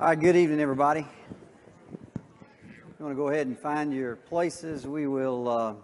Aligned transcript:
All 0.00 0.06
right, 0.06 0.18
good 0.18 0.34
evening, 0.34 0.60
everybody. 0.60 1.00
You 1.00 1.06
want 3.00 3.12
to 3.12 3.16
go 3.16 3.28
ahead 3.28 3.48
and 3.48 3.58
find 3.58 3.92
your 3.92 4.16
places? 4.16 4.86
We 4.86 5.06
will. 5.06 5.46
Uh, 5.46 5.74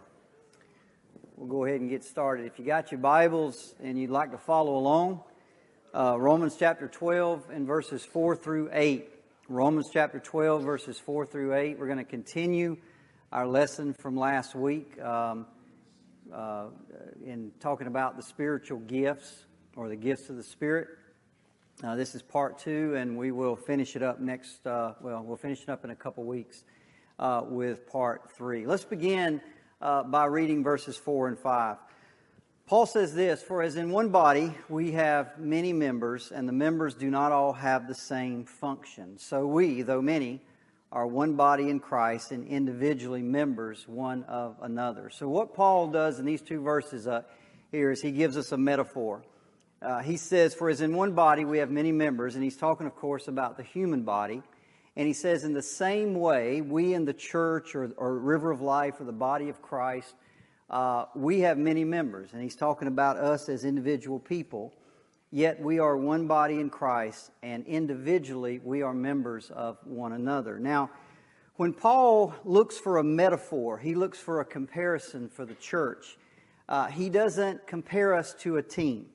we'll 1.37 1.49
go 1.49 1.67
ahead 1.67 1.83
and 1.83 1.91
get 1.91 2.03
started. 2.03 2.47
If 2.47 2.59
you 2.59 2.65
got 2.65 2.91
your 2.91 3.01
Bibles 3.01 3.75
and 3.79 4.01
you'd 4.01 4.09
like 4.09 4.31
to 4.31 4.39
follow 4.39 4.79
along, 4.79 5.21
uh, 5.95 6.17
Romans 6.19 6.57
chapter 6.59 6.89
12 6.89 7.51
and 7.51 7.67
verses 7.67 8.07
4 8.07 8.37
through 8.37 8.71
8. 8.73 9.07
Romans 9.51 9.91
chapter 9.93 10.19
12, 10.19 10.63
verses 10.63 10.99
4 10.99 11.27
through 11.27 11.55
8. 11.55 11.79
We're 11.79 11.85
going 11.85 11.99
to 11.99 12.05
continue 12.05 12.79
our 13.31 13.47
lesson 13.47 13.93
from 13.93 14.17
last 14.17 14.55
week 14.55 14.99
um, 15.03 15.45
uh, 16.33 16.69
in 17.23 17.53
talking 17.61 17.87
about 17.87 18.17
the 18.17 18.23
spiritual 18.23 18.79
gifts 18.79 19.45
or 19.77 19.91
the 19.91 19.97
gifts 19.97 20.31
of 20.31 20.37
the 20.37 20.43
Spirit. 20.43 20.89
Uh, 21.85 21.95
this 21.95 22.15
is 22.15 22.23
part 22.23 22.59
two, 22.59 22.95
and 22.95 23.19
we 23.19 23.31
will 23.31 23.55
finish 23.55 23.97
it 23.97 24.03
up 24.03 24.19
next. 24.19 24.67
Uh, 24.67 24.95
well, 25.03 25.23
we'll 25.23 25.37
finish 25.37 25.63
it 25.63 25.69
up 25.69 25.85
in 25.85 25.91
a 25.91 25.95
couple 25.95 26.25
weeks 26.25 26.65
uh, 27.19 27.43
with 27.47 27.87
part 27.87 28.31
three. 28.31 28.65
Let's 28.65 28.87
begin 28.87 29.43
uh, 29.83 30.03
by 30.05 30.25
reading 30.25 30.65
verses 30.65 30.97
four 30.97 31.29
and 31.29 31.39
five. 31.39 31.77
Paul 32.67 32.87
says 32.87 33.15
this 33.15 33.43
For 33.43 33.61
as 33.61 33.77
in 33.77 33.91
one 33.91 34.09
body 34.09 34.55
we 34.71 34.93
have 34.93 35.39
many 35.39 35.75
members, 35.75 36.33
and 36.33 36.49
the 36.49 36.53
members 36.55 36.95
do 36.95 37.11
not 37.11 37.31
all 37.31 37.53
have 37.53 37.89
the 37.89 37.95
same 37.95 38.47
function. 38.47 39.19
So 39.19 39.47
we, 39.47 39.83
though 39.83 40.01
many, 40.01 40.41
are 40.91 41.07
one 41.07 41.35
body 41.35 41.69
in 41.69 41.79
Christ 41.81 42.33
and 42.33 42.49
individually 42.49 43.21
members 43.21 43.87
one 43.87 44.25
of 44.25 44.57
another. 44.63 45.11
So, 45.11 45.29
what 45.29 45.53
Paul 45.53 45.89
does 45.89 46.21
in 46.21 46.25
these 46.25 46.41
two 46.41 46.63
verses 46.63 47.07
uh, 47.07 47.21
here 47.71 47.91
is 47.91 48.01
he 48.01 48.13
gives 48.13 48.39
us 48.39 48.51
a 48.53 48.57
metaphor. 48.57 49.23
Uh, 49.83 50.03
he 50.03 50.17
says, 50.17 50.55
For 50.55 50.71
as 50.71 50.81
in 50.81 50.95
one 50.95 51.13
body 51.13 51.45
we 51.45 51.59
have 51.59 51.71
many 51.71 51.93
members, 51.93 52.35
and 52.35 52.43
he's 52.43 52.57
talking, 52.57 52.87
of 52.87 52.97
course, 52.97 53.29
about 53.29 53.57
the 53.57 53.63
human 53.63 54.03
body. 54.03 54.43
And 54.97 55.07
he 55.07 55.13
says, 55.13 55.45
In 55.45 55.53
the 55.53 55.63
same 55.63 56.15
way, 56.15 56.63
we 56.63 56.95
in 56.95 57.05
the 57.05 57.13
church 57.13 57.75
or, 57.75 57.93
or 57.97 58.19
River 58.19 58.51
of 58.51 58.61
Life 58.61 59.01
or 59.01 59.05
the 59.05 59.13
body 59.13 59.49
of 59.49 59.61
Christ, 59.61 60.15
uh, 60.71 61.05
we 61.15 61.41
have 61.41 61.59
many 61.59 61.85
members. 61.85 62.33
And 62.33 62.43
he's 62.43 62.57
talking 62.57 62.89
about 62.89 63.19
us 63.19 63.49
as 63.49 63.65
individual 63.65 64.19
people. 64.19 64.73
Yet 65.31 65.61
we 65.61 65.79
are 65.81 65.97
one 65.97 66.27
body 66.27 66.61
in 66.61 66.71
Christ, 66.71 67.31
and 67.43 67.67
individually 67.67 68.61
we 68.63 68.83
are 68.83 68.95
members 68.95 69.51
of 69.51 69.77
one 69.85 70.13
another. 70.13 70.59
Now, 70.59 70.91
when 71.57 71.73
Paul 71.73 72.35
looks 72.45 72.79
for 72.79 72.99
a 72.99 73.05
metaphor, 73.05 73.77
he 73.77 73.95
looks 73.95 74.19
for 74.19 74.41
a 74.41 74.45
comparison 74.45 75.29
for 75.29 75.45
the 75.45 75.55
church. 75.57 76.17
Uh, 76.69 76.87
he 76.87 77.11
doesn't 77.11 77.67
compare 77.67 78.15
us 78.15 78.35
to 78.35 78.57
a 78.57 78.63
team 78.63 79.07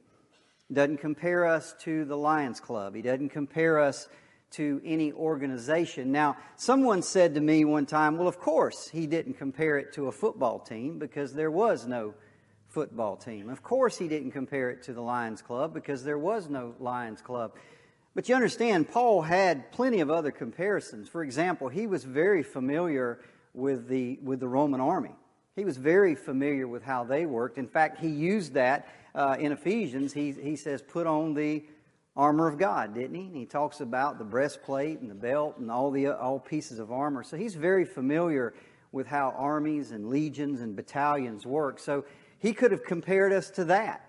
doesn't 0.74 0.98
compare 0.98 1.46
us 1.46 1.76
to 1.82 2.06
the 2.06 2.16
Lions 2.16 2.60
Club. 2.60 2.96
He 2.96 3.02
doesn't 3.02 3.30
compare 3.30 3.80
us 3.80 4.08
to 4.52 4.82
any 4.84 5.14
organization. 5.14 6.12
Now, 6.12 6.38
someone 6.56 7.02
said 7.02 7.36
to 7.36 7.42
me 7.42 7.64
one 7.64 7.86
time, 7.86 8.18
well, 8.18 8.28
of 8.28 8.40
course, 8.40 8.90
he 8.90 9.08
didn't 9.08 9.36
compare 9.36 9.78
it 9.78 9.94
to 9.94 10.08
a 10.08 10.12
football 10.12 10.60
team 10.60 11.00
because 11.00 11.34
there 11.34 11.52
was 11.52 11.88
no 11.88 12.14
football 12.68 13.16
team. 13.16 13.50
Of 13.50 13.64
course, 13.64 13.98
he 13.98 14.08
didn't 14.08 14.32
compare 14.32 14.70
it 14.70 14.84
to 14.84 14.94
the 14.94 15.02
Lions 15.02 15.42
Club 15.42 15.74
because 15.74 16.04
there 16.04 16.18
was 16.18 16.50
no 16.50 16.76
Lions 16.80 17.22
Club. 17.22 17.54
But 18.14 18.28
you 18.28 18.36
understand, 18.36 18.90
Paul 18.90 19.22
had 19.22 19.72
plenty 19.72 20.02
of 20.02 20.10
other 20.10 20.32
comparisons. 20.32 21.08
For 21.08 21.24
example, 21.24 21.70
he 21.70 21.88
was 21.88 22.04
very 22.04 22.44
familiar 22.44 23.20
with 23.54 23.88
the, 23.88 24.20
with 24.22 24.42
the 24.42 24.48
Roman 24.48 24.82
army. 24.82 25.16
He 25.56 25.66
was 25.66 25.78
very 25.78 26.16
familiar 26.16 26.68
with 26.68 26.84
how 26.84 27.04
they 27.04 27.26
worked. 27.26 27.58
In 27.58 27.68
fact, 27.68 28.00
he 28.00 28.08
used 28.08 28.54
that 28.54 28.88
uh, 29.14 29.36
in 29.40 29.52
Ephesians, 29.52 30.14
he, 30.14 30.32
he 30.32 30.56
says, 30.56 30.82
put 30.82 31.08
on 31.08 31.34
the 31.34 31.64
armor 32.16 32.48
of 32.48 32.58
God, 32.58 32.94
didn't 32.94 33.16
he? 33.16 33.22
And 33.28 33.36
he 33.36 33.46
talks 33.46 33.80
about 33.80 34.18
the 34.18 34.24
breastplate 34.24 35.00
and 35.00 35.10
the 35.10 35.16
belt 35.16 35.58
and 35.58 35.72
all 35.72 35.92
the 35.92 36.08
all 36.08 36.40
pieces 36.40 36.80
of 36.80 36.92
armor. 36.92 37.24
So 37.24 37.38
he's 37.38 37.56
very 37.56 37.86
familiar 37.86 38.54
with 38.92 39.08
how 39.08 39.34
armies 39.38 39.92
and 39.92 40.10
legions 40.10 40.62
and 40.62 40.76
battalions 40.76 41.46
work. 41.46 41.80
So 41.80 42.04
he 42.40 42.54
could 42.54 42.72
have 42.72 42.84
compared 42.84 43.32
us 43.32 43.50
to 43.52 43.66
that. 43.66 44.08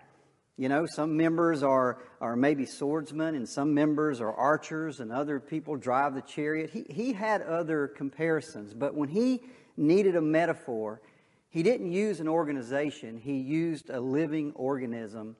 You 0.57 0.69
know, 0.69 0.87
some 0.87 1.17
members 1.17 1.63
are, 1.63 1.99
are 2.21 2.37
maybe 2.37 2.67
swordsmen 2.67 3.35
and 3.35 3.49
some 3.49 3.73
members 3.73 4.21
are 4.21 4.33
archers 4.33 5.01
and 5.01 5.11
other 5.11 5.41
people 5.41 5.77
drive 5.77 6.15
the 6.15 6.23
chariot. 6.23 6.71
He, 6.71 6.85
he 6.89 7.13
had 7.13 7.43
other 7.43 7.89
comparisons, 7.89 8.75
but 8.75 8.95
when 8.95 9.09
he 9.09 9.43
needed 9.77 10.15
a 10.17 10.21
metaphor, 10.21 11.01
he 11.53 11.63
didn't 11.63 11.93
use 11.93 12.19
an 12.21 12.29
organization, 12.29 13.19
he 13.19 13.37
used 13.37 13.91
a 13.91 14.01
living 14.01 14.53
organism, 14.55 15.37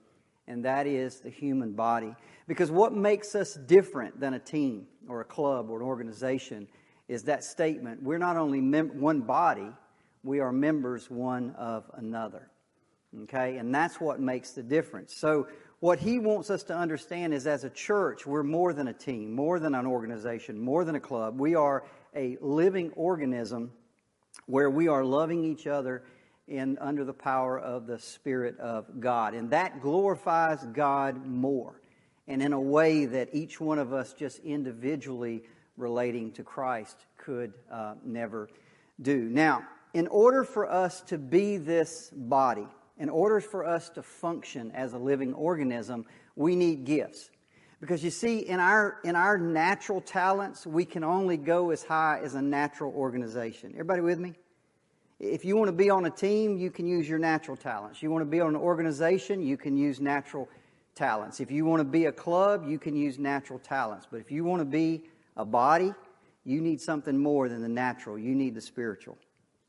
and 0.47 0.63
that 0.67 0.87
is 0.87 1.21
the 1.21 1.31
human 1.31 1.73
body. 1.73 2.15
Because 2.47 2.71
what 2.71 2.93
makes 2.93 3.35
us 3.35 3.55
different 3.55 4.21
than 4.21 4.35
a 4.35 4.39
team 4.39 4.87
or 5.09 5.23
a 5.23 5.25
club 5.25 5.71
or 5.71 5.81
an 5.81 5.87
organization 5.87 6.69
is 7.09 7.23
that 7.25 7.43
statement 7.43 8.03
we're 8.03 8.19
not 8.19 8.37
only 8.37 8.61
mem- 8.61 9.01
one 9.01 9.23
body, 9.23 9.71
we 10.23 10.41
are 10.41 10.53
members 10.53 11.11
one 11.11 11.53
of 11.53 11.91
another. 11.95 12.51
Okay? 13.23 13.57
And 13.57 13.75
that's 13.75 13.99
what 13.99 14.21
makes 14.21 14.51
the 14.51 14.63
difference. 14.63 15.17
So, 15.17 15.49
what 15.81 15.99
he 15.99 16.19
wants 16.19 16.51
us 16.51 16.63
to 16.65 16.77
understand 16.77 17.35
is 17.35 17.47
as 17.47 17.65
a 17.65 17.71
church, 17.71 18.25
we're 18.25 18.45
more 18.45 18.73
than 18.73 18.89
a 18.89 18.93
team, 18.93 19.33
more 19.33 19.59
than 19.59 19.75
an 19.75 19.87
organization, 19.87 20.61
more 20.61 20.85
than 20.85 20.95
a 20.95 21.01
club. 21.01 21.41
We 21.41 21.57
are 21.57 21.85
a 22.15 22.37
living 22.41 22.93
organism 22.95 23.73
where 24.47 24.71
we 24.71 24.89
are 24.89 25.05
loving 25.05 25.45
each 25.45 25.67
other 25.67 26.03
in 26.49 26.77
under 26.81 27.05
the 27.05 27.13
power 27.13 27.59
of 27.59 27.87
the 27.87 27.99
Spirit 27.99 28.59
of 28.59 29.01
God. 29.01 29.35
And 29.35 29.51
that 29.51 29.81
glorifies 29.81 30.65
God 30.73 31.27
more. 31.27 31.81
And 32.29 32.43
in 32.43 32.53
a 32.53 32.61
way 32.61 33.05
that 33.07 33.31
each 33.33 33.61
one 33.61 33.79
of 33.79 33.93
us 33.93 34.13
just 34.13 34.39
individually 34.41 35.43
relating 35.77 36.33
to 36.33 36.43
Christ 36.43 36.97
could 37.17 37.53
uh, 37.71 37.95
never 38.05 38.49
do. 39.01 39.17
Now, 39.17 39.65
in 39.95 40.07
order 40.09 40.45
for 40.45 40.71
us 40.71 41.01
to 41.03 41.19
be 41.19 41.57
this 41.57 42.11
body, 42.15 42.67
in 42.99 43.09
order 43.09 43.41
for 43.41 43.67
us 43.67 43.91
to 43.91 44.03
function 44.03 44.71
as 44.73 44.93
a 44.93 44.99
living 44.99 45.35
organism, 45.35 46.07
we 46.37 46.57
need 46.57 46.85
gifts. 46.85 47.31
Because 47.83 48.05
you 48.05 48.11
see, 48.11 48.39
in 48.39 48.61
our, 48.61 48.99
in 49.03 49.17
our 49.17 49.37
natural 49.37 50.01
talents, 50.01 50.65
we 50.65 50.85
can 50.85 51.03
only 51.03 51.37
go 51.37 51.71
as 51.71 51.83
high 51.83 52.21
as 52.23 52.37
a 52.37 52.41
natural 52.41 52.93
organization. 52.93 53.73
Everybody 53.73 54.03
with 54.03 54.21
me? 54.21 54.35
If 55.19 55.45
you 55.45 55.57
want 55.57 55.67
to 55.67 55.73
be 55.73 55.91
on 55.91 56.05
a 56.05 56.11
team, 56.11 56.57
you 56.57 56.71
can 56.71 56.87
use 56.87 57.09
your 57.09 57.19
natural 57.19 57.57
talents. 57.57 58.01
You 58.01 58.13
want 58.13 58.23
to 58.23 58.31
be 58.31 58.41
on 58.41 58.51
an 58.51 58.61
organization, 58.61 59.43
you 59.43 59.57
can 59.57 59.77
use 59.77 60.01
natural 60.01 60.49
talents. 60.95 61.41
If 61.41 61.51
you 61.51 61.65
want 61.65 61.81
to 61.81 61.85
be 61.85 62.05
a 62.05 62.13
club, 62.13 62.69
you 62.69 62.79
can 62.79 62.95
use 62.95 63.19
natural 63.19 63.59
talents. 63.59 64.07
But 64.09 64.21
if 64.21 64.31
you 64.31 64.45
want 64.45 64.61
to 64.61 64.65
be 64.65 65.03
a 65.37 65.45
body, 65.45 65.93
you 66.45 66.61
need 66.61 66.81
something 66.81 67.19
more 67.19 67.49
than 67.49 67.63
the 67.63 67.69
natural. 67.69 68.17
You 68.17 68.37
need 68.37 68.55
the 68.55 68.61
spiritual. 68.61 69.19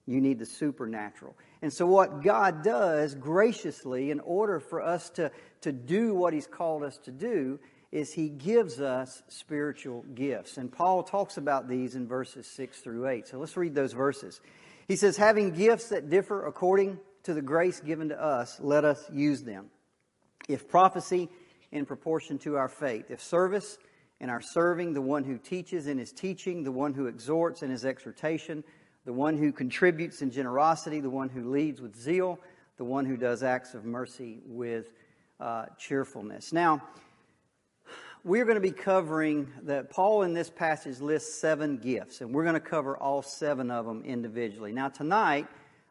You 0.06 0.22
need 0.22 0.38
the 0.38 0.46
supernatural. 0.46 1.35
And 1.63 1.73
so, 1.73 1.88
what 1.88 2.22
God 2.22 2.63
does 2.63 3.16
graciously, 3.16 4.12
in 4.12 4.19
order 4.19 4.59
for 4.59 4.84
us 4.84 5.09
to, 5.12 5.31
to 5.62 5.72
do 5.72 6.13
what 6.13 6.34
He's 6.34 6.46
called 6.46 6.84
us 6.84 7.00
to 7.00 7.12
do, 7.12 7.59
is 7.94 8.12
He 8.12 8.28
gives 8.28 8.81
us 8.81 9.22
spiritual 9.30 10.04
gifts. 10.16 10.58
And 10.58 10.70
Paul 10.70 11.04
talks 11.04 11.38
about 11.38 11.70
these 11.70 11.96
in 11.96 12.08
verses 12.08 12.48
6 12.48 12.80
through 12.80 13.08
8. 13.08 13.28
So, 13.28 13.38
let's 13.38 13.56
read 13.56 13.76
those 13.76 13.94
verses. 13.94 14.42
He 14.88 14.98
says, 14.98 15.16
having 15.16 15.52
gifts 15.52 15.90
that 15.90 16.09
differ 16.09 16.46
according 16.46 17.00
to 17.24 17.34
the 17.34 17.42
grace 17.42 17.80
given 17.80 18.09
to 18.09 18.22
us, 18.22 18.59
let 18.59 18.84
us 18.84 19.09
use 19.14 19.44
them. 19.44 19.68
If 20.50 20.68
prophecy, 20.68 21.30
in 21.74 21.86
proportion 21.86 22.38
to 22.38 22.56
our 22.56 22.70
faith. 22.70 23.09
If 23.09 23.22
service, 23.22 23.78
in 24.20 24.30
our 24.30 24.42
serving, 24.42 24.94
the 24.94 25.02
one 25.02 25.24
who 25.24 25.38
teaches 25.38 25.88
in 25.88 25.98
his 25.98 26.12
teaching, 26.12 26.64
the 26.64 26.72
one 26.72 26.94
who 26.94 27.08
exhorts 27.08 27.64
in 27.64 27.72
his 27.72 27.84
exhortation, 27.84 28.64
the 29.06 29.12
one 29.12 29.38
who 29.38 29.52
contributes 29.52 30.22
in 30.22 30.32
generosity, 30.32 31.00
the 31.00 31.09
one 31.09 31.30
who 31.30 31.50
leads 31.50 31.82
with 31.82 31.96
zeal, 31.96 32.40
the 32.78 32.84
one 32.84 33.06
who 33.06 33.18
does 33.18 33.44
acts 33.44 33.74
of 33.74 33.86
mercy 33.86 34.40
with 34.46 34.94
uh, 35.40 35.66
cheerfulness. 35.78 36.53
Now, 36.53 36.82
we're 38.25 38.45
going 38.45 38.56
to 38.56 38.61
be 38.61 38.72
covering 38.72 39.51
that 39.63 39.89
Paul 39.89 40.22
in 40.22 40.34
this 40.34 40.50
passage 40.50 41.01
lists 41.01 41.35
seven 41.41 41.78
gifts, 41.78 42.22
and 42.22 42.34
we're 42.34 42.43
going 42.43 42.53
to 42.53 42.61
cover 42.61 42.96
all 42.96 43.22
seven 43.22 43.70
of 43.70 43.85
them 43.85 44.03
individually. 44.05 44.72
Now, 44.72 44.87
tonight, 44.87 45.47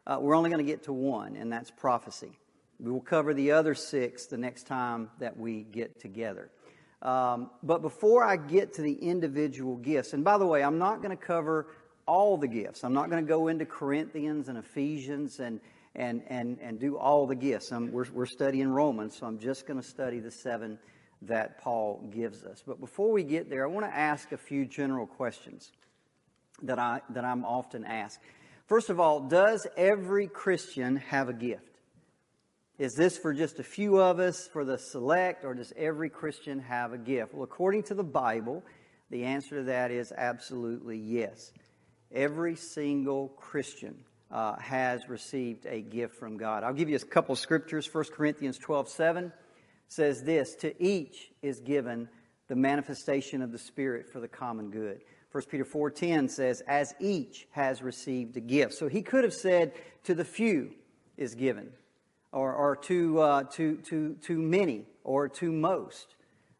uh, 0.07 0.17
we're 0.19 0.35
only 0.35 0.49
going 0.49 0.65
to 0.65 0.71
get 0.71 0.83
to 0.83 0.93
one, 0.93 1.35
and 1.35 1.53
that's 1.53 1.69
prophecy. 1.69 2.31
We 2.79 2.91
will 2.91 3.01
cover 3.01 3.35
the 3.35 3.51
other 3.51 3.75
six 3.75 4.25
the 4.25 4.37
next 4.37 4.65
time 4.65 5.11
that 5.19 5.37
we 5.37 5.61
get 5.61 5.99
together. 5.99 6.49
Um, 7.03 7.51
but 7.61 7.83
before 7.83 8.23
I 8.23 8.37
get 8.37 8.73
to 8.75 8.81
the 8.81 8.93
individual 8.93 9.75
gifts, 9.75 10.13
and 10.13 10.23
by 10.23 10.39
the 10.39 10.45
way, 10.47 10.63
I'm 10.63 10.79
not 10.79 11.03
going 11.03 11.15
to 11.15 11.23
cover 11.23 11.67
all 12.07 12.37
the 12.37 12.47
gifts. 12.47 12.83
I'm 12.83 12.93
not 12.93 13.11
going 13.11 13.23
to 13.23 13.29
go 13.29 13.47
into 13.47 13.65
Corinthians 13.65 14.49
and 14.49 14.57
Ephesians 14.57 15.39
and 15.39 15.59
and 15.95 16.23
and 16.27 16.57
and 16.59 16.79
do 16.79 16.97
all 16.97 17.27
the 17.27 17.35
gifts. 17.35 17.71
I'm, 17.71 17.91
we're, 17.91 18.07
we're 18.11 18.25
studying 18.25 18.69
Romans, 18.69 19.17
so 19.17 19.27
I'm 19.27 19.37
just 19.37 19.67
going 19.67 19.79
to 19.79 19.87
study 19.87 20.19
the 20.19 20.31
seven 20.31 20.79
that 21.27 21.59
Paul 21.59 22.09
gives 22.13 22.43
us. 22.43 22.63
But 22.65 22.79
before 22.79 23.11
we 23.11 23.23
get 23.23 23.49
there, 23.49 23.63
I 23.63 23.67
want 23.67 23.85
to 23.85 23.95
ask 23.95 24.31
a 24.31 24.37
few 24.37 24.65
general 24.65 25.05
questions 25.05 25.71
that, 26.63 26.79
I, 26.79 27.01
that 27.09 27.25
I'm 27.25 27.45
often 27.45 27.85
asked. 27.85 28.19
First 28.67 28.89
of 28.89 28.99
all, 28.99 29.19
does 29.19 29.67
every 29.77 30.27
Christian 30.27 30.97
have 30.97 31.29
a 31.29 31.33
gift? 31.33 31.79
Is 32.79 32.93
this 32.95 33.17
for 33.17 33.33
just 33.33 33.59
a 33.59 33.63
few 33.63 34.01
of 34.01 34.19
us, 34.19 34.47
for 34.51 34.65
the 34.65 34.77
select, 34.77 35.45
or 35.45 35.53
does 35.53 35.71
every 35.77 36.09
Christian 36.09 36.59
have 36.59 36.91
a 36.91 36.97
gift? 36.97 37.33
Well, 37.33 37.43
according 37.43 37.83
to 37.83 37.93
the 37.93 38.03
Bible, 38.03 38.63
The 39.13 39.25
answer 39.25 39.57
to 39.57 39.63
that 39.65 39.91
is 39.91 40.11
absolutely 40.11 40.97
yes. 40.97 41.51
Every 42.11 42.55
single 42.55 43.27
Christian 43.29 43.95
uh, 44.31 44.55
has 44.57 45.07
received 45.07 45.67
a 45.67 45.81
gift 45.81 46.15
from 46.15 46.37
God. 46.37 46.63
I'll 46.63 46.73
give 46.73 46.89
you 46.89 46.95
a 46.95 46.99
couple 46.99 47.35
scriptures. 47.35 47.87
1 47.93 48.05
Corinthians 48.05 48.57
12 48.57 48.89
7 48.89 49.31
says 49.87 50.23
this 50.23 50.55
To 50.55 50.83
each 50.83 51.31
is 51.41 51.59
given 51.59 52.09
the 52.47 52.55
manifestation 52.55 53.41
of 53.41 53.51
the 53.51 53.57
Spirit 53.57 54.07
for 54.07 54.19
the 54.19 54.27
common 54.27 54.69
good. 54.69 55.01
1 55.31 55.43
Peter 55.49 55.65
4:10 55.65 56.29
says, 56.29 56.61
"As 56.67 56.93
each 56.99 57.47
has 57.51 57.81
received 57.81 58.37
a 58.37 58.39
gift." 58.39 58.73
So 58.73 58.87
he 58.87 59.01
could 59.01 59.23
have 59.23 59.33
said, 59.33 59.73
"To 60.03 60.13
the 60.13 60.23
few 60.23 60.75
is 61.17 61.33
given," 61.33 61.73
or, 62.31 62.53
or 62.53 62.75
to, 62.75 63.19
uh, 63.19 63.43
to, 63.53 63.77
to, 63.77 64.13
to 64.13 64.37
many, 64.37 64.85
or 65.03 65.27
to 65.29 65.51
most. 65.51 66.15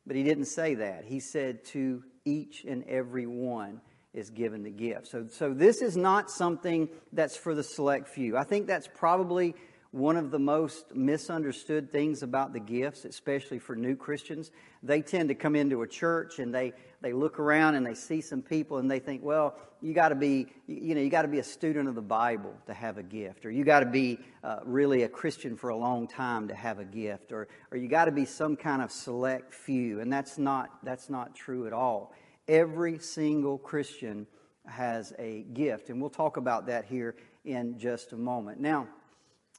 But 0.08 0.16
he 0.16 0.24
didn't 0.24 0.46
say 0.46 0.74
that. 0.76 1.06
He 1.06 1.20
said, 1.20 1.64
"To 1.66 2.04
each 2.26 2.66
and 2.66 2.84
every 2.86 3.28
one 3.28 3.82
is 4.12 4.32
given 4.32 4.64
the 4.64 4.72
gift." 4.72 5.08
So, 5.08 5.28
so 5.28 5.54
this 5.54 5.84
is 5.84 5.96
not 5.96 6.32
something 6.32 6.90
that's 7.12 7.38
for 7.38 7.54
the 7.54 7.64
select 7.64 8.08
few. 8.08 8.36
I 8.38 8.44
think 8.44 8.66
that's 8.66 8.88
probably 8.88 9.54
one 9.94 10.18
of 10.18 10.32
the 10.32 10.40
most 10.40 10.96
misunderstood 10.96 11.92
things 11.92 12.24
about 12.24 12.52
the 12.52 12.60
gifts, 12.60 13.06
especially 13.06 13.60
for 13.60 13.76
new 13.76 13.96
Christians, 13.96 14.50
they 14.82 15.04
tend 15.04 15.30
to 15.30 15.36
come 15.36 15.56
into 15.56 15.84
a 15.84 15.88
church 15.88 16.40
and 16.40 16.52
they, 16.52 16.74
they 17.02 17.14
look 17.14 17.38
around 17.40 17.76
and 17.76 17.86
they 17.86 17.94
see 17.94 18.20
some 18.20 18.42
people 18.42 18.80
and 18.80 18.90
they 18.90 18.98
think, 18.98 19.22
well, 19.24 19.56
you 19.84 19.94
got 19.94 20.10
to 20.10 20.16
be, 20.16 20.48
you 20.66 20.96
know, 20.96 21.02
you 21.02 21.12
got 21.12 21.22
to 21.22 21.28
be 21.28 21.38
a 21.38 21.44
student 21.44 21.88
of 21.88 21.94
the 21.94 22.02
Bible 22.02 22.56
to 22.66 22.74
have 22.74 22.98
a 22.98 23.04
gift, 23.04 23.46
or 23.46 23.52
you 23.52 23.64
got 23.64 23.82
to 23.82 23.86
be 23.86 24.18
uh, 24.44 24.62
really 24.66 25.04
a 25.04 25.10
Christian 25.10 25.56
for 25.56 25.70
a 25.70 25.78
long 25.78 26.08
time 26.08 26.48
to 26.48 26.56
have 26.56 26.80
a 26.80 26.86
gift, 26.86 27.32
or, 27.32 27.48
or 27.70 27.78
you 27.78 27.88
got 27.88 28.06
to 28.06 28.12
be 28.12 28.26
some 28.26 28.56
kind 28.56 28.82
of 28.82 28.92
select 28.92 29.54
few, 29.54 30.00
and 30.00 30.12
that's 30.12 30.40
not 30.40 30.72
that's 30.84 31.08
not 31.08 31.36
true 31.36 31.68
at 31.68 31.74
all. 31.74 32.16
Every 32.48 32.98
single 32.98 33.60
Christian 33.60 34.26
has 34.66 35.14
a 35.20 35.44
gift, 35.54 35.90
and 35.90 36.02
we'll 36.02 36.10
talk 36.10 36.38
about 36.38 36.66
that 36.66 36.86
here 36.86 37.16
in 37.46 37.78
just 37.78 38.14
a 38.14 38.18
moment. 38.18 38.60
Now. 38.60 38.88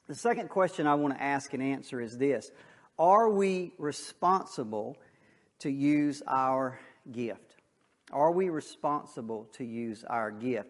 The 0.07 0.15
second 0.15 0.49
question 0.49 0.85
I 0.85 0.93
want 0.93 1.15
to 1.15 1.23
ask 1.23 1.51
and 1.53 1.63
answer 1.63 1.99
is 1.99 2.15
this 2.15 2.51
Are 2.99 3.27
we 3.29 3.73
responsible 3.79 4.97
to 5.59 5.71
use 5.71 6.21
our 6.27 6.79
gift? 7.11 7.55
Are 8.11 8.31
we 8.31 8.49
responsible 8.49 9.49
to 9.53 9.63
use 9.63 10.03
our 10.03 10.29
gift? 10.29 10.69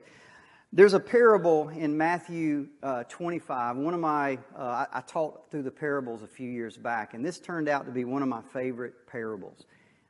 There's 0.72 0.94
a 0.94 1.00
parable 1.02 1.68
in 1.70 1.98
Matthew 1.98 2.68
uh, 2.82 3.04
25. 3.04 3.76
One 3.76 3.94
of 3.94 4.00
my, 4.00 4.40
uh, 4.58 4.62
I, 4.62 4.88
I 4.94 5.02
taught 5.02 5.52
through 5.52 5.64
the 5.64 5.72
parables 5.72 6.24
a 6.24 6.28
few 6.28 6.50
years 6.50 6.78
back, 6.78 7.14
and 7.14 7.24
this 7.24 7.38
turned 7.38 7.68
out 7.68 7.86
to 7.86 7.92
be 7.92 8.06
one 8.06 8.22
of 8.22 8.30
my 8.30 8.42
favorite 8.54 9.06
parables 9.06 9.66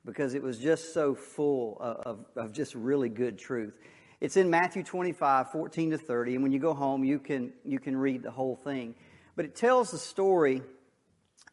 because 0.05 0.35
it 0.35 0.43
was 0.43 0.59
just 0.59 0.93
so 0.93 1.15
full 1.15 1.77
of, 1.79 1.97
of, 1.97 2.25
of 2.35 2.51
just 2.51 2.75
really 2.75 3.09
good 3.09 3.39
truth. 3.39 3.73
It's 4.21 4.37
in 4.37 4.49
Matthew 4.49 4.83
25, 4.83 5.51
14 5.51 5.91
to 5.91 5.97
30, 5.97 6.35
and 6.35 6.43
when 6.43 6.51
you 6.51 6.59
go 6.59 6.75
home, 6.75 7.03
you 7.03 7.19
can, 7.19 7.51
you 7.63 7.79
can 7.79 7.97
read 7.97 8.21
the 8.21 8.31
whole 8.31 8.55
thing. 8.55 8.93
But 9.35 9.45
it 9.45 9.55
tells 9.55 9.91
the 9.91 9.97
story 9.97 10.61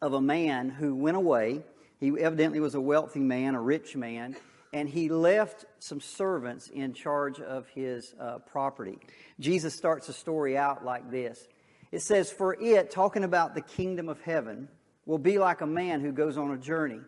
of 0.01 0.13
a 0.13 0.21
man 0.21 0.69
who 0.69 0.95
went 0.95 1.17
away. 1.17 1.61
He 1.99 2.11
evidently 2.19 2.59
was 2.59 2.75
a 2.75 2.81
wealthy 2.81 3.19
man, 3.19 3.55
a 3.55 3.61
rich 3.61 3.95
man, 3.95 4.35
and 4.73 4.87
he 4.87 5.09
left 5.09 5.65
some 5.79 6.01
servants 6.01 6.69
in 6.69 6.93
charge 6.93 7.39
of 7.39 7.67
his 7.69 8.13
uh, 8.19 8.39
property. 8.39 8.99
Jesus 9.39 9.75
starts 9.75 10.07
the 10.07 10.13
story 10.13 10.57
out 10.57 10.85
like 10.85 11.11
this 11.11 11.47
It 11.91 12.01
says, 12.01 12.31
For 12.31 12.53
it, 12.53 12.89
talking 12.89 13.23
about 13.23 13.53
the 13.53 13.61
kingdom 13.61 14.07
of 14.07 14.21
heaven, 14.21 14.69
will 15.05 15.17
be 15.17 15.37
like 15.37 15.61
a 15.61 15.67
man 15.67 16.01
who 16.01 16.11
goes 16.11 16.37
on 16.37 16.51
a 16.51 16.57
journey. 16.57 16.99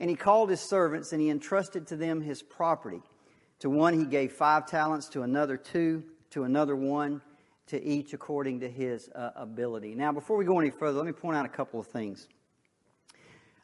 And 0.00 0.08
he 0.08 0.14
called 0.14 0.50
his 0.50 0.60
servants 0.60 1.12
and 1.12 1.20
he 1.20 1.28
entrusted 1.28 1.88
to 1.88 1.96
them 1.96 2.20
his 2.20 2.42
property. 2.42 3.02
To 3.60 3.70
one 3.70 3.98
he 3.98 4.04
gave 4.04 4.32
five 4.32 4.66
talents, 4.66 5.08
to 5.08 5.22
another 5.22 5.56
two, 5.56 6.04
to 6.30 6.44
another 6.44 6.76
one 6.76 7.20
to 7.68 7.82
each 7.82 8.12
according 8.12 8.60
to 8.60 8.68
his 8.68 9.08
uh, 9.14 9.30
ability. 9.36 9.94
Now, 9.94 10.12
before 10.12 10.36
we 10.36 10.44
go 10.44 10.58
any 10.58 10.70
further, 10.70 10.98
let 10.98 11.06
me 11.06 11.12
point 11.12 11.36
out 11.36 11.46
a 11.46 11.50
couple 11.50 11.80
of 11.80 11.86
things. 11.86 12.28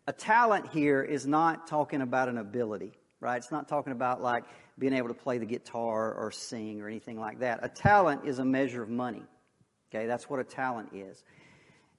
A 0.06 0.12
talent 0.12 0.69
here 0.69 1.03
is 1.03 1.27
not 1.27 1.67
talking 1.67 2.03
about 2.03 2.29
an 2.29 2.39
ability, 2.39 2.93
right? 3.21 3.37
It's 3.37 3.51
not 3.51 3.69
talking 3.69 3.93
about 3.93 4.23
like 4.23 4.45
being 4.79 4.93
able 4.93 5.09
to 5.09 5.15
play 5.15 5.39
the 5.39 5.47
guitar 5.47 6.12
or 6.12 6.31
sing 6.31 6.81
or 6.83 6.89
anything 6.89 7.19
like 7.19 7.39
that. 7.41 7.61
A 7.62 7.69
talent 7.69 8.27
is 8.27 8.39
a 8.39 8.45
measure 8.45 8.83
of 8.83 8.91
money. 8.91 9.23
Okay, 9.91 10.06
that's 10.06 10.29
what 10.29 10.41
a 10.41 10.45
talent 10.45 10.91
is. 10.93 11.25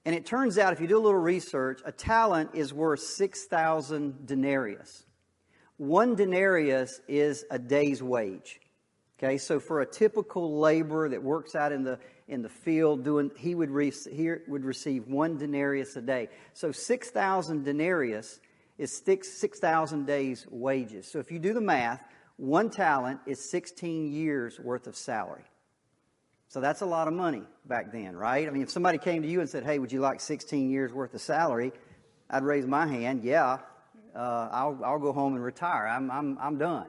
And 0.04 0.14
it 0.14 0.24
turns 0.24 0.56
out, 0.56 0.72
if 0.72 0.80
you 0.80 0.86
do 0.86 0.98
a 0.98 1.00
little 1.00 1.18
research, 1.18 1.80
a 1.84 1.90
talent 1.90 2.50
is 2.54 2.72
worth 2.72 3.00
6,000 3.00 4.24
denarius. 4.24 5.04
One 5.78 6.14
denarius 6.14 7.00
is 7.08 7.44
a 7.50 7.58
day's 7.58 8.02
wage. 8.02 8.60
Okay, 9.18 9.38
so 9.38 9.58
for 9.58 9.80
a 9.80 9.86
typical 9.86 10.58
laborer 10.58 11.08
that 11.08 11.22
works 11.22 11.54
out 11.54 11.72
in 11.72 11.84
the 11.84 11.98
in 12.28 12.42
the 12.42 12.48
field 12.48 13.04
doing, 13.04 13.30
he 13.36 13.54
would 13.54 13.70
re, 13.70 13.92
he 14.10 14.30
would 14.48 14.64
receive 14.64 15.06
one 15.06 15.38
denarius 15.38 15.96
a 15.96 16.02
day. 16.02 16.28
So 16.52 16.72
six 16.72 17.10
thousand 17.10 17.64
denarius 17.64 18.40
is 18.76 18.94
six 18.94 19.40
six 19.40 19.58
thousand 19.58 20.06
days 20.06 20.46
wages. 20.50 21.10
So 21.10 21.18
if 21.18 21.30
you 21.30 21.38
do 21.38 21.54
the 21.54 21.60
math, 21.62 22.02
one 22.36 22.68
talent 22.68 23.20
is 23.26 23.50
sixteen 23.50 24.12
years 24.12 24.60
worth 24.60 24.86
of 24.86 24.96
salary. 24.96 25.44
So 26.48 26.60
that's 26.60 26.82
a 26.82 26.86
lot 26.86 27.08
of 27.08 27.14
money 27.14 27.42
back 27.64 27.92
then, 27.92 28.14
right? 28.16 28.46
I 28.46 28.50
mean, 28.50 28.62
if 28.62 28.70
somebody 28.70 28.98
came 28.98 29.22
to 29.22 29.28
you 29.28 29.40
and 29.40 29.48
said, 29.48 29.64
"Hey, 29.64 29.78
would 29.78 29.92
you 29.92 30.00
like 30.00 30.20
sixteen 30.20 30.70
years 30.70 30.92
worth 30.92 31.14
of 31.14 31.22
salary?" 31.22 31.72
I'd 32.28 32.42
raise 32.42 32.66
my 32.66 32.86
hand. 32.86 33.22
Yeah, 33.24 33.58
uh, 34.14 34.48
I'll 34.50 34.78
I'll 34.84 34.98
go 34.98 35.12
home 35.12 35.34
and 35.34 35.44
retire. 35.44 35.86
I'm 35.86 36.10
I'm 36.10 36.36
I'm 36.38 36.58
done. 36.58 36.88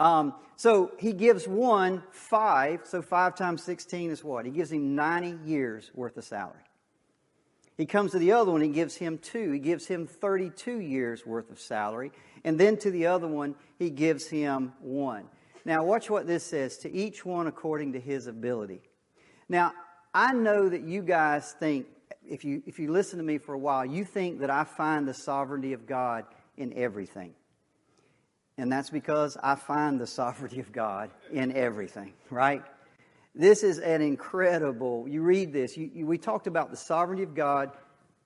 Um, 0.00 0.32
so 0.56 0.92
he 0.98 1.12
gives 1.12 1.46
one 1.46 2.02
five. 2.10 2.80
So 2.84 3.02
five 3.02 3.36
times 3.36 3.62
16 3.62 4.10
is 4.10 4.24
what? 4.24 4.46
He 4.46 4.50
gives 4.50 4.72
him 4.72 4.96
90 4.96 5.48
years 5.48 5.90
worth 5.94 6.16
of 6.16 6.24
salary. 6.24 6.64
He 7.76 7.86
comes 7.86 8.12
to 8.12 8.18
the 8.18 8.32
other 8.32 8.50
one, 8.50 8.60
he 8.60 8.68
gives 8.68 8.96
him 8.96 9.18
two. 9.18 9.52
He 9.52 9.58
gives 9.58 9.86
him 9.86 10.06
32 10.06 10.80
years 10.80 11.24
worth 11.24 11.50
of 11.50 11.60
salary. 11.60 12.12
And 12.44 12.58
then 12.58 12.76
to 12.78 12.90
the 12.90 13.06
other 13.06 13.28
one, 13.28 13.54
he 13.78 13.88
gives 13.88 14.26
him 14.26 14.72
one. 14.80 15.24
Now, 15.64 15.84
watch 15.84 16.10
what 16.10 16.26
this 16.26 16.44
says 16.44 16.78
to 16.78 16.92
each 16.92 17.24
one 17.24 17.46
according 17.46 17.92
to 17.92 18.00
his 18.00 18.26
ability. 18.26 18.82
Now, 19.48 19.72
I 20.12 20.32
know 20.32 20.68
that 20.68 20.82
you 20.82 21.02
guys 21.02 21.54
think, 21.58 21.86
if 22.26 22.44
you, 22.44 22.62
if 22.66 22.78
you 22.78 22.90
listen 22.90 23.18
to 23.18 23.24
me 23.24 23.38
for 23.38 23.54
a 23.54 23.58
while, 23.58 23.84
you 23.84 24.04
think 24.04 24.40
that 24.40 24.50
I 24.50 24.64
find 24.64 25.06
the 25.06 25.14
sovereignty 25.14 25.72
of 25.72 25.86
God 25.86 26.24
in 26.56 26.72
everything. 26.74 27.34
And 28.60 28.70
that's 28.70 28.90
because 28.90 29.38
I 29.42 29.54
find 29.54 29.98
the 29.98 30.06
sovereignty 30.06 30.60
of 30.60 30.70
God 30.70 31.10
in 31.32 31.50
everything, 31.56 32.12
right? 32.28 32.62
This 33.34 33.62
is 33.62 33.78
an 33.78 34.02
incredible, 34.02 35.08
you 35.08 35.22
read 35.22 35.50
this, 35.50 35.78
you, 35.78 35.90
you, 35.94 36.06
we 36.06 36.18
talked 36.18 36.46
about 36.46 36.70
the 36.70 36.76
sovereignty 36.76 37.22
of 37.22 37.34
God 37.34 37.70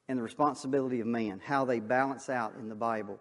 and 0.08 0.18
the 0.18 0.24
responsibility 0.24 0.98
of 0.98 1.06
man, 1.06 1.40
how 1.44 1.64
they 1.64 1.78
balance 1.78 2.28
out 2.28 2.54
in 2.58 2.68
the 2.68 2.74
Bible. 2.74 3.20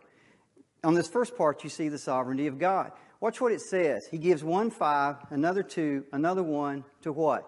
On 0.83 0.95
this 0.95 1.07
first 1.07 1.37
part, 1.37 1.63
you 1.63 1.69
see 1.69 1.87
the 1.87 1.99
sovereignty 1.99 2.47
of 2.47 2.57
God. 2.57 2.91
Watch 3.19 3.39
what 3.39 3.51
it 3.51 3.61
says. 3.61 4.07
He 4.09 4.17
gives 4.17 4.43
one 4.43 4.71
five, 4.71 5.17
another 5.29 5.61
two, 5.61 6.05
another 6.13 6.41
one 6.41 6.83
to 7.03 7.13
what? 7.13 7.47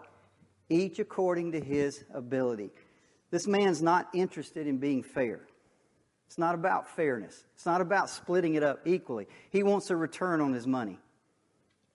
Each 0.69 1.00
according 1.00 1.53
to 1.53 1.60
his 1.60 2.03
ability. 2.13 2.69
This 3.31 3.48
man's 3.48 3.81
not 3.81 4.10
interested 4.13 4.67
in 4.67 4.77
being 4.77 5.01
fair. 5.01 5.48
It's 6.27 6.38
not 6.38 6.55
about 6.55 6.88
fairness. 6.96 7.46
It's 7.55 7.65
not 7.65 7.82
about 7.82 8.10
splitting 8.10 8.55
it 8.55 8.63
up 8.63 8.79
equally. 8.86 9.27
He 9.50 9.63
wants 9.63 9.89
a 9.89 9.96
return 9.96 10.41
on 10.41 10.53
his 10.53 10.67
money. 10.67 11.00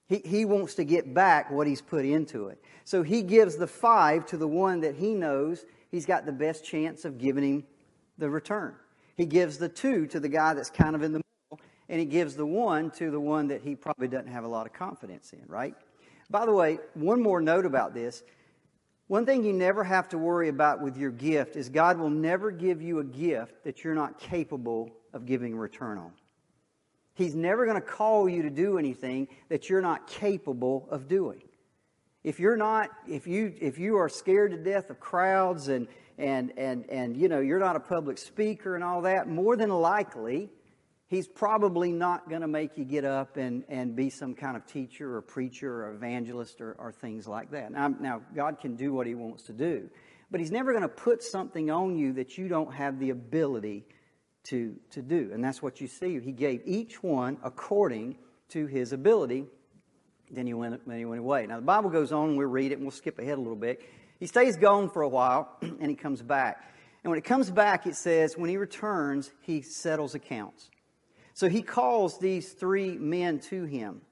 He, 0.09 0.23
he 0.25 0.45
wants 0.45 0.75
to 0.75 0.85
get 0.85 1.15
back 1.15 1.51
what 1.51 1.67
he's 1.67 1.81
put 1.81 2.05
into 2.05 2.49
it. 2.49 2.63
So 2.85 3.03
he 3.03 3.23
gives 3.23 3.57
the 3.57 3.67
five 3.67 4.27
to 4.27 4.37
the 4.37 4.49
one 4.49 4.81
that 4.81 4.97
he 4.97 5.15
knows 5.15 5.65
he's 5.91 6.07
got 6.07 6.27
the 6.27 6.33
best 6.33 6.65
chance 6.65 7.05
of 7.05 7.19
giving 7.19 7.45
him 7.45 7.65
the 8.19 8.29
return. 8.29 8.75
He 9.17 9.27
gives 9.27 9.59
the 9.59 9.69
two 9.69 10.07
to 10.09 10.19
the 10.19 10.29
guy 10.29 10.55
that's 10.55 10.71
kind 10.71 10.97
of 10.97 11.03
in 11.03 11.13
the 11.13 11.21
middle, 11.51 11.65
and 11.89 12.01
he 12.01 12.07
gives 12.07 12.35
the 12.35 12.47
one 12.47 12.91
to 12.93 13.11
the 13.11 13.21
one 13.21 13.49
that 13.49 13.63
he 13.63 13.77
probably 13.77 14.09
doesn't 14.09 14.33
have 14.33 14.45
a 14.45 14.49
lot 14.49 14.67
of 14.67 14.73
confidence 14.73 15.33
in, 15.33 15.43
right? 15.47 15.75
By 16.31 16.47
the 16.47 16.53
way, 16.53 16.79
one 16.95 17.23
more 17.23 17.41
note 17.41 17.67
about 17.67 17.93
this. 17.93 18.23
One 19.11 19.27
thing 19.27 19.43
you 19.43 19.53
never 19.53 19.83
have 19.83 20.09
to 20.11 20.19
worry 20.19 20.51
about 20.51 20.81
with 20.81 20.97
your 20.97 21.11
gift 21.11 21.57
is 21.57 21.69
God 21.69 21.99
will 21.99 22.11
never 22.11 22.53
give 22.53 22.81
you 22.81 23.01
a 23.01 23.05
gift 23.05 23.65
that 23.65 23.83
you're 23.83 23.93
not 23.93 24.21
capable 24.21 24.89
of 25.13 25.27
giving 25.27 25.57
return 25.57 25.99
on. 25.99 26.13
He's 27.15 27.35
never 27.35 27.65
going 27.65 27.75
to 27.75 27.85
call 27.85 28.29
you 28.29 28.43
to 28.43 28.51
do 28.51 28.79
anything 28.79 29.27
that 29.49 29.69
you're 29.69 29.81
not 29.81 30.07
capable 30.07 30.87
of 30.93 31.09
doing. 31.09 31.43
If 32.23 32.39
you're 32.39 32.57
not, 32.57 32.91
if 33.09 33.27
you 33.27 33.53
if 33.61 33.81
you 33.81 33.97
are 33.97 34.09
scared 34.09 34.53
to 34.53 34.57
death 34.57 34.91
of 34.91 35.01
crowds 35.01 35.67
and 35.67 35.89
and 36.17 36.53
and 36.57 36.89
and 36.89 37.17
you 37.17 37.29
know 37.29 37.41
you're 37.41 37.59
not 37.59 37.75
a 37.75 37.81
public 37.81 38.17
speaker 38.17 38.77
and 38.77 38.85
all 38.85 39.03
that, 39.03 39.27
more 39.27 39.57
than 39.57 39.71
likely 39.71 40.51
he's 41.11 41.27
probably 41.27 41.91
not 41.93 42.29
going 42.31 42.41
to 42.41 42.49
make 42.49 42.79
you 42.79 42.85
get 42.85 43.05
up 43.05 43.37
and, 43.37 43.65
and 43.69 43.97
be 43.97 44.09
some 44.09 44.33
kind 44.33 44.57
of 44.57 44.65
teacher 44.65 45.17
or 45.17 45.21
preacher 45.21 45.85
or 45.85 45.93
evangelist 45.93 46.61
or, 46.61 46.77
or 46.79 46.93
things 46.93 47.27
like 47.27 47.51
that. 47.51 47.73
Now, 47.73 47.89
now, 47.89 48.23
God 48.35 48.61
can 48.61 48.77
do 48.77 48.93
what 48.93 49.07
he 49.09 49.17
wants 49.17 49.43
to 49.45 49.53
do, 49.53 49.91
but 50.31 50.41
he's 50.41 50.53
never 50.53 50.71
going 50.71 50.83
to 50.83 50.89
put 50.89 51.23
something 51.23 51.71
on 51.71 51.97
you 51.97 52.15
that 52.15 52.39
you 52.39 52.49
don't 52.49 52.73
have 52.73 53.01
the 53.01 53.11
ability 53.11 53.85
to, 54.45 54.77
to 54.93 55.03
do. 55.03 55.31
And 55.35 55.45
that's 55.45 55.61
what 55.61 55.81
you 55.81 55.89
see. 55.89 56.19
He 56.21 56.33
gave 56.33 56.63
each 56.65 57.03
one 57.03 57.39
according 57.43 58.17
to 58.51 58.67
his 58.67 58.93
ability. 58.93 59.45
Then 60.31 60.47
he 60.47 60.55
went, 60.55 60.87
then 60.87 60.99
he 60.99 61.05
went 61.05 61.21
away. 61.21 61.45
Now, 61.47 61.57
the 61.57 61.67
Bible 61.67 61.91
goes 61.91 62.13
on, 62.13 62.37
we'll 62.37 62.47
read 62.47 62.71
it, 62.71 62.75
and 62.75 62.83
we'll 62.83 62.93
skip 62.93 63.19
ahead 63.19 63.37
a 63.37 63.41
little 63.41 63.57
bit. 63.57 63.83
He 64.21 64.27
stays 64.29 64.57
gone 64.57 64.89
for 64.89 65.03
a 65.03 65.09
while, 65.09 65.57
and 65.61 65.91
he 65.91 65.97
comes 65.97 66.23
back. 66.23 66.73
And 67.03 67.11
when 67.11 67.19
it 67.19 67.25
comes 67.25 67.51
back, 67.51 67.87
it 67.89 67.97
says, 67.97 68.37
when 68.37 68.49
he 68.49 68.59
returns, 68.59 69.33
he 69.41 69.63
settles 69.63 70.15
accounts. 70.15 70.71
So 71.35 71.49
he 71.49 71.63
calls 71.63 72.19
these 72.19 72.53
three 72.53 72.99
men 72.99 73.39
to 73.41 73.65
him. 73.65 74.03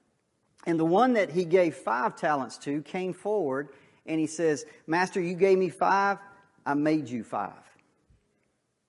And 0.65 0.79
the 0.79 0.85
one 0.85 1.13
that 1.13 1.31
he 1.31 1.45
gave 1.45 1.75
five 1.75 2.15
talents 2.15 2.57
to 2.59 2.81
came 2.81 3.13
forward 3.13 3.69
and 4.05 4.19
he 4.19 4.27
says, 4.27 4.65
Master, 4.87 5.21
you 5.21 5.35
gave 5.35 5.57
me 5.57 5.69
five, 5.69 6.17
I 6.65 6.73
made 6.73 7.07
you 7.07 7.23
five. 7.23 7.53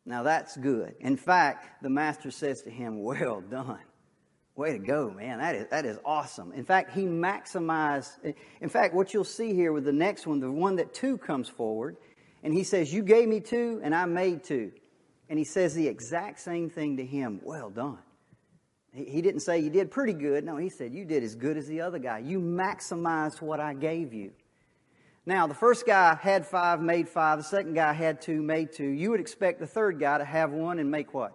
Now 0.04 0.22
that's 0.22 0.56
good. 0.56 0.94
In 1.00 1.16
fact, 1.16 1.82
the 1.82 1.90
master 1.90 2.30
says 2.30 2.62
to 2.62 2.70
him, 2.70 3.02
Well 3.02 3.40
done. 3.50 3.78
Way 4.56 4.72
to 4.72 4.78
go, 4.78 5.10
man. 5.10 5.38
That 5.38 5.54
is, 5.54 5.66
that 5.70 5.86
is 5.86 5.98
awesome. 6.04 6.52
In 6.52 6.64
fact, 6.64 6.92
he 6.92 7.02
maximized. 7.02 8.34
In 8.60 8.68
fact, 8.68 8.94
what 8.94 9.14
you'll 9.14 9.24
see 9.24 9.54
here 9.54 9.72
with 9.72 9.84
the 9.84 9.92
next 9.92 10.26
one, 10.26 10.40
the 10.40 10.50
one 10.50 10.76
that 10.76 10.92
two 10.92 11.16
comes 11.16 11.48
forward, 11.48 11.96
and 12.42 12.52
he 12.52 12.64
says, 12.64 12.92
You 12.92 13.02
gave 13.02 13.28
me 13.28 13.40
two, 13.40 13.80
and 13.82 13.94
I 13.94 14.04
made 14.06 14.42
two. 14.42 14.72
And 15.28 15.38
he 15.38 15.44
says 15.44 15.74
the 15.74 15.86
exact 15.86 16.40
same 16.40 16.68
thing 16.68 16.96
to 16.96 17.06
him. 17.06 17.40
Well 17.42 17.70
done. 17.70 17.98
He, 18.92 19.22
didn't 19.22 19.40
say 19.40 19.60
you 19.60 19.70
did 19.70 19.90
pretty 19.90 20.12
good. 20.12 20.44
No, 20.44 20.56
he 20.56 20.68
said, 20.68 20.92
You 20.92 21.04
did 21.04 21.22
as 21.22 21.34
good 21.34 21.56
as 21.56 21.66
the 21.68 21.80
other 21.80 21.98
guy. 21.98 22.18
You 22.18 22.40
maximized 22.40 23.40
what 23.40 23.60
I 23.60 23.74
gave 23.74 24.12
you. 24.12 24.32
Now, 25.26 25.46
the 25.46 25.54
first 25.54 25.86
guy 25.86 26.16
had 26.16 26.46
five, 26.46 26.80
made 26.80 27.08
five. 27.08 27.38
The 27.38 27.44
second 27.44 27.74
guy 27.74 27.92
had 27.92 28.20
two, 28.20 28.42
made 28.42 28.72
two. 28.72 28.88
You 28.88 29.10
would 29.10 29.20
expect 29.20 29.60
the 29.60 29.66
third 29.66 30.00
guy 30.00 30.18
to 30.18 30.24
have 30.24 30.50
one 30.50 30.78
and 30.78 30.90
make 30.90 31.14
what? 31.14 31.32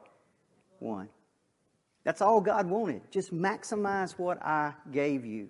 One. 0.80 1.08
That's 2.04 2.22
all 2.22 2.42
God 2.42 2.70
wanted. 2.70 3.10
Just 3.10 3.34
maximize 3.34 4.18
what 4.18 4.42
I 4.44 4.74
gave 4.92 5.26
you. 5.26 5.50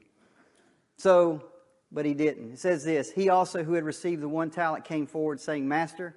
So, 0.98 1.44
but 1.92 2.06
he 2.06 2.14
didn't. 2.14 2.54
It 2.54 2.60
says 2.60 2.84
this 2.84 3.10
He 3.10 3.30
also, 3.30 3.64
who 3.64 3.74
had 3.74 3.84
received 3.84 4.22
the 4.22 4.30
one 4.30 4.52
talent, 4.52 4.86
came 4.86 5.08
forward, 5.08 5.40
saying, 5.40 5.68
Master, 5.68 6.16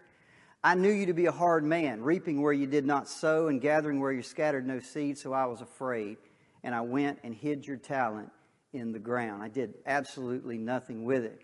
I 0.63 0.75
knew 0.75 0.91
you 0.91 1.07
to 1.07 1.13
be 1.13 1.27
a 1.27 1.33
hard 1.33 1.63
man, 1.63 2.03
reaping 2.03 2.43
where 2.43 2.53
you 2.53 2.67
did 2.67 2.85
not 2.85 3.09
sow 3.09 3.47
and 3.47 3.61
gathering 3.61 4.01
where 4.01 4.11
you 4.11 4.23
scattered 4.23 4.67
no 4.67 4.81
seed, 4.81 5.17
so 5.17 5.33
I 5.33 5.47
was 5.47 5.61
afraid. 5.61 6.17
And 6.65 6.75
I 6.75 6.81
went 6.81 7.21
and 7.23 7.33
hid 7.33 7.67
your 7.67 7.77
talent 7.77 8.31
in 8.73 8.93
the 8.93 8.99
ground. 8.99 9.43
I 9.43 9.49
did 9.49 9.75
absolutely 9.87 10.59
nothing 10.59 11.05
with 11.05 11.25
it. 11.25 11.43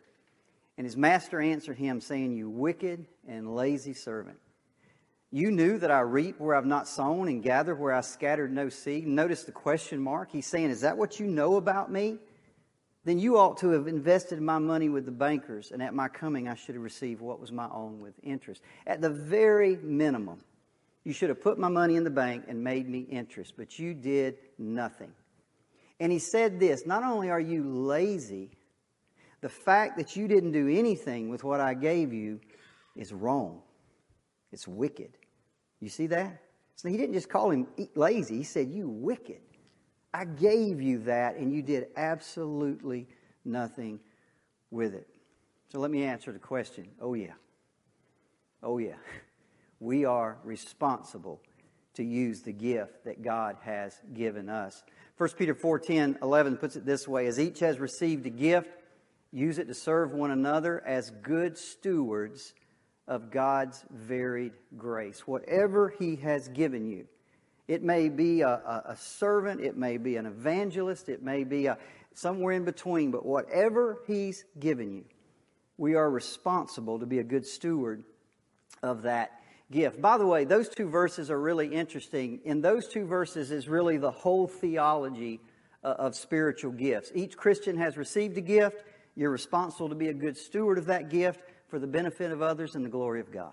And 0.76 0.84
his 0.84 0.96
master 0.96 1.40
answered 1.40 1.78
him, 1.78 2.00
saying, 2.00 2.32
You 2.32 2.50
wicked 2.50 3.06
and 3.28 3.54
lazy 3.54 3.94
servant. 3.94 4.38
You 5.30 5.52
knew 5.52 5.78
that 5.78 5.90
I 5.90 6.00
reap 6.00 6.40
where 6.40 6.56
I've 6.56 6.66
not 6.66 6.88
sown 6.88 7.28
and 7.28 7.42
gather 7.42 7.74
where 7.74 7.92
I 7.92 8.00
scattered 8.00 8.52
no 8.52 8.68
seed. 8.68 9.06
Notice 9.06 9.44
the 9.44 9.52
question 9.52 10.00
mark. 10.00 10.30
He's 10.32 10.46
saying, 10.46 10.70
Is 10.70 10.80
that 10.80 10.98
what 10.98 11.20
you 11.20 11.26
know 11.26 11.56
about 11.56 11.90
me? 11.90 12.18
Then 13.04 13.18
you 13.18 13.38
ought 13.38 13.58
to 13.58 13.68
have 13.70 13.86
invested 13.86 14.40
my 14.40 14.58
money 14.58 14.88
with 14.88 15.04
the 15.04 15.12
bankers, 15.12 15.72
and 15.72 15.82
at 15.82 15.94
my 15.94 16.08
coming 16.08 16.48
I 16.48 16.54
should 16.54 16.74
have 16.74 16.84
received 16.84 17.20
what 17.20 17.38
was 17.38 17.52
my 17.52 17.68
own 17.70 18.00
with 18.00 18.14
interest. 18.22 18.62
At 18.86 19.02
the 19.02 19.10
very 19.10 19.76
minimum, 19.76 20.38
you 21.04 21.12
should 21.12 21.28
have 21.28 21.42
put 21.42 21.58
my 21.58 21.68
money 21.68 21.96
in 21.96 22.04
the 22.04 22.10
bank 22.10 22.44
and 22.48 22.64
made 22.64 22.88
me 22.88 23.00
interest, 23.00 23.54
but 23.58 23.78
you 23.78 23.92
did 23.92 24.38
nothing. 24.58 25.12
And 26.00 26.10
he 26.10 26.18
said 26.18 26.58
this 26.58 26.86
not 26.86 27.02
only 27.02 27.30
are 27.30 27.40
you 27.40 27.64
lazy, 27.64 28.50
the 29.42 29.48
fact 29.50 29.98
that 29.98 30.16
you 30.16 30.26
didn't 30.26 30.52
do 30.52 30.68
anything 30.68 31.28
with 31.28 31.44
what 31.44 31.60
I 31.60 31.74
gave 31.74 32.12
you 32.12 32.40
is 32.96 33.12
wrong. 33.12 33.60
It's 34.50 34.66
wicked. 34.66 35.18
You 35.80 35.90
see 35.90 36.06
that? 36.06 36.40
So 36.76 36.88
he 36.88 36.96
didn't 36.96 37.14
just 37.14 37.28
call 37.28 37.50
him 37.50 37.66
lazy, 37.94 38.38
he 38.38 38.44
said, 38.44 38.70
You 38.70 38.88
wicked. 38.88 39.40
I 40.14 40.24
gave 40.24 40.80
you 40.80 41.00
that 41.00 41.36
and 41.36 41.52
you 41.52 41.60
did 41.60 41.88
absolutely 41.96 43.06
nothing 43.44 44.00
with 44.70 44.94
it. 44.94 45.06
So 45.70 45.78
let 45.80 45.90
me 45.90 46.04
answer 46.04 46.32
the 46.32 46.38
question. 46.38 46.88
Oh, 47.00 47.12
yeah. 47.14 47.34
Oh, 48.62 48.78
yeah. 48.78 48.96
We 49.80 50.06
are 50.06 50.38
responsible 50.44 51.42
to 51.94 52.04
use 52.04 52.40
the 52.40 52.52
gift 52.52 53.04
that 53.04 53.20
God 53.20 53.56
has 53.64 54.00
given 54.14 54.48
us. 54.48 54.82
1 55.18 55.30
Peter 55.36 55.54
4 55.54 55.78
10, 55.78 56.18
11 56.22 56.56
puts 56.56 56.76
it 56.76 56.86
this 56.86 57.06
way 57.06 57.26
As 57.26 57.38
each 57.38 57.58
has 57.58 57.78
received 57.78 58.24
a 58.24 58.30
gift, 58.30 58.70
Use 59.34 59.58
it 59.58 59.66
to 59.66 59.74
serve 59.74 60.12
one 60.12 60.30
another 60.30 60.80
as 60.86 61.10
good 61.10 61.58
stewards 61.58 62.54
of 63.08 63.32
God's 63.32 63.84
varied 63.90 64.52
grace. 64.76 65.26
Whatever 65.26 65.92
He 65.98 66.14
has 66.16 66.46
given 66.46 66.86
you, 66.86 67.08
it 67.68 67.82
may 67.82 68.08
be 68.08 68.42
a, 68.42 68.48
a, 68.48 68.82
a 68.90 68.96
servant, 68.96 69.60
it 69.60 69.76
may 69.76 69.96
be 69.96 70.16
an 70.16 70.26
evangelist, 70.26 71.08
it 71.08 71.22
may 71.22 71.44
be 71.44 71.66
a, 71.66 71.78
somewhere 72.14 72.52
in 72.52 72.64
between, 72.64 73.10
but 73.10 73.24
whatever 73.24 73.98
He's 74.06 74.44
given 74.58 74.92
you, 74.92 75.04
we 75.76 75.94
are 75.94 76.10
responsible 76.10 76.98
to 76.98 77.06
be 77.06 77.18
a 77.18 77.24
good 77.24 77.46
steward 77.46 78.04
of 78.82 79.02
that 79.02 79.40
gift. 79.72 80.00
By 80.00 80.18
the 80.18 80.26
way, 80.26 80.44
those 80.44 80.68
two 80.68 80.88
verses 80.88 81.30
are 81.30 81.40
really 81.40 81.68
interesting. 81.68 82.40
In 82.44 82.60
those 82.60 82.86
two 82.86 83.06
verses 83.06 83.50
is 83.50 83.68
really 83.68 83.96
the 83.96 84.10
whole 84.10 84.46
theology 84.46 85.40
uh, 85.82 85.94
of 85.98 86.14
spiritual 86.14 86.72
gifts. 86.72 87.10
Each 87.14 87.36
Christian 87.36 87.78
has 87.78 87.96
received 87.96 88.36
a 88.38 88.42
gift 88.42 88.84
you're 89.16 89.30
responsible 89.30 89.88
to 89.88 89.94
be 89.94 90.08
a 90.08 90.14
good 90.14 90.36
steward 90.36 90.78
of 90.78 90.86
that 90.86 91.08
gift 91.08 91.40
for 91.68 91.78
the 91.78 91.86
benefit 91.86 92.32
of 92.32 92.42
others 92.42 92.74
and 92.74 92.84
the 92.84 92.88
glory 92.88 93.20
of 93.20 93.30
God. 93.30 93.52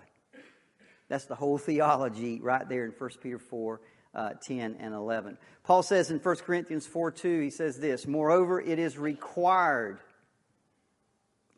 That's 1.08 1.26
the 1.26 1.34
whole 1.34 1.58
theology 1.58 2.40
right 2.40 2.68
there 2.68 2.84
in 2.84 2.90
1 2.92 3.10
Peter 3.22 3.38
4 3.38 3.80
uh, 4.14 4.30
10 4.46 4.76
and 4.78 4.94
11. 4.94 5.38
Paul 5.64 5.82
says 5.82 6.10
in 6.10 6.18
1 6.18 6.36
Corinthians 6.36 6.86
4 6.86 7.10
2, 7.10 7.40
he 7.40 7.50
says 7.50 7.78
this 7.78 8.06
Moreover, 8.06 8.60
it 8.60 8.78
is 8.78 8.98
required, 8.98 9.98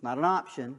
not 0.02 0.18
an 0.18 0.24
option, 0.24 0.76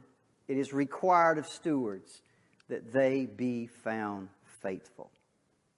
it 0.48 0.58
is 0.58 0.72
required 0.72 1.38
of 1.38 1.46
stewards 1.46 2.22
that 2.68 2.92
they 2.92 3.26
be 3.26 3.66
found 3.66 4.28
faithful. 4.62 5.10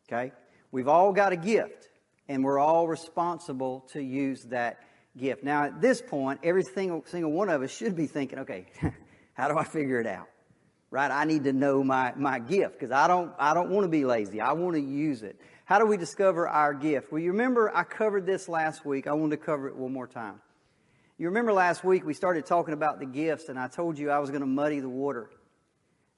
Okay? 0.09 0.33
We've 0.71 0.89
all 0.89 1.13
got 1.13 1.33
a 1.33 1.37
gift, 1.37 1.89
and 2.29 2.45
we're 2.45 2.59
all 2.59 2.87
responsible 2.87 3.87
to 3.93 4.03
use 4.03 4.45
that 4.45 4.79
gift. 5.17 5.43
Now, 5.43 5.65
at 5.65 5.81
this 5.81 6.01
point, 6.01 6.41
every 6.43 6.65
single, 6.65 7.03
single 7.07 7.33
one 7.33 7.49
of 7.49 7.63
us 7.63 7.71
should 7.71 7.97
be 7.97 8.07
thinking, 8.07 8.41
okay, 8.41 8.67
how 9.35 9.49
do 9.49 9.59
I 9.59 9.65
figure 9.65 10.01
it 10.01 10.07
out? 10.07 10.29
Right? 10.91 11.11
I 11.11 11.25
need 11.25 11.45
to 11.45 11.53
know 11.53 11.85
my, 11.85 12.15
my 12.17 12.39
gift 12.39 12.79
because 12.79 12.93
I 12.93 13.09
don't, 13.09 13.33
I 13.39 13.53
don't 13.53 13.71
want 13.71 13.85
to 13.85 13.91
be 13.91 14.07
lazy. 14.07 14.41
I 14.41 14.53
want 14.53 14.75
to 14.75 14.81
use 14.81 15.23
it. 15.23 15.39
How 15.69 15.79
do 15.79 15.85
we 15.85 15.99
discover 15.99 16.49
our 16.49 16.73
gift? 16.73 17.13
Well, 17.13 17.21
you 17.21 17.31
remember 17.33 17.71
I 17.77 17.85
covered 17.85 18.25
this 18.25 18.49
last 18.49 18.87
week. 18.87 19.07
I 19.07 19.13
wanted 19.13 19.39
to 19.39 19.45
cover 19.45 19.69
it 19.69 19.77
one 19.77 19.93
more 19.93 20.07
time. 20.07 20.41
You 21.19 21.27
remember 21.27 21.53
last 21.53 21.85
week 21.85 22.07
we 22.07 22.15
started 22.15 22.47
talking 22.47 22.73
about 22.73 23.01
the 23.01 23.05
gifts 23.05 23.51
and 23.51 23.59
I 23.59 23.69
told 23.69 23.99
you 23.99 24.11
I 24.11 24.19
was 24.19 24.31
going 24.31 24.41
to 24.41 24.47
muddy 24.47 24.81
the 24.81 24.89
water 24.89 25.29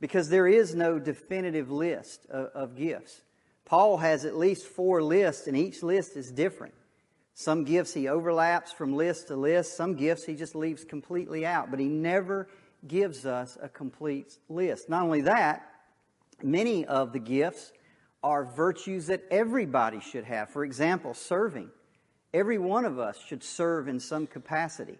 because 0.00 0.28
there 0.28 0.46
is 0.46 0.76
no 0.76 1.00
definitive 1.00 1.68
list 1.68 2.26
of, 2.30 2.46
of 2.54 2.76
gifts. 2.76 3.22
Paul 3.64 3.96
has 3.96 4.24
at 4.24 4.36
least 4.36 4.68
four 4.68 5.02
lists 5.02 5.48
and 5.48 5.56
each 5.56 5.82
list 5.82 6.16
is 6.16 6.30
different. 6.30 6.74
Some 7.34 7.64
gifts 7.64 7.92
he 7.92 8.06
overlaps 8.06 8.70
from 8.70 8.94
list 8.94 9.26
to 9.28 9.36
list. 9.36 9.76
Some 9.76 9.96
gifts 9.96 10.24
he 10.24 10.36
just 10.36 10.54
leaves 10.54 10.84
completely 10.84 11.44
out. 11.44 11.72
But 11.72 11.80
he 11.80 11.88
never 11.88 12.46
gives 12.86 13.26
us 13.26 13.58
a 13.60 13.68
complete 13.68 14.38
list. 14.48 14.88
Not 14.88 15.02
only 15.02 15.22
that, 15.22 15.68
many 16.40 16.84
of 16.84 17.12
the 17.12 17.18
gifts 17.18 17.72
are 18.22 18.44
virtues 18.44 19.06
that 19.06 19.22
everybody 19.30 20.00
should 20.00 20.24
have. 20.24 20.50
For 20.50 20.64
example, 20.64 21.14
serving. 21.14 21.70
Every 22.32 22.58
one 22.58 22.84
of 22.84 22.98
us 22.98 23.18
should 23.26 23.42
serve 23.42 23.88
in 23.88 23.98
some 23.98 24.26
capacity. 24.26 24.98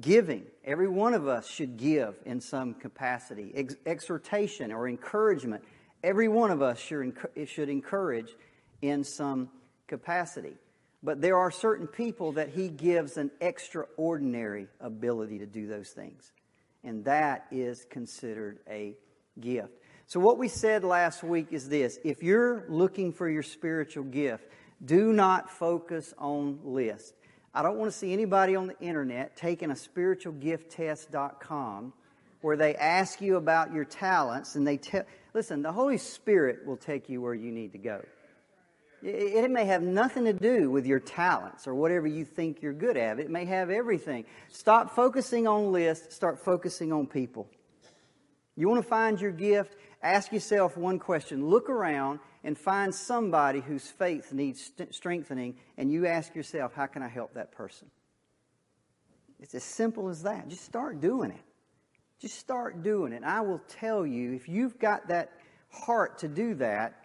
Giving. 0.00 0.44
Every 0.64 0.88
one 0.88 1.14
of 1.14 1.26
us 1.26 1.48
should 1.48 1.76
give 1.76 2.16
in 2.24 2.40
some 2.40 2.74
capacity. 2.74 3.52
Ex- 3.54 3.76
exhortation 3.86 4.72
or 4.72 4.88
encouragement. 4.88 5.64
Every 6.02 6.28
one 6.28 6.50
of 6.50 6.62
us 6.62 6.78
should, 6.78 7.16
should 7.46 7.68
encourage 7.68 8.34
in 8.82 9.04
some 9.04 9.48
capacity. 9.88 10.54
But 11.02 11.20
there 11.20 11.38
are 11.38 11.50
certain 11.50 11.86
people 11.86 12.32
that 12.32 12.50
he 12.50 12.68
gives 12.68 13.16
an 13.16 13.30
extraordinary 13.40 14.68
ability 14.80 15.38
to 15.38 15.46
do 15.46 15.66
those 15.66 15.90
things. 15.90 16.32
And 16.84 17.04
that 17.04 17.46
is 17.50 17.86
considered 17.90 18.58
a 18.68 18.94
gift. 19.40 19.79
So, 20.10 20.18
what 20.18 20.38
we 20.38 20.48
said 20.48 20.82
last 20.82 21.22
week 21.22 21.52
is 21.52 21.68
this 21.68 22.00
if 22.02 22.20
you're 22.20 22.64
looking 22.68 23.12
for 23.12 23.30
your 23.30 23.44
spiritual 23.44 24.02
gift, 24.02 24.48
do 24.84 25.12
not 25.12 25.48
focus 25.48 26.12
on 26.18 26.58
lists. 26.64 27.12
I 27.54 27.62
don't 27.62 27.76
want 27.76 27.92
to 27.92 27.96
see 27.96 28.12
anybody 28.12 28.56
on 28.56 28.66
the 28.66 28.76
internet 28.80 29.36
taking 29.36 29.70
a 29.70 29.74
spiritualgifttest.com 29.74 31.92
where 32.40 32.56
they 32.56 32.74
ask 32.74 33.20
you 33.20 33.36
about 33.36 33.72
your 33.72 33.84
talents 33.84 34.56
and 34.56 34.66
they 34.66 34.78
tell, 34.78 35.04
listen, 35.32 35.62
the 35.62 35.70
Holy 35.70 35.96
Spirit 35.96 36.66
will 36.66 36.76
take 36.76 37.08
you 37.08 37.20
where 37.20 37.34
you 37.34 37.52
need 37.52 37.70
to 37.70 37.78
go. 37.78 38.04
It 39.04 39.48
may 39.48 39.66
have 39.66 39.82
nothing 39.82 40.24
to 40.24 40.32
do 40.32 40.72
with 40.72 40.86
your 40.86 40.98
talents 40.98 41.68
or 41.68 41.76
whatever 41.76 42.08
you 42.08 42.24
think 42.24 42.62
you're 42.62 42.72
good 42.72 42.96
at. 42.96 43.20
It 43.20 43.30
may 43.30 43.44
have 43.44 43.70
everything. 43.70 44.24
Stop 44.48 44.92
focusing 44.92 45.46
on 45.46 45.70
lists, 45.70 46.16
start 46.16 46.40
focusing 46.40 46.92
on 46.92 47.06
people. 47.06 47.46
You 48.56 48.68
want 48.68 48.82
to 48.82 48.88
find 48.88 49.20
your 49.20 49.30
gift? 49.30 49.76
Ask 50.02 50.32
yourself 50.32 50.76
one 50.76 50.98
question. 50.98 51.48
Look 51.48 51.68
around 51.68 52.20
and 52.42 52.56
find 52.56 52.94
somebody 52.94 53.60
whose 53.60 53.86
faith 53.86 54.32
needs 54.32 54.66
st- 54.66 54.94
strengthening, 54.94 55.56
and 55.76 55.92
you 55.92 56.06
ask 56.06 56.34
yourself, 56.34 56.72
How 56.74 56.86
can 56.86 57.02
I 57.02 57.08
help 57.08 57.34
that 57.34 57.52
person? 57.52 57.90
It's 59.40 59.54
as 59.54 59.64
simple 59.64 60.08
as 60.08 60.22
that. 60.22 60.48
Just 60.48 60.64
start 60.64 61.00
doing 61.00 61.30
it. 61.30 61.40
Just 62.18 62.38
start 62.38 62.82
doing 62.82 63.12
it. 63.12 63.22
I 63.24 63.40
will 63.40 63.60
tell 63.68 64.06
you, 64.06 64.32
if 64.32 64.48
you've 64.48 64.78
got 64.78 65.08
that 65.08 65.32
heart 65.70 66.18
to 66.18 66.28
do 66.28 66.54
that, 66.56 67.04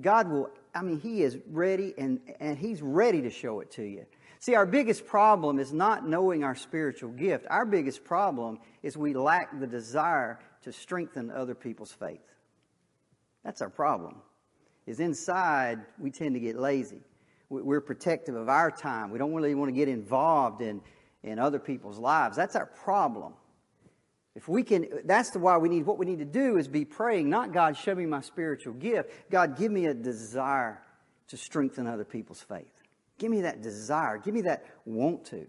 God 0.00 0.30
will, 0.30 0.50
I 0.74 0.82
mean, 0.82 1.00
He 1.00 1.22
is 1.22 1.38
ready 1.50 1.94
and, 1.96 2.20
and 2.40 2.58
He's 2.58 2.82
ready 2.82 3.22
to 3.22 3.30
show 3.30 3.60
it 3.60 3.70
to 3.72 3.82
you. 3.82 4.06
See, 4.38 4.54
our 4.54 4.66
biggest 4.66 5.06
problem 5.06 5.58
is 5.58 5.72
not 5.72 6.06
knowing 6.06 6.44
our 6.44 6.54
spiritual 6.54 7.10
gift. 7.10 7.46
Our 7.48 7.64
biggest 7.64 8.04
problem 8.04 8.58
is 8.82 8.96
we 8.96 9.14
lack 9.14 9.58
the 9.58 9.66
desire 9.66 10.38
to 10.66 10.72
strengthen 10.72 11.30
other 11.30 11.54
people's 11.54 11.92
faith. 11.92 12.26
That's 13.44 13.62
our 13.62 13.70
problem. 13.70 14.16
Is 14.84 14.98
inside 14.98 15.78
we 15.96 16.10
tend 16.10 16.34
to 16.34 16.40
get 16.40 16.58
lazy. 16.58 17.02
We're 17.48 17.80
protective 17.80 18.34
of 18.34 18.48
our 18.48 18.72
time. 18.72 19.12
We 19.12 19.18
don't 19.20 19.32
really 19.32 19.54
want 19.54 19.68
to 19.68 19.72
get 19.72 19.88
involved 19.88 20.62
in, 20.62 20.80
in 21.22 21.38
other 21.38 21.60
people's 21.60 22.00
lives. 22.00 22.36
That's 22.36 22.56
our 22.56 22.66
problem. 22.66 23.34
If 24.34 24.48
we 24.48 24.64
can, 24.64 24.88
that's 25.04 25.30
the 25.30 25.38
why 25.38 25.56
we 25.56 25.68
need, 25.68 25.86
what 25.86 25.98
we 25.98 26.06
need 26.06 26.18
to 26.18 26.24
do 26.24 26.56
is 26.56 26.66
be 26.66 26.84
praying, 26.84 27.30
not 27.30 27.52
God, 27.52 27.76
show 27.76 27.94
me 27.94 28.04
my 28.04 28.20
spiritual 28.20 28.74
gift. 28.74 29.30
God, 29.30 29.56
give 29.56 29.70
me 29.70 29.86
a 29.86 29.94
desire 29.94 30.82
to 31.28 31.36
strengthen 31.36 31.86
other 31.86 32.04
people's 32.04 32.42
faith. 32.42 32.72
Give 33.18 33.30
me 33.30 33.42
that 33.42 33.62
desire. 33.62 34.18
Give 34.18 34.34
me 34.34 34.40
that 34.42 34.66
want 34.84 35.26
to. 35.26 35.46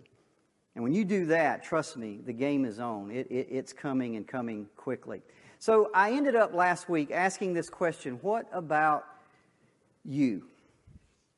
And 0.77 0.83
when 0.83 0.93
you 0.93 1.05
do 1.05 1.25
that, 1.25 1.63
trust 1.63 1.97
me, 1.97 2.19
the 2.23 2.31
game 2.31 2.63
is 2.63 2.79
on. 2.79 3.09
It, 3.09 3.25
it, 3.31 3.47
it's 3.49 3.73
coming 3.73 4.15
and 4.15 4.27
coming 4.27 4.67
quickly. 4.75 5.23
So 5.57 5.89
I 5.91 6.11
ended 6.11 6.35
up 6.35 6.53
last 6.53 6.87
week 6.87 7.09
asking 7.09 7.55
this 7.55 7.67
question 7.67 8.19
What 8.21 8.45
about 8.51 9.03
you? 10.05 10.43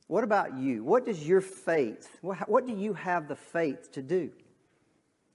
What 0.08 0.24
about 0.24 0.58
you? 0.58 0.84
What 0.84 1.06
does 1.06 1.26
your 1.26 1.40
faith, 1.40 2.18
what, 2.20 2.50
what 2.50 2.66
do 2.66 2.74
you 2.74 2.92
have 2.92 3.28
the 3.28 3.34
faith 3.34 3.90
to 3.92 4.02
do? 4.02 4.30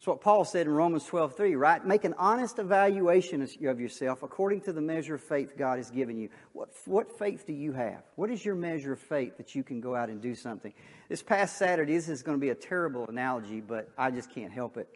That's 0.05 0.17
what 0.17 0.21
Paul 0.21 0.45
said 0.45 0.67
in 0.67 0.71
Romans 0.71 1.03
12, 1.05 1.35
3, 1.35 1.55
right? 1.55 1.83
Make 1.83 2.03
an 2.03 2.13
honest 2.19 2.59
evaluation 2.59 3.41
of 3.41 3.79
yourself 3.79 4.21
according 4.21 4.61
to 4.61 4.71
the 4.71 4.79
measure 4.79 5.15
of 5.15 5.23
faith 5.23 5.57
God 5.57 5.77
has 5.77 5.89
given 5.89 6.15
you. 6.15 6.29
What, 6.53 6.69
what 6.85 7.17
faith 7.17 7.47
do 7.47 7.53
you 7.53 7.73
have? 7.73 8.03
What 8.15 8.29
is 8.29 8.45
your 8.45 8.53
measure 8.53 8.93
of 8.93 8.99
faith 8.99 9.35
that 9.37 9.55
you 9.55 9.63
can 9.63 9.81
go 9.81 9.95
out 9.95 10.09
and 10.09 10.21
do 10.21 10.35
something? 10.35 10.71
This 11.09 11.23
past 11.23 11.57
Saturday, 11.57 11.95
this 11.95 12.07
is 12.07 12.21
going 12.21 12.37
to 12.37 12.39
be 12.39 12.51
a 12.51 12.55
terrible 12.55 13.07
analogy, 13.07 13.61
but 13.61 13.89
I 13.97 14.11
just 14.11 14.29
can't 14.29 14.53
help 14.53 14.77
it. 14.77 14.87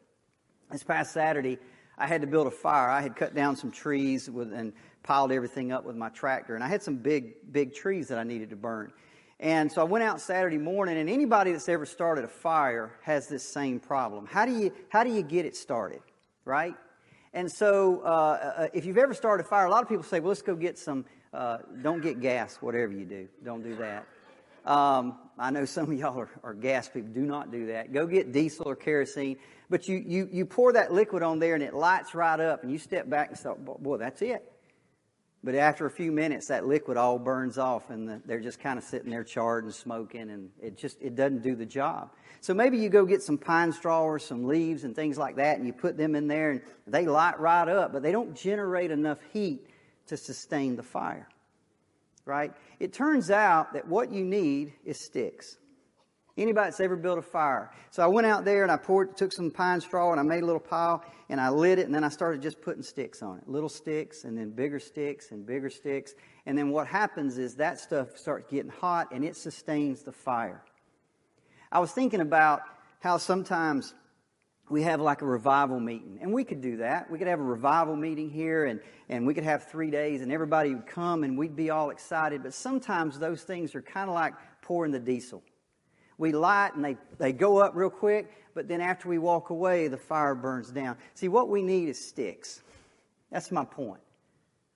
This 0.71 0.83
past 0.83 1.11
Saturday, 1.11 1.57
I 1.97 2.05
had 2.05 2.21
to 2.21 2.27
build 2.27 2.45
a 2.45 2.51
fire. 2.51 2.91
I 2.91 3.01
had 3.01 3.15
cut 3.15 3.33
down 3.33 3.55
some 3.55 3.71
trees 3.71 4.29
with, 4.29 4.53
and 4.53 4.73
piled 5.01 5.31
everything 5.31 5.71
up 5.71 5.85
with 5.85 5.95
my 5.95 6.09
tractor, 6.09 6.53
and 6.53 6.63
I 6.63 6.67
had 6.67 6.83
some 6.83 6.97
big, 6.97 7.51
big 7.51 7.73
trees 7.73 8.09
that 8.09 8.19
I 8.19 8.23
needed 8.23 8.51
to 8.51 8.55
burn. 8.55 8.93
And 9.39 9.71
so 9.71 9.81
I 9.81 9.85
went 9.85 10.03
out 10.03 10.19
Saturday 10.19 10.57
morning, 10.57 10.97
and 10.97 11.09
anybody 11.09 11.53
that's 11.53 11.69
ever 11.69 11.85
started 11.85 12.25
a 12.25 12.27
fire 12.27 12.91
has 13.03 13.27
this 13.27 13.43
same 13.43 13.79
problem. 13.79 14.27
How 14.27 14.45
do 14.45 14.51
you, 14.51 14.73
how 14.89 15.05
do 15.05 15.11
you 15.11 15.21
get 15.21 15.45
it 15.45 15.55
started, 15.55 16.01
right? 16.43 16.75
And 17.33 17.49
so 17.49 18.01
uh, 18.03 18.07
uh, 18.07 18.67
if 18.73 18.85
you've 18.85 18.97
ever 18.97 19.13
started 19.13 19.45
a 19.45 19.49
fire, 19.49 19.65
a 19.65 19.69
lot 19.69 19.81
of 19.81 19.87
people 19.87 20.03
say, 20.03 20.19
well, 20.19 20.29
let's 20.29 20.41
go 20.41 20.55
get 20.55 20.77
some, 20.77 21.05
uh, 21.33 21.59
don't 21.81 22.01
get 22.01 22.19
gas, 22.19 22.57
whatever 22.57 22.91
you 22.91 23.05
do. 23.05 23.29
Don't 23.43 23.63
do 23.63 23.75
that. 23.77 24.05
Um, 24.65 25.17
I 25.37 25.51
know 25.51 25.63
some 25.63 25.89
of 25.89 25.97
y'all 25.97 26.19
are, 26.19 26.29
are, 26.43 26.53
gas 26.53 26.89
people. 26.89 27.09
Do 27.13 27.21
not 27.21 27.49
do 27.49 27.67
that. 27.67 27.93
Go 27.93 28.05
get 28.07 28.33
diesel 28.33 28.67
or 28.67 28.75
kerosene. 28.75 29.37
But 29.69 29.87
you, 29.87 30.03
you, 30.05 30.27
you 30.31 30.45
pour 30.45 30.73
that 30.73 30.91
liquid 30.91 31.23
on 31.23 31.39
there 31.39 31.55
and 31.55 31.63
it 31.63 31.73
lights 31.73 32.13
right 32.13 32.39
up, 32.39 32.63
and 32.63 32.71
you 32.71 32.77
step 32.77 33.09
back 33.09 33.29
and 33.29 33.37
say, 33.37 33.49
boy, 33.57 33.97
that's 33.97 34.21
it. 34.21 34.51
But 35.43 35.55
after 35.55 35.85
a 35.85 35.89
few 35.89 36.11
minutes, 36.11 36.47
that 36.47 36.67
liquid 36.67 36.97
all 36.97 37.17
burns 37.17 37.57
off, 37.57 37.89
and 37.89 38.07
the, 38.07 38.21
they're 38.25 38.41
just 38.41 38.59
kind 38.59 38.77
of 38.77 38.83
sitting 38.83 39.09
there 39.09 39.23
charred 39.23 39.63
and 39.63 39.73
smoking, 39.73 40.29
and 40.29 40.49
it 40.61 40.77
just 40.77 41.01
it 41.01 41.15
doesn't 41.15 41.43
do 41.43 41.55
the 41.55 41.65
job. 41.65 42.11
So 42.41 42.53
maybe 42.53 42.77
you 42.77 42.89
go 42.89 43.05
get 43.05 43.21
some 43.21 43.37
pine 43.37 43.71
straw 43.71 44.03
or 44.03 44.19
some 44.19 44.45
leaves 44.45 44.83
and 44.83 44.93
things 44.93 45.17
like 45.17 45.37
that, 45.37 45.57
and 45.57 45.65
you 45.65 45.71
put 45.71 45.97
them 45.97 46.15
in 46.15 46.27
there, 46.27 46.51
and 46.51 46.61
they 46.87 47.05
light 47.05 47.39
right 47.39 47.69
up, 47.69 47.93
but 47.93 48.03
they 48.03 48.11
don't 48.11 48.35
generate 48.35 48.91
enough 48.91 49.19
heat 49.31 49.65
to 50.07 50.17
sustain 50.17 50.75
the 50.75 50.83
fire. 50.83 51.29
Right? 52.25 52.51
It 52.79 52.91
turns 52.91 53.31
out 53.31 53.73
that 53.73 53.87
what 53.87 54.11
you 54.11 54.25
need 54.25 54.73
is 54.83 54.99
sticks. 54.99 55.57
Anybody 56.39 56.67
that's 56.67 56.79
ever 56.79 56.95
built 56.95 57.19
a 57.19 57.21
fire. 57.21 57.69
So 57.91 58.01
I 58.01 58.07
went 58.07 58.25
out 58.25 58.45
there 58.45 58.63
and 58.63 58.71
I 58.71 58.77
poured, 58.77 59.17
took 59.17 59.33
some 59.33 59.51
pine 59.51 59.81
straw 59.81 60.11
and 60.11 60.21
I 60.21 60.23
made 60.23 60.41
a 60.41 60.45
little 60.45 60.61
pile 60.61 61.03
and 61.27 61.39
I 61.39 61.49
lit 61.49 61.79
it 61.79 61.85
and 61.85 61.93
then 61.93 62.05
I 62.05 62.07
started 62.07 62.41
just 62.41 62.61
putting 62.61 62.81
sticks 62.81 63.21
on 63.21 63.39
it. 63.39 63.49
Little 63.49 63.67
sticks 63.67 64.23
and 64.23 64.37
then 64.37 64.51
bigger 64.51 64.79
sticks 64.79 65.31
and 65.31 65.45
bigger 65.45 65.69
sticks. 65.69 66.15
And 66.45 66.57
then 66.57 66.69
what 66.69 66.87
happens 66.87 67.37
is 67.37 67.55
that 67.55 67.77
stuff 67.77 68.17
starts 68.17 68.49
getting 68.49 68.71
hot 68.71 69.09
and 69.11 69.25
it 69.25 69.35
sustains 69.35 70.03
the 70.03 70.13
fire. 70.13 70.63
I 71.73 71.79
was 71.79 71.91
thinking 71.91 72.21
about 72.21 72.61
how 72.99 73.17
sometimes 73.17 73.93
we 74.69 74.83
have 74.83 75.01
like 75.01 75.21
a 75.21 75.25
revival 75.25 75.81
meeting. 75.81 76.19
And 76.21 76.31
we 76.31 76.45
could 76.45 76.61
do 76.61 76.77
that. 76.77 77.11
We 77.11 77.17
could 77.17 77.27
have 77.27 77.41
a 77.41 77.43
revival 77.43 77.97
meeting 77.97 78.29
here 78.29 78.63
and, 78.63 78.79
and 79.09 79.27
we 79.27 79.33
could 79.33 79.43
have 79.43 79.67
three 79.67 79.91
days 79.91 80.21
and 80.21 80.31
everybody 80.31 80.73
would 80.73 80.87
come 80.87 81.25
and 81.25 81.37
we'd 81.37 81.57
be 81.57 81.69
all 81.69 81.89
excited. 81.89 82.43
But 82.43 82.53
sometimes 82.53 83.19
those 83.19 83.43
things 83.43 83.75
are 83.75 83.81
kind 83.81 84.09
of 84.09 84.15
like 84.15 84.35
pouring 84.61 84.93
the 84.93 84.99
diesel 84.99 85.43
we 86.19 86.33
light 86.33 86.75
and 86.75 86.85
they, 86.85 86.97
they 87.17 87.31
go 87.31 87.57
up 87.57 87.71
real 87.75 87.89
quick, 87.89 88.31
but 88.53 88.67
then 88.67 88.81
after 88.81 89.07
we 89.07 89.17
walk 89.17 89.49
away, 89.49 89.87
the 89.87 89.97
fire 89.97 90.35
burns 90.35 90.69
down. 90.69 90.97
See, 91.15 91.29
what 91.29 91.49
we 91.49 91.63
need 91.63 91.87
is 91.89 91.97
sticks. 91.97 92.61
That's 93.31 93.51
my 93.51 93.63
point. 93.63 94.01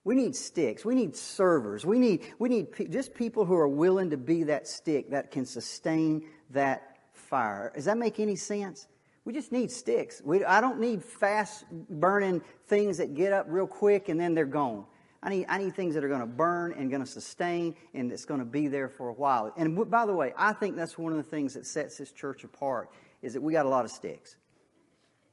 We 0.05 0.15
need 0.15 0.35
sticks. 0.35 0.85
We 0.85 0.95
need 0.95 1.15
servers. 1.15 1.85
We 1.85 1.99
need, 1.99 2.21
we 2.39 2.49
need 2.49 2.71
pe- 2.71 2.87
just 2.87 3.13
people 3.13 3.45
who 3.45 3.55
are 3.55 3.67
willing 3.67 4.09
to 4.09 4.17
be 4.17 4.43
that 4.43 4.67
stick 4.67 5.11
that 5.11 5.31
can 5.31 5.45
sustain 5.45 6.25
that 6.51 6.97
fire. 7.11 7.71
Does 7.75 7.85
that 7.85 7.97
make 7.97 8.19
any 8.19 8.35
sense? 8.37 8.87
We 9.25 9.33
just 9.33 9.51
need 9.51 9.69
sticks. 9.69 10.21
We, 10.23 10.45
I 10.45 10.61
don't 10.61 10.79
need 10.79 11.03
fast 11.03 11.65
burning 11.89 12.41
things 12.67 12.97
that 12.97 13.15
get 13.15 13.33
up 13.33 13.47
real 13.49 13.67
quick 13.67 14.07
and 14.07 14.19
then 14.19 14.33
they're 14.33 14.45
gone. 14.45 14.85
I 15.23 15.29
need, 15.29 15.45
I 15.47 15.57
need 15.57 15.73
things 15.73 15.95
that 15.95 16.03
are 16.03 16.09
going 16.09 16.19
to 16.19 16.25
burn 16.25 16.73
and 16.73 16.89
going 16.89 17.01
to 17.01 17.09
sustain 17.09 17.75
and 17.93 18.11
it's 18.11 18.25
going 18.25 18.41
to 18.41 18.45
be 18.45 18.67
there 18.67 18.89
for 18.89 19.07
a 19.07 19.13
while. 19.13 19.53
And 19.55 19.89
by 19.89 20.05
the 20.05 20.13
way, 20.13 20.33
I 20.37 20.51
think 20.51 20.75
that's 20.75 20.97
one 20.97 21.13
of 21.13 21.17
the 21.17 21.23
things 21.23 21.53
that 21.53 21.65
sets 21.65 21.97
this 21.97 22.11
church 22.11 22.43
apart 22.43 22.89
is 23.21 23.33
that 23.33 23.41
we 23.41 23.53
got 23.53 23.65
a 23.65 23.69
lot 23.69 23.85
of 23.85 23.91
sticks. 23.91 24.35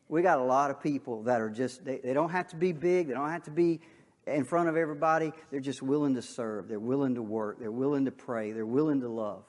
We 0.09 0.23
got 0.23 0.39
a 0.39 0.45
lot 0.45 0.71
of 0.71 0.81
people 0.81 1.25
that 1.25 1.41
are 1.41 1.51
just, 1.51 1.85
they, 1.85 1.99
they 1.99 2.13
don't 2.13 2.31
have 2.31 2.49
to 2.49 2.57
be 2.57 2.73
big, 2.73 3.09
they 3.09 3.15
don't 3.15 3.31
have 3.31 3.45
to 3.45 3.51
be 3.51 3.81
in 4.29 4.45
front 4.45 4.69
of 4.69 4.77
everybody. 4.77 5.33
They're 5.51 5.59
just 5.59 5.83
willing 5.83 6.15
to 6.15 6.23
serve, 6.23 6.69
they're 6.69 6.79
willing 6.79 7.17
to 7.17 7.23
work, 7.23 7.59
they're 7.59 7.73
willing 7.73 8.05
to 8.05 8.13
pray, 8.13 8.53
they're 8.53 8.65
willing 8.65 9.01
to 9.01 9.09
love. 9.09 9.45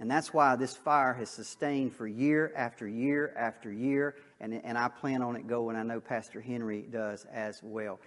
And 0.00 0.10
that's 0.10 0.32
why 0.32 0.56
this 0.56 0.74
fire 0.74 1.12
has 1.14 1.28
sustained 1.30 1.94
for 1.94 2.06
year 2.06 2.52
after 2.56 2.88
year 2.88 3.34
after 3.36 3.70
year, 3.70 4.16
and, 4.40 4.58
and 4.64 4.76
I 4.76 4.88
plan 4.88 5.22
on 5.22 5.36
it 5.36 5.46
going. 5.46 5.76
I 5.76 5.82
know 5.82 6.00
Pastor 6.00 6.40
Henry 6.40 6.82
does 6.90 7.26
as 7.30 7.60
well. 7.62 8.00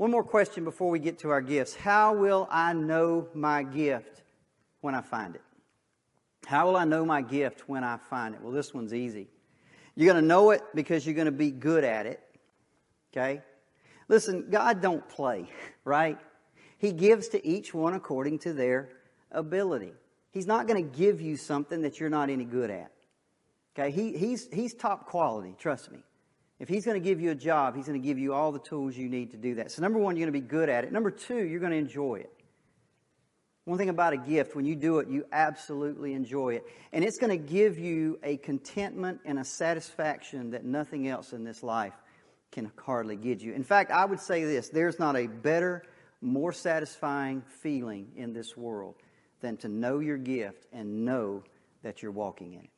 One 0.00 0.10
more 0.10 0.24
question 0.24 0.64
before 0.64 0.88
we 0.88 0.98
get 0.98 1.18
to 1.18 1.28
our 1.28 1.42
gifts. 1.42 1.74
How 1.74 2.14
will 2.14 2.48
I 2.50 2.72
know 2.72 3.28
my 3.34 3.62
gift 3.62 4.22
when 4.80 4.94
I 4.94 5.02
find 5.02 5.34
it? 5.34 5.42
How 6.46 6.66
will 6.66 6.76
I 6.76 6.86
know 6.86 7.04
my 7.04 7.20
gift 7.20 7.68
when 7.68 7.84
I 7.84 7.98
find 7.98 8.34
it? 8.34 8.40
Well, 8.40 8.50
this 8.50 8.72
one's 8.72 8.94
easy. 8.94 9.28
You're 9.94 10.10
going 10.10 10.22
to 10.22 10.26
know 10.26 10.52
it 10.52 10.62
because 10.74 11.04
you're 11.04 11.14
going 11.14 11.26
to 11.26 11.30
be 11.30 11.50
good 11.50 11.84
at 11.84 12.06
it. 12.06 12.18
Okay? 13.12 13.42
Listen, 14.08 14.46
God 14.48 14.80
don't 14.80 15.06
play, 15.06 15.50
right? 15.84 16.16
He 16.78 16.92
gives 16.92 17.28
to 17.28 17.46
each 17.46 17.74
one 17.74 17.92
according 17.92 18.38
to 18.38 18.54
their 18.54 18.88
ability. 19.30 19.92
He's 20.30 20.46
not 20.46 20.66
going 20.66 20.82
to 20.82 20.98
give 20.98 21.20
you 21.20 21.36
something 21.36 21.82
that 21.82 22.00
you're 22.00 22.08
not 22.08 22.30
any 22.30 22.46
good 22.46 22.70
at. 22.70 22.90
Okay? 23.76 23.90
He, 23.90 24.16
he's, 24.16 24.48
he's 24.50 24.72
top 24.72 25.04
quality, 25.04 25.54
trust 25.58 25.92
me. 25.92 25.98
If 26.60 26.68
he's 26.68 26.84
going 26.84 27.00
to 27.00 27.04
give 27.04 27.22
you 27.22 27.30
a 27.30 27.34
job, 27.34 27.74
he's 27.74 27.86
going 27.86 28.00
to 28.00 28.06
give 28.06 28.18
you 28.18 28.34
all 28.34 28.52
the 28.52 28.58
tools 28.58 28.94
you 28.96 29.08
need 29.08 29.30
to 29.30 29.38
do 29.38 29.54
that. 29.56 29.72
So, 29.72 29.80
number 29.80 29.98
one, 29.98 30.16
you're 30.16 30.26
going 30.30 30.40
to 30.40 30.46
be 30.46 30.46
good 30.46 30.68
at 30.68 30.84
it. 30.84 30.92
Number 30.92 31.10
two, 31.10 31.46
you're 31.46 31.58
going 31.58 31.72
to 31.72 31.78
enjoy 31.78 32.16
it. 32.16 32.30
One 33.64 33.78
thing 33.78 33.88
about 33.88 34.12
a 34.12 34.18
gift, 34.18 34.54
when 34.54 34.66
you 34.66 34.76
do 34.76 34.98
it, 34.98 35.08
you 35.08 35.24
absolutely 35.32 36.12
enjoy 36.12 36.56
it. 36.56 36.66
And 36.92 37.02
it's 37.02 37.16
going 37.16 37.30
to 37.30 37.52
give 37.52 37.78
you 37.78 38.18
a 38.22 38.36
contentment 38.36 39.20
and 39.24 39.38
a 39.38 39.44
satisfaction 39.44 40.50
that 40.50 40.64
nothing 40.64 41.08
else 41.08 41.32
in 41.32 41.44
this 41.44 41.62
life 41.62 41.94
can 42.52 42.70
hardly 42.76 43.16
give 43.16 43.40
you. 43.40 43.54
In 43.54 43.64
fact, 43.64 43.90
I 43.90 44.04
would 44.04 44.20
say 44.20 44.44
this 44.44 44.68
there's 44.68 44.98
not 44.98 45.16
a 45.16 45.28
better, 45.28 45.84
more 46.20 46.52
satisfying 46.52 47.42
feeling 47.62 48.08
in 48.16 48.34
this 48.34 48.54
world 48.56 48.96
than 49.40 49.56
to 49.58 49.68
know 49.68 50.00
your 50.00 50.18
gift 50.18 50.66
and 50.72 51.06
know 51.06 51.42
that 51.82 52.02
you're 52.02 52.12
walking 52.12 52.52
in 52.54 52.60
it. 52.60 52.70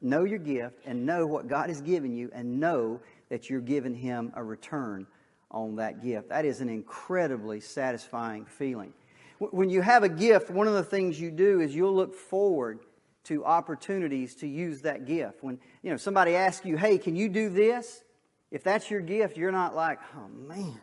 Know 0.00 0.24
your 0.24 0.38
gift 0.38 0.80
and 0.84 1.06
know 1.06 1.26
what 1.26 1.48
God 1.48 1.68
has 1.68 1.80
given 1.80 2.14
you 2.14 2.30
and 2.32 2.60
know 2.60 3.00
that 3.28 3.48
you're 3.48 3.60
giving 3.60 3.94
Him 3.94 4.32
a 4.34 4.44
return 4.44 5.06
on 5.50 5.76
that 5.76 6.02
gift. 6.02 6.28
That 6.28 6.44
is 6.44 6.60
an 6.60 6.68
incredibly 6.68 7.60
satisfying 7.60 8.44
feeling. 8.44 8.92
When 9.38 9.68
you 9.68 9.82
have 9.82 10.02
a 10.02 10.08
gift, 10.08 10.50
one 10.50 10.66
of 10.66 10.74
the 10.74 10.82
things 10.82 11.20
you 11.20 11.30
do 11.30 11.60
is 11.60 11.74
you'll 11.74 11.94
look 11.94 12.14
forward 12.14 12.80
to 13.24 13.44
opportunities 13.44 14.34
to 14.36 14.46
use 14.46 14.82
that 14.82 15.04
gift. 15.04 15.42
When 15.42 15.58
you 15.82 15.90
know 15.90 15.96
somebody 15.96 16.34
asks 16.34 16.64
you, 16.64 16.76
"Hey, 16.76 16.96
can 16.96 17.16
you 17.16 17.28
do 17.28 17.50
this?" 17.50 18.04
If 18.50 18.62
that's 18.62 18.90
your 18.90 19.00
gift, 19.00 19.36
you're 19.36 19.52
not 19.52 19.74
like, 19.74 19.98
"Oh 20.16 20.28
man, 20.28 20.80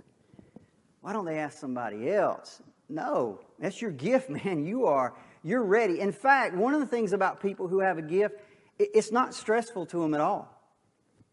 why 1.02 1.13
don't 1.13 1.26
they 1.26 1.39
ask 1.39 1.58
somebody 1.58 2.12
else?" 2.12 2.62
No, 2.89 3.39
that's 3.60 3.82
your 3.82 3.91
gift, 3.91 4.30
man. 4.43 4.65
You 4.65 4.86
are, 4.86 5.15
you're 5.43 5.63
ready. 5.63 5.99
In 5.99 6.12
fact, 6.12 6.54
one 6.54 6.73
of 6.73 6.80
the 6.80 6.86
things 6.86 7.13
about 7.13 7.41
people 7.41 7.67
who 7.67 7.80
have 7.80 7.97
a 7.97 8.04
gift, 8.04 8.36
it's 8.79 9.12
not 9.12 9.33
stressful 9.33 9.86
to 9.88 10.01
them 10.01 10.13
at 10.13 10.21
all. 10.21 10.49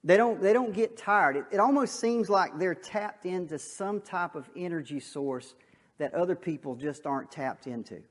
They 0.02 0.16
don't, 0.16 0.40
they 0.40 0.52
don't 0.52 0.72
get 0.72 0.96
tired. 0.96 1.36
It, 1.36 1.44
it 1.52 1.60
almost 1.60 2.00
seems 2.00 2.30
like 2.30 2.58
they're 2.58 2.74
tapped 2.74 3.26
into 3.26 3.58
some 3.58 4.00
type 4.00 4.34
of 4.34 4.48
energy 4.56 5.00
source 5.00 5.54
that 5.98 6.14
other 6.14 6.34
people 6.34 6.74
just 6.74 7.06
aren't 7.06 7.30
tapped 7.30 7.66
into. 7.66 8.02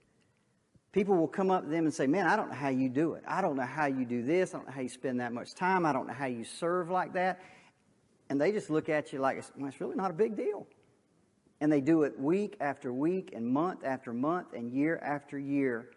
People 0.91 1.15
will 1.15 1.27
come 1.27 1.51
up 1.51 1.63
to 1.63 1.69
them 1.69 1.85
and 1.85 1.93
say, 1.93 2.07
Man, 2.07 2.27
I 2.27 2.35
don't 2.35 2.49
know 2.49 2.55
how 2.55 2.69
you 2.69 2.89
do 2.89 3.13
it. 3.13 3.23
I 3.27 3.41
don't 3.41 3.55
know 3.55 3.65
how 3.65 3.85
you 3.85 4.05
do 4.05 4.23
this. 4.23 4.53
I 4.53 4.57
don't 4.57 4.67
know 4.67 4.73
how 4.73 4.81
you 4.81 4.89
spend 4.89 5.19
that 5.19 5.33
much 5.33 5.53
time. 5.53 5.85
I 5.85 5.93
don't 5.93 6.07
know 6.07 6.13
how 6.13 6.25
you 6.25 6.43
serve 6.43 6.89
like 6.89 7.13
that. 7.13 7.39
And 8.29 8.39
they 8.39 8.51
just 8.51 8.69
look 8.69 8.89
at 8.89 9.11
you 9.11 9.19
like, 9.19 9.43
well, 9.55 9.67
it's 9.67 9.81
really 9.81 9.95
not 9.95 10.11
a 10.11 10.13
big 10.13 10.35
deal. 10.35 10.67
And 11.61 11.71
they 11.71 11.81
do 11.81 12.03
it 12.03 12.19
week 12.19 12.55
after 12.59 12.93
week 12.93 13.31
and 13.35 13.45
month 13.45 13.83
after 13.83 14.13
month 14.13 14.53
and 14.53 14.71
year 14.71 14.99
after 15.03 15.37
year. 15.37 15.89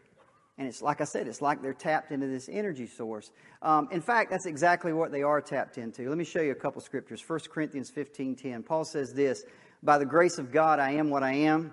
And 0.59 0.69
it's 0.69 0.83
like 0.83 1.01
I 1.01 1.05
said, 1.05 1.27
it's 1.29 1.41
like 1.41 1.62
they're 1.62 1.73
tapped 1.73 2.12
into 2.12 2.27
this 2.27 2.49
energy 2.51 2.87
source. 2.87 3.31
Um, 3.62 3.88
in 3.91 4.01
fact, 4.03 4.31
that's 4.31 4.47
exactly 4.47 4.93
what 4.93 5.11
they 5.11 5.23
are 5.23 5.41
tapped 5.41 5.79
into. 5.79 6.09
Let 6.09 6.19
me 6.19 6.25
show 6.25 6.43
you 6.43 6.53
a 6.53 6.57
couple 6.57 6.81
scriptures. 6.83 7.23
1 7.27 7.41
Corinthians 7.51 7.91
15 7.91 8.37
10. 8.37 8.62
Paul 8.62 8.85
says 8.85 9.12
this 9.15 9.45
By 9.83 9.99
the 9.99 10.07
grace 10.07 10.38
of 10.38 10.53
God, 10.53 10.79
I 10.79 10.93
am 10.93 11.11
what 11.11 11.23
I 11.23 11.33
am 11.33 11.73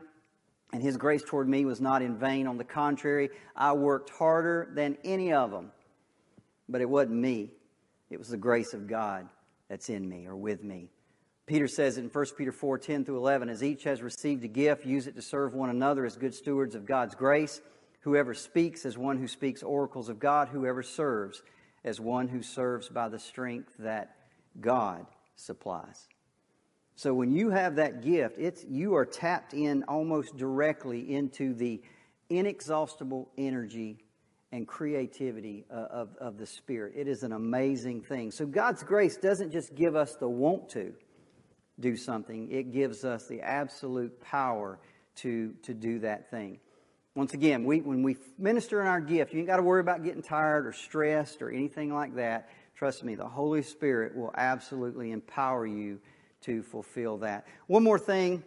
and 0.72 0.84
his 0.84 0.98
grace 0.98 1.24
toward 1.24 1.50
me 1.50 1.66
was 1.66 1.82
not 1.82 2.02
in 2.02 2.18
vain. 2.18 2.48
On 2.48 2.58
the 2.58 2.64
contrary, 2.64 3.30
I 3.56 3.74
worked 3.74 4.10
harder 4.10 4.70
than 4.74 4.98
any 5.04 5.34
of 5.34 5.52
them. 5.52 5.72
But 6.68 6.82
it 6.82 6.90
wasn't 6.90 7.16
me, 7.16 7.52
it 8.10 8.20
was 8.20 8.30
the 8.30 8.38
grace 8.38 8.74
of 8.74 8.88
God 8.88 9.28
that's 9.70 9.90
in 9.90 10.08
me 10.08 10.28
or 10.28 10.36
with 10.36 10.64
me. 10.64 10.90
Peter 11.48 11.68
says 11.68 11.98
in 11.98 12.10
1 12.10 12.26
Peter 12.38 12.52
4 12.52 12.78
10 12.78 13.06
through 13.06 13.18
11, 13.18 13.50
as 13.50 13.64
each 13.64 13.84
has 13.84 14.04
received 14.04 14.44
a 14.44 14.48
gift, 14.48 14.86
use 14.86 15.08
it 15.08 15.16
to 15.16 15.22
serve 15.22 15.56
one 15.56 15.72
another 15.72 16.06
as 16.06 16.16
good 16.16 16.36
stewards 16.36 16.76
of 16.76 16.86
God's 16.86 17.16
grace. 17.16 17.60
Whoever 18.02 18.34
speaks 18.34 18.86
as 18.86 18.98
one 18.98 19.18
who 19.18 19.28
speaks 19.28 19.62
oracles 19.62 20.10
of 20.10 20.20
God, 20.20 20.50
whoever 20.50 20.84
serves 20.84 21.44
as 21.84 22.00
one 22.00 22.28
who 22.28 22.42
serves 22.42 22.90
by 22.90 23.10
the 23.10 23.20
strength 23.20 23.74
that 23.80 24.16
God 24.60 25.06
supplies. 25.36 26.08
So 26.96 27.14
when 27.14 27.32
you 27.32 27.50
have 27.50 27.78
that 27.78 28.02
gift, 28.02 28.38
it's, 28.38 28.66
you 28.70 28.96
are 28.96 29.06
tapped 29.06 29.54
in 29.54 29.84
almost 29.84 30.36
directly 30.36 31.14
into 31.14 31.54
the 31.54 31.82
inexhaustible 32.30 33.30
energy 33.38 33.98
and 34.52 34.68
creativity 34.68 35.66
uh, 35.72 35.76
of, 35.76 36.16
of 36.20 36.38
the 36.38 36.46
Spirit. 36.46 36.94
It 36.96 37.08
is 37.08 37.24
an 37.24 37.32
amazing 37.32 38.02
thing. 38.02 38.32
So 38.32 38.46
God's 38.46 38.84
grace 38.84 39.16
doesn't 39.16 39.52
just 39.52 39.76
give 39.76 39.96
us 39.96 40.16
the 40.16 40.28
want 40.28 40.70
to 40.70 40.94
do 41.80 41.96
something, 41.96 42.52
it 42.52 42.74
gives 42.74 43.06
us 43.06 43.28
the 43.28 43.42
absolute 43.42 44.20
power 44.20 44.80
to, 45.16 45.54
to 45.64 45.74
do 45.74 46.00
that 46.00 46.30
thing. 46.30 46.60
Once 47.16 47.34
again, 47.34 47.64
we, 47.66 47.82
when 47.82 48.04
we 48.04 48.16
minister 48.38 48.82
in 48.82 48.88
our 48.88 49.02
gift, 49.02 49.34
you 49.34 49.40
ain't 49.40 49.48
got 49.48 49.58
to 49.58 49.64
worry 49.64 49.82
about 49.82 50.04
getting 50.04 50.22
tired 50.22 50.66
or 50.66 50.72
stressed 50.72 51.42
or 51.42 51.50
anything 51.50 51.94
like 51.94 52.16
that. 52.16 52.50
Trust 52.76 53.04
me, 53.04 53.16
the 53.16 53.28
Holy 53.28 53.62
Spirit 53.62 54.16
will 54.16 54.32
absolutely 54.38 55.12
empower 55.12 55.66
you 55.66 56.00
to 56.42 56.64
fulfill 56.64 57.18
that. 57.18 57.46
One 57.68 57.84
more 57.84 58.00
thing 58.00 58.44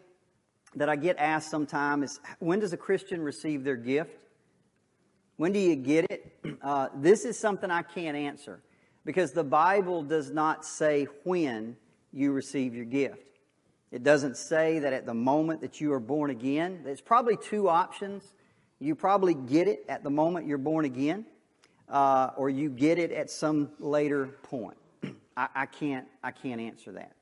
that 0.75 0.88
I 0.88 0.96
get 0.96 1.18
asked 1.18 1.51
sometimes 1.51 2.12
is 2.12 2.20
when 2.38 2.61
does 2.61 2.72
a 2.72 2.77
Christian 2.77 3.20
receive 3.20 3.64
their 3.64 3.77
gift? 3.77 4.16
When 5.37 5.53
do 5.53 5.59
you 5.59 5.77
get 5.77 6.11
it? 6.11 6.29
Uh, 6.62 6.88
this 6.94 7.25
is 7.25 7.37
something 7.37 7.72
I 7.72 7.83
can't 7.83 8.16
answer 8.16 8.62
because 9.05 9.33
the 9.33 9.42
Bible 9.42 10.05
does 10.05 10.31
not 10.31 10.64
say 10.64 11.09
when 11.25 11.77
you 12.12 12.31
receive 12.31 12.72
your 12.72 12.85
gift. 12.85 13.25
It 13.90 14.05
doesn't 14.05 14.37
say 14.37 14.79
that 14.79 14.92
at 14.92 15.05
the 15.05 15.14
moment 15.14 15.61
that 15.62 15.81
you 15.81 15.92
are 15.92 15.98
born 15.98 16.31
again. 16.31 16.83
There's 16.85 17.01
probably 17.01 17.37
two 17.37 17.68
options. 17.68 18.33
You 18.83 18.97
probably 18.97 19.35
get 19.35 19.68
it 19.68 19.85
at 19.88 20.03
the 20.03 20.11
moment 20.11 20.49
you're 20.49 20.59
born 20.59 20.85
again, 20.85 21.25
uh, 21.88 22.31
or 22.37 22.51
you 22.51 22.68
get 22.68 22.99
it 22.99 23.12
at 23.12 23.31
some 23.31 23.71
later 23.79 24.27
point. 24.42 24.77
I, 25.37 25.47
I, 25.55 25.66
can't. 25.66 26.09
I 26.25 26.33
can't 26.33 26.61
answer 26.61 26.90
that. 26.90 27.12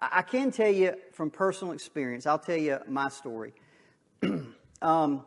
I 0.00 0.22
can 0.22 0.50
tell 0.50 0.72
you 0.72 0.94
from 1.12 1.30
personal 1.30 1.74
experience, 1.74 2.26
I'll 2.26 2.38
tell 2.38 2.56
you 2.56 2.78
my 2.88 3.10
story. 3.10 3.52
um, 4.82 5.22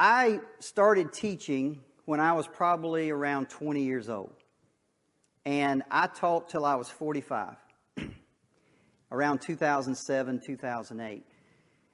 I 0.00 0.40
started 0.58 1.12
teaching 1.12 1.80
when 2.06 2.18
I 2.18 2.32
was 2.32 2.48
probably 2.48 3.10
around 3.10 3.50
20 3.50 3.84
years 3.84 4.08
old. 4.08 4.34
And 5.44 5.84
I 5.92 6.08
taught 6.08 6.48
till 6.48 6.64
I 6.64 6.74
was 6.74 6.90
45, 6.90 7.54
around 9.12 9.42
2007, 9.42 10.40
2008. 10.40 11.24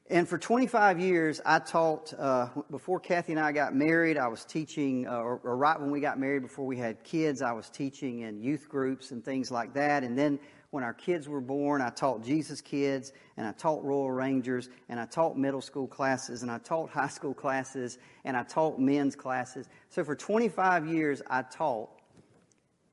And 0.09 0.29
for 0.29 0.39
25 0.39 1.01
years, 1.01 1.41
I 1.45 1.59
taught, 1.59 2.15
uh, 2.17 2.49
before 2.71 3.01
Kathy 3.01 3.33
and 3.33 3.41
I 3.41 3.51
got 3.51 3.75
married, 3.75 4.17
I 4.17 4.29
was 4.29 4.45
teaching, 4.45 5.09
uh, 5.09 5.17
or, 5.17 5.41
or, 5.43 5.57
right 5.57 5.81
when 5.81 5.91
we 5.91 5.99
got 5.99 6.17
married, 6.17 6.43
before 6.43 6.65
we 6.65 6.77
had 6.77 7.03
kids, 7.03 7.43
I 7.43 7.51
was 7.51 7.69
teaching 7.69 8.21
in 8.21 8.41
youth 8.41 8.69
groups 8.69 9.11
and 9.11 9.25
things 9.25 9.51
like 9.51 9.75
that. 9.75 10.05
And 10.05 10.17
then 10.17 10.39
when 10.71 10.85
our 10.85 10.95
kids 10.95 11.29
were 11.29 11.41
born, 11.41 11.83
I 11.83 11.91
taught 11.91 12.23
Jesus 12.23 12.61
kids, 12.61 13.13
and 13.37 13.49
I 13.49 13.51
taught 13.51 13.83
Royal 13.83 14.13
Rangers, 14.13 14.69
and 14.89 15.01
I 15.01 15.07
taught 15.07 15.37
middle 15.37 15.61
school 15.61 15.89
classes, 15.89 16.43
and 16.43 16.53
I 16.53 16.59
taught 16.59 16.89
high 16.91 17.09
school 17.09 17.35
classes, 17.35 17.99
and 18.25 18.37
I 18.37 18.45
taught 18.45 18.79
men's 18.79 19.17
classes. 19.17 19.69
So 19.89 20.05
for 20.05 20.15
25 20.15 20.87
years, 20.87 21.21
I 21.29 21.43
taught, 21.43 21.91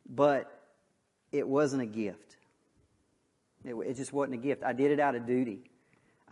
but 0.09 0.63
it 1.31 1.47
wasn't 1.47 1.83
a 1.83 1.87
gift. 1.87 2.37
It, 3.63 3.75
it 3.75 3.97
just 3.97 4.13
wasn't 4.13 4.33
a 4.33 4.41
gift. 4.41 4.63
I 4.63 4.73
did 4.73 4.89
it 4.89 4.99
out 4.99 5.13
of 5.13 5.27
duty. 5.27 5.69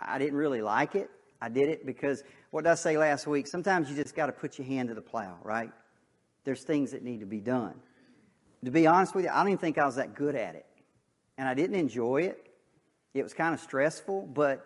I 0.01 0.17
didn't 0.17 0.37
really 0.37 0.61
like 0.61 0.95
it. 0.95 1.09
I 1.41 1.49
did 1.49 1.69
it 1.69 1.85
because, 1.85 2.23
what 2.51 2.63
did 2.63 2.71
I 2.71 2.75
say 2.75 2.97
last 2.97 3.25
week? 3.27 3.47
Sometimes 3.47 3.89
you 3.89 3.95
just 3.95 4.15
got 4.15 4.27
to 4.27 4.31
put 4.31 4.57
your 4.57 4.67
hand 4.67 4.89
to 4.89 4.95
the 4.95 5.01
plow, 5.01 5.37
right? 5.43 5.71
There's 6.43 6.63
things 6.63 6.91
that 6.91 7.03
need 7.03 7.19
to 7.19 7.25
be 7.25 7.39
done. 7.39 7.75
To 8.63 8.71
be 8.71 8.85
honest 8.85 9.15
with 9.15 9.25
you, 9.25 9.31
I 9.31 9.37
don't 9.37 9.47
even 9.47 9.57
think 9.57 9.77
I 9.77 9.85
was 9.85 9.95
that 9.95 10.13
good 10.13 10.35
at 10.35 10.55
it 10.55 10.65
and 11.37 11.49
I 11.49 11.55
didn't 11.55 11.75
enjoy 11.75 12.21
it. 12.21 12.51
It 13.15 13.23
was 13.23 13.33
kind 13.33 13.53
of 13.53 13.59
stressful, 13.59 14.29
but 14.33 14.65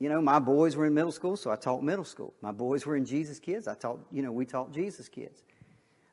you 0.00 0.08
know, 0.08 0.20
my 0.20 0.38
boys 0.38 0.74
were 0.74 0.86
in 0.86 0.94
middle 0.94 1.12
school, 1.12 1.36
so 1.36 1.50
I 1.50 1.56
taught 1.56 1.82
middle 1.82 2.04
school. 2.04 2.34
My 2.40 2.50
boys 2.50 2.86
were 2.86 2.96
in 2.96 3.04
Jesus 3.04 3.38
Kids. 3.38 3.68
I 3.68 3.74
taught, 3.74 4.00
you 4.10 4.22
know, 4.22 4.32
we 4.32 4.46
taught 4.46 4.72
Jesus 4.72 5.08
Kids. 5.08 5.44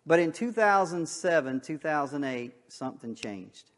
But 0.06 0.20
in 0.20 0.32
2007, 0.32 1.62
2008, 1.62 2.54
something 2.68 3.16
changed. 3.16 3.72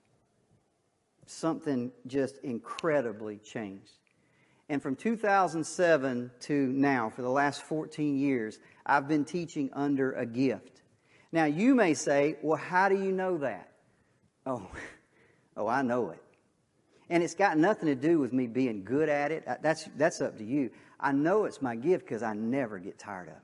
Something 1.25 1.91
just 2.07 2.37
incredibly 2.39 3.37
changed. 3.37 3.93
And 4.73 4.81
from 4.81 4.95
2007 4.95 6.31
to 6.39 6.53
now, 6.53 7.11
for 7.11 7.21
the 7.21 7.29
last 7.29 7.61
14 7.61 8.17
years, 8.17 8.57
I've 8.87 9.07
been 9.07 9.23
teaching 9.23 9.69
under 9.71 10.13
a 10.13 10.25
gift. 10.25 10.81
Now, 11.31 11.45
you 11.45 11.75
may 11.75 11.93
say, 11.93 12.37
well, 12.41 12.57
how 12.57 12.89
do 12.89 12.95
you 12.95 13.11
know 13.11 13.37
that? 13.37 13.69
Oh, 14.47 14.67
oh, 15.57 15.67
I 15.67 15.83
know 15.83 16.09
it. 16.09 16.23
And 17.07 17.21
it's 17.21 17.35
got 17.35 17.55
nothing 17.55 17.85
to 17.85 17.93
do 17.93 18.17
with 18.17 18.33
me 18.33 18.47
being 18.47 18.83
good 18.83 19.09
at 19.09 19.31
it. 19.31 19.47
That's, 19.61 19.87
that's 19.95 20.21
up 20.21 20.39
to 20.39 20.43
you. 20.43 20.71
I 20.99 21.11
know 21.11 21.45
it's 21.45 21.61
my 21.61 21.75
gift 21.75 22.05
because 22.05 22.23
I 22.23 22.33
never 22.33 22.79
get 22.79 22.97
tired 22.97 23.27
of 23.27 23.35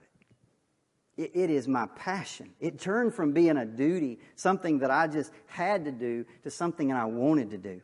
it. 1.21 1.25
it. 1.25 1.43
It 1.43 1.49
is 1.51 1.67
my 1.67 1.85
passion. 1.95 2.55
It 2.59 2.79
turned 2.79 3.13
from 3.13 3.33
being 3.33 3.57
a 3.57 3.67
duty, 3.67 4.17
something 4.35 4.79
that 4.79 4.89
I 4.89 5.05
just 5.05 5.31
had 5.45 5.85
to 5.85 5.91
do, 5.91 6.25
to 6.41 6.49
something 6.49 6.87
that 6.87 6.97
I 6.97 7.05
wanted 7.05 7.51
to 7.51 7.59
do. 7.59 7.81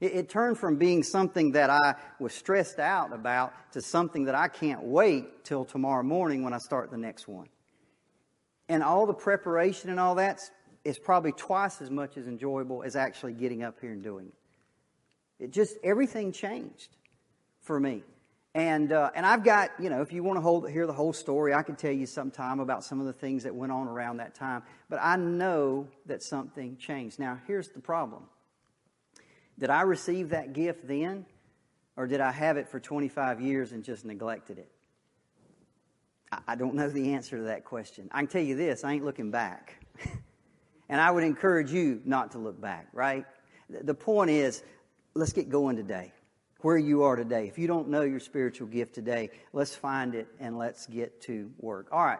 It, 0.00 0.12
it 0.12 0.28
turned 0.28 0.58
from 0.58 0.76
being 0.76 1.02
something 1.02 1.52
that 1.52 1.70
I 1.70 1.94
was 2.18 2.34
stressed 2.34 2.78
out 2.78 3.12
about 3.12 3.52
to 3.72 3.80
something 3.80 4.24
that 4.24 4.34
I 4.34 4.48
can't 4.48 4.82
wait 4.82 5.44
till 5.44 5.64
tomorrow 5.64 6.02
morning 6.02 6.42
when 6.42 6.52
I 6.52 6.58
start 6.58 6.90
the 6.90 6.98
next 6.98 7.28
one. 7.28 7.48
And 8.68 8.82
all 8.82 9.06
the 9.06 9.14
preparation 9.14 9.90
and 9.90 10.00
all 10.00 10.14
that 10.16 10.40
is 10.84 10.98
probably 10.98 11.32
twice 11.32 11.80
as 11.80 11.90
much 11.90 12.16
as 12.16 12.26
enjoyable 12.26 12.82
as 12.82 12.96
actually 12.96 13.32
getting 13.32 13.62
up 13.62 13.76
here 13.80 13.92
and 13.92 14.02
doing 14.02 14.26
it. 14.26 15.44
It 15.44 15.50
just, 15.50 15.76
everything 15.82 16.32
changed 16.32 16.88
for 17.60 17.78
me. 17.78 18.02
And, 18.54 18.92
uh, 18.92 19.10
and 19.16 19.26
I've 19.26 19.42
got, 19.42 19.70
you 19.80 19.90
know, 19.90 20.00
if 20.00 20.12
you 20.12 20.22
want 20.22 20.36
to 20.36 20.40
hold, 20.40 20.70
hear 20.70 20.86
the 20.86 20.92
whole 20.92 21.12
story, 21.12 21.52
I 21.52 21.62
could 21.62 21.76
tell 21.76 21.90
you 21.90 22.06
sometime 22.06 22.60
about 22.60 22.84
some 22.84 23.00
of 23.00 23.06
the 23.06 23.12
things 23.12 23.42
that 23.42 23.54
went 23.54 23.72
on 23.72 23.88
around 23.88 24.18
that 24.18 24.34
time. 24.34 24.62
But 24.88 25.00
I 25.02 25.16
know 25.16 25.88
that 26.06 26.22
something 26.22 26.76
changed. 26.76 27.18
Now, 27.18 27.40
here's 27.48 27.68
the 27.70 27.80
problem 27.80 28.22
Did 29.58 29.70
I 29.70 29.82
receive 29.82 30.30
that 30.30 30.52
gift 30.52 30.86
then, 30.86 31.26
or 31.96 32.06
did 32.06 32.20
I 32.20 32.32
have 32.32 32.56
it 32.56 32.68
for 32.68 32.80
25 32.80 33.40
years 33.40 33.72
and 33.72 33.84
just 33.84 34.04
neglected 34.04 34.58
it? 34.58 34.70
I, 36.46 36.56
don't 36.56 36.74
know 36.74 36.88
the 36.88 37.14
answer 37.14 37.36
to 37.36 37.44
that 37.44 37.64
question. 37.64 38.08
I 38.12 38.18
can 38.18 38.26
tell 38.26 38.42
you 38.42 38.56
this 38.56 38.84
I 38.84 38.92
ain't 38.92 39.04
looking 39.04 39.30
back. 39.30 39.84
and 40.88 41.00
I 41.00 41.10
would 41.10 41.24
encourage 41.24 41.70
you 41.70 42.00
not 42.04 42.32
to 42.32 42.38
look 42.38 42.60
back, 42.60 42.88
right? 42.92 43.24
The 43.68 43.94
point 43.94 44.30
is, 44.30 44.62
let's 45.14 45.32
get 45.32 45.48
going 45.48 45.76
today. 45.76 46.12
Where 46.60 46.78
you 46.78 47.02
are 47.02 47.14
today. 47.14 47.46
If 47.46 47.58
you 47.58 47.66
don't 47.66 47.88
know 47.88 48.02
your 48.02 48.20
spiritual 48.20 48.68
gift 48.68 48.94
today, 48.94 49.30
let's 49.52 49.74
find 49.74 50.14
it 50.14 50.26
and 50.40 50.56
let's 50.56 50.86
get 50.86 51.20
to 51.22 51.50
work. 51.58 51.88
All 51.92 52.04
right. 52.04 52.18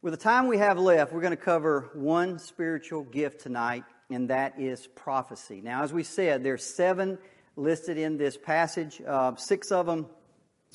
With 0.00 0.14
the 0.14 0.18
time 0.18 0.46
we 0.46 0.58
have 0.58 0.78
left, 0.78 1.12
we're 1.12 1.20
going 1.20 1.32
to 1.32 1.36
cover 1.36 1.90
one 1.92 2.38
spiritual 2.38 3.02
gift 3.02 3.42
tonight, 3.42 3.84
and 4.10 4.30
that 4.30 4.58
is 4.58 4.86
prophecy. 4.86 5.60
Now, 5.62 5.82
as 5.82 5.92
we 5.92 6.02
said, 6.02 6.42
there's 6.42 6.64
seven 6.64 7.18
listed 7.56 7.98
in 7.98 8.16
this 8.16 8.36
passage. 8.36 9.02
Uh, 9.06 9.34
six 9.36 9.70
of 9.70 9.86
them 9.86 10.06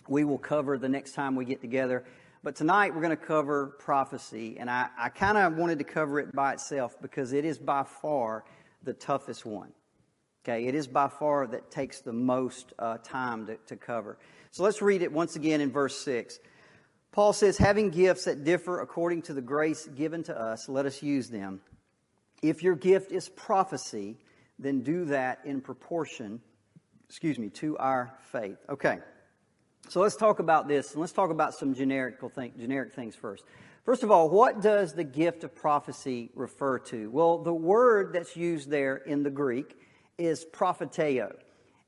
we 0.08 0.24
will 0.24 0.38
cover 0.38 0.78
the 0.78 0.90
next 0.90 1.14
time 1.14 1.36
we 1.36 1.46
get 1.46 1.62
together. 1.62 2.04
But 2.44 2.56
tonight 2.56 2.94
we're 2.94 3.02
going 3.02 3.18
to 3.18 3.26
cover 3.26 3.68
prophecy, 3.80 4.58
and 4.60 4.70
I, 4.70 4.88
I 4.98 5.10
kind 5.10 5.38
of 5.38 5.56
wanted 5.56 5.80
to 5.80 5.86
cover 5.86 6.20
it 6.20 6.36
by 6.36 6.54
itself 6.54 6.96
because 7.02 7.32
it 7.32 7.46
is 7.46 7.58
by 7.58 7.84
far 7.84 8.44
the 8.84 8.94
toughest 8.94 9.46
one. 9.46 9.72
Okay, 10.44 10.66
it 10.66 10.76
is 10.76 10.88
by 10.88 11.08
far 11.08 11.48
that 11.48 11.72
takes 11.72 12.02
the 12.02 12.12
most 12.12 12.74
uh, 12.78 12.98
time 12.98 13.48
to, 13.48 13.56
to 13.68 13.78
cover. 13.78 14.18
So 14.52 14.64
let's 14.64 14.82
read 14.82 15.02
it 15.02 15.12
once 15.14 15.38
again 15.38 15.62
in 15.62 15.72
verse 15.72 15.98
6. 16.04 16.38
Paul 17.14 17.32
says, 17.32 17.58
having 17.58 17.92
gifts 17.92 18.26
that 18.26 18.44
differ 18.44 18.82
according 18.82 19.22
to 19.24 19.34
the 19.34 19.42
grace 19.42 19.86
given 19.86 20.24
to 20.24 20.38
us, 20.38 20.68
let 20.68 20.86
us 20.86 21.02
use 21.02 21.30
them. 21.30 21.62
If 22.44 22.62
your 22.62 22.76
gift 22.76 23.12
is 23.12 23.30
prophecy, 23.30 24.18
then 24.60 24.82
do 24.82 25.06
that 25.06 25.40
in 25.46 25.62
proportion, 25.62 26.42
excuse 27.08 27.40
me, 27.40 27.50
to 27.50 27.78
our 27.78 28.14
faith. 28.32 28.58
Okay. 28.70 29.00
So 29.90 30.02
let's 30.02 30.16
talk 30.16 30.40
about 30.40 30.68
this, 30.68 30.92
and 30.92 31.02
let's 31.02 31.14
talk 31.14 31.30
about 31.30 31.54
some 31.54 31.74
generic, 31.74 32.16
thing, 32.36 32.54
generic 32.58 32.94
things 32.94 33.16
first. 33.16 33.44
First 33.86 34.04
of 34.04 34.12
all, 34.12 34.30
what 34.30 34.62
does 34.62 34.94
the 34.94 35.04
gift 35.04 35.44
of 35.44 35.56
prophecy 35.56 36.32
refer 36.36 36.80
to? 36.80 37.10
Well, 37.10 37.40
the 37.40 37.54
word 37.54 38.14
that's 38.14 38.36
used 38.38 38.70
there 38.70 38.96
in 38.96 39.24
the 39.24 39.30
Greek 39.30 39.78
is 40.18 40.46
propheteo, 40.54 41.34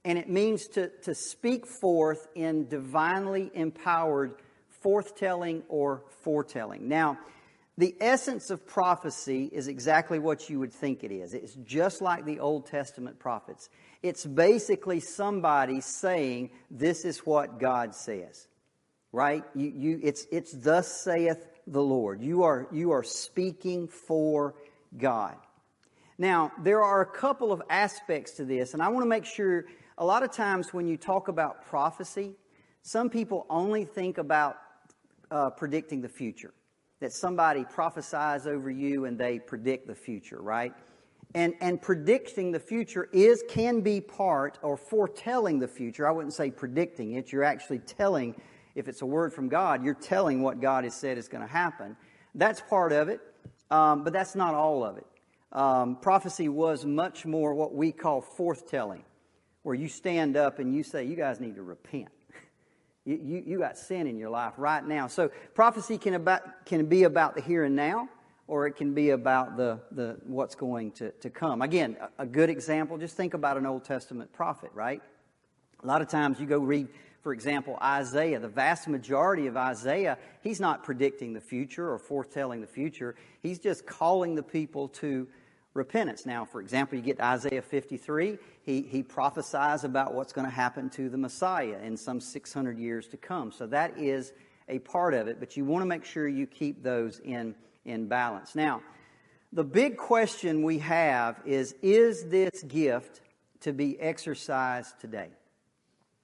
and 0.03 0.17
it 0.17 0.29
means 0.29 0.67
to, 0.69 0.89
to 1.03 1.15
speak 1.15 1.65
forth 1.81 2.27
in 2.35 2.67
divinely 2.67 3.49
empowered 3.53 4.35
forthtelling 4.83 5.63
or 5.69 6.03
foretelling. 6.21 6.87
Now, 6.89 7.17
the 7.77 7.95
essence 7.99 8.51
of 8.51 8.65
prophecy 8.65 9.49
is 9.51 9.67
exactly 9.67 10.17
what 10.17 10.49
you 10.49 10.59
would 10.59 10.73
think 10.73 11.03
it 11.03 11.11
is. 11.11 11.33
It's 11.33 11.55
just 11.55 12.01
like 12.01 12.23
the 12.23 12.39
Old 12.39 12.67
Testament 12.67 13.19
prophets. 13.19 13.69
It's 14.01 14.25
basically 14.25 15.01
somebody 15.01 15.81
saying, 15.81 16.51
This 16.71 17.03
is 17.03 17.19
what 17.19 17.59
God 17.59 17.93
says. 17.93 18.47
Right? 19.11 19.43
You, 19.53 19.71
you, 19.75 19.99
it's, 20.03 20.25
it's 20.31 20.51
thus 20.53 20.87
saith 20.87 21.47
the 21.67 21.81
Lord. 21.81 22.21
You 22.21 22.43
are, 22.43 22.67
you 22.71 22.91
are 22.91 23.03
speaking 23.03 23.87
for 23.87 24.55
God. 24.97 25.35
Now, 26.17 26.53
there 26.63 26.81
are 26.81 27.01
a 27.01 27.05
couple 27.05 27.51
of 27.51 27.61
aspects 27.69 28.31
to 28.33 28.45
this, 28.45 28.73
and 28.73 28.81
I 28.81 28.87
want 28.87 29.03
to 29.03 29.09
make 29.09 29.25
sure 29.25 29.65
a 29.97 30.05
lot 30.05 30.23
of 30.23 30.31
times 30.31 30.73
when 30.73 30.87
you 30.87 30.95
talk 30.95 31.27
about 31.27 31.65
prophecy, 31.65 32.35
some 32.83 33.09
people 33.09 33.45
only 33.49 33.83
think 33.83 34.17
about 34.17 34.57
uh, 35.29 35.49
predicting 35.49 36.01
the 36.01 36.09
future 36.09 36.53
that 36.99 37.11
somebody 37.11 37.65
prophesies 37.65 38.47
over 38.47 38.69
you 38.69 39.05
and 39.05 39.17
they 39.17 39.39
predict 39.39 39.87
the 39.87 39.95
future, 39.95 40.41
right? 40.41 40.73
And, 41.33 41.53
and 41.59 41.81
predicting 41.81 42.51
the 42.51 42.59
future 42.59 43.09
is 43.11 43.43
can 43.49 43.81
be 43.81 43.99
part 43.99 44.57
or 44.61 44.77
foretelling 44.77 45.59
the 45.59 45.67
future. 45.67 46.07
I 46.07 46.11
wouldn't 46.11 46.33
say 46.33 46.49
predicting 46.49 47.13
it. 47.13 47.31
You're 47.31 47.43
actually 47.43 47.79
telling, 47.79 48.35
if 48.73 48.87
it's 48.87 49.01
a 49.01 49.05
word 49.05 49.33
from 49.33 49.49
God, 49.49 49.83
you're 49.83 49.93
telling 49.93 50.41
what 50.41 50.61
God 50.61 50.85
has 50.85 50.95
said 50.95 51.17
is 51.17 51.27
going 51.27 51.45
to 51.45 51.51
happen. 51.51 51.97
That's 52.35 52.61
part 52.61 52.93
of 52.93 53.09
it, 53.09 53.19
um, 53.69 54.03
but 54.03 54.13
that's 54.13 54.35
not 54.35 54.53
all 54.53 54.85
of 54.85 54.97
it. 54.97 55.05
Um, 55.51 55.97
prophecy 55.97 56.49
was 56.49 56.85
much 56.85 57.25
more 57.25 57.53
what 57.53 57.73
we 57.73 57.91
call 57.91 58.21
forthtelling, 58.21 59.03
where 59.63 59.75
you 59.75 59.87
stand 59.87 60.37
up 60.37 60.59
and 60.59 60.73
you 60.73 60.83
say, 60.83 61.03
You 61.05 61.15
guys 61.15 61.39
need 61.39 61.55
to 61.55 61.63
repent. 61.63 62.09
You, 63.05 63.19
you, 63.23 63.43
you 63.45 63.59
got 63.59 63.77
sin 63.77 64.07
in 64.07 64.17
your 64.17 64.29
life 64.29 64.53
right 64.57 64.85
now. 64.85 65.07
So 65.07 65.29
prophecy 65.53 65.97
can, 65.97 66.15
about, 66.15 66.65
can 66.65 66.85
be 66.87 67.03
about 67.03 67.35
the 67.35 67.41
here 67.41 67.63
and 67.63 67.75
now, 67.75 68.09
or 68.47 68.65
it 68.67 68.75
can 68.75 68.93
be 68.93 69.11
about 69.11 69.57
the, 69.57 69.79
the 69.91 70.17
what's 70.25 70.55
going 70.55 70.91
to, 70.93 71.11
to 71.11 71.29
come. 71.29 71.61
Again, 71.61 71.97
a, 72.17 72.23
a 72.23 72.25
good 72.25 72.49
example, 72.49 72.97
just 72.97 73.15
think 73.15 73.35
about 73.35 73.57
an 73.57 73.65
Old 73.65 73.83
Testament 73.83 74.33
prophet, 74.33 74.71
right? 74.73 75.01
A 75.83 75.87
lot 75.87 76.01
of 76.01 76.07
times 76.07 76.39
you 76.39 76.47
go 76.47 76.57
read, 76.57 76.87
for 77.21 77.31
example, 77.31 77.77
Isaiah. 77.81 78.39
The 78.39 78.47
vast 78.47 78.87
majority 78.87 79.45
of 79.45 79.55
Isaiah, 79.55 80.17
he's 80.41 80.59
not 80.59 80.83
predicting 80.83 81.33
the 81.33 81.41
future 81.41 81.91
or 81.91 81.99
foretelling 81.99 82.61
the 82.61 82.67
future. 82.67 83.15
He's 83.43 83.59
just 83.59 83.85
calling 83.85 84.33
the 84.33 84.43
people 84.43 84.87
to 84.89 85.27
repentance. 85.75 86.25
Now, 86.25 86.45
for 86.45 86.61
example, 86.61 86.97
you 86.97 87.03
get 87.03 87.19
Isaiah 87.19 87.61
53, 87.61 88.39
he, 88.63 88.81
he 88.81 89.03
prophesies 89.03 89.83
about 89.83 90.15
what's 90.15 90.33
going 90.33 90.47
to 90.47 90.53
happen 90.53 90.89
to 90.91 91.09
the 91.09 91.17
Messiah 91.17 91.77
in 91.83 91.95
some 91.95 92.19
600 92.19 92.79
years 92.79 93.07
to 93.09 93.17
come. 93.17 93.51
So 93.51 93.67
that 93.67 93.95
is 93.99 94.33
a 94.69 94.79
part 94.79 95.13
of 95.13 95.27
it, 95.27 95.39
but 95.39 95.55
you 95.55 95.65
want 95.65 95.83
to 95.83 95.85
make 95.85 96.05
sure 96.05 96.27
you 96.27 96.47
keep 96.47 96.81
those 96.81 97.19
in, 97.19 97.53
in 97.83 98.07
balance. 98.07 98.55
Now, 98.55 98.81
the 99.53 99.63
big 99.63 99.97
question 99.97 100.63
we 100.63 100.79
have 100.79 101.39
is 101.45 101.75
Is 101.81 102.25
this 102.25 102.63
gift 102.63 103.21
to 103.59 103.73
be 103.73 103.99
exercised 103.99 104.99
today? 104.99 105.29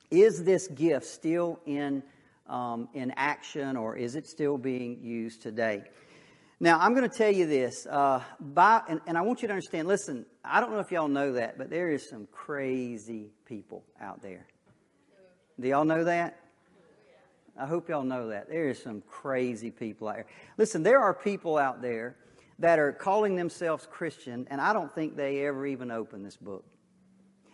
Is 0.10 0.44
this 0.44 0.68
gift 0.70 1.06
still 1.06 1.60
in, 1.66 2.04
um, 2.48 2.90
in 2.94 3.12
action 3.18 3.78
or 3.78 3.96
is 3.96 4.16
it 4.16 4.28
still 4.28 4.58
being 4.58 5.00
used 5.04 5.42
today? 5.42 5.84
Now, 6.64 6.78
I'm 6.78 6.94
going 6.94 7.10
to 7.10 7.18
tell 7.18 7.32
you 7.32 7.48
this, 7.48 7.88
uh, 7.88 8.22
by, 8.40 8.84
and, 8.88 9.02
and 9.08 9.18
I 9.18 9.22
want 9.22 9.42
you 9.42 9.48
to 9.48 9.54
understand 9.56 9.88
listen, 9.88 10.28
I 10.46 10.62
don't 10.62 10.72
know 10.72 10.78
if 10.78 10.92
y'all 10.92 11.08
know 11.08 11.34
that, 11.34 11.58
but 11.58 11.72
there 11.72 11.90
is 11.90 12.08
some 12.08 12.28
crazy 12.32 13.32
people 13.46 13.84
out 14.00 14.22
there. 14.22 14.46
Do 15.60 15.68
y'all 15.68 15.86
know 15.86 16.04
that? 16.04 16.40
I 17.60 17.66
hope 17.66 17.90
y'all 17.90 18.04
know 18.04 18.30
that. 18.30 18.48
There 18.48 18.70
is 18.70 18.80
some 18.80 19.02
crazy 19.10 19.72
people 19.72 20.08
out 20.08 20.18
there. 20.18 20.26
Listen, 20.60 20.84
there 20.84 21.00
are 21.00 21.16
people 21.16 21.58
out 21.58 21.82
there 21.82 22.16
that 22.60 22.78
are 22.78 22.92
calling 22.92 23.36
themselves 23.36 23.88
Christian, 23.90 24.48
and 24.52 24.62
I 24.62 24.72
don't 24.72 24.94
think 24.94 25.18
they 25.18 25.44
ever 25.48 25.66
even 25.66 25.90
open 25.90 26.22
this 26.22 26.38
book. 26.38 26.64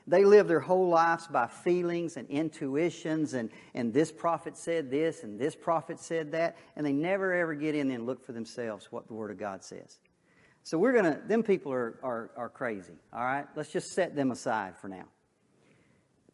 They 0.08 0.24
live 0.24 0.48
their 0.48 0.62
whole 0.62 0.88
lives 0.88 1.28
by 1.28 1.48
feelings 1.48 2.15
and 2.15 2.30
intuitions, 2.30 3.34
and, 3.34 3.50
and 3.74 3.93
this 3.93 4.10
prophet 4.10 4.58
said 4.58 4.89
this, 4.89 5.24
and 5.24 5.38
this 5.38 5.54
prophet 5.54 6.00
said 6.00 6.32
that, 6.32 6.56
and 6.78 6.86
they 6.86 6.93
never 6.93 7.34
ever 7.34 7.54
get 7.54 7.76
in 7.76 7.91
and 7.91 8.06
look 8.06 8.26
for 8.26 8.32
themselves 8.32 8.88
what 8.89 9.08
the 9.08 9.13
Word 9.13 9.32
of 9.32 9.38
God 9.38 9.65
says. 9.65 10.00
So 10.63 10.78
we're 10.78 10.93
going 10.93 11.06
to, 11.13 11.22
them 11.28 11.43
people 11.43 11.74
are, 11.74 12.00
are, 12.04 12.32
are 12.38 12.50
crazy, 12.50 12.93
all 13.13 13.24
right? 13.24 13.46
Let's 13.56 13.72
just 13.72 13.88
set 13.88 14.15
them 14.15 14.32
aside 14.32 14.78
for 14.78 14.88
now. 14.88 15.06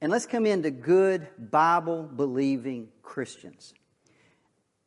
And 0.02 0.12
let's 0.12 0.28
come 0.28 0.46
into 0.46 0.70
good 0.70 1.28
Bible 1.50 2.04
believing 2.04 2.90
Christians. 3.02 3.74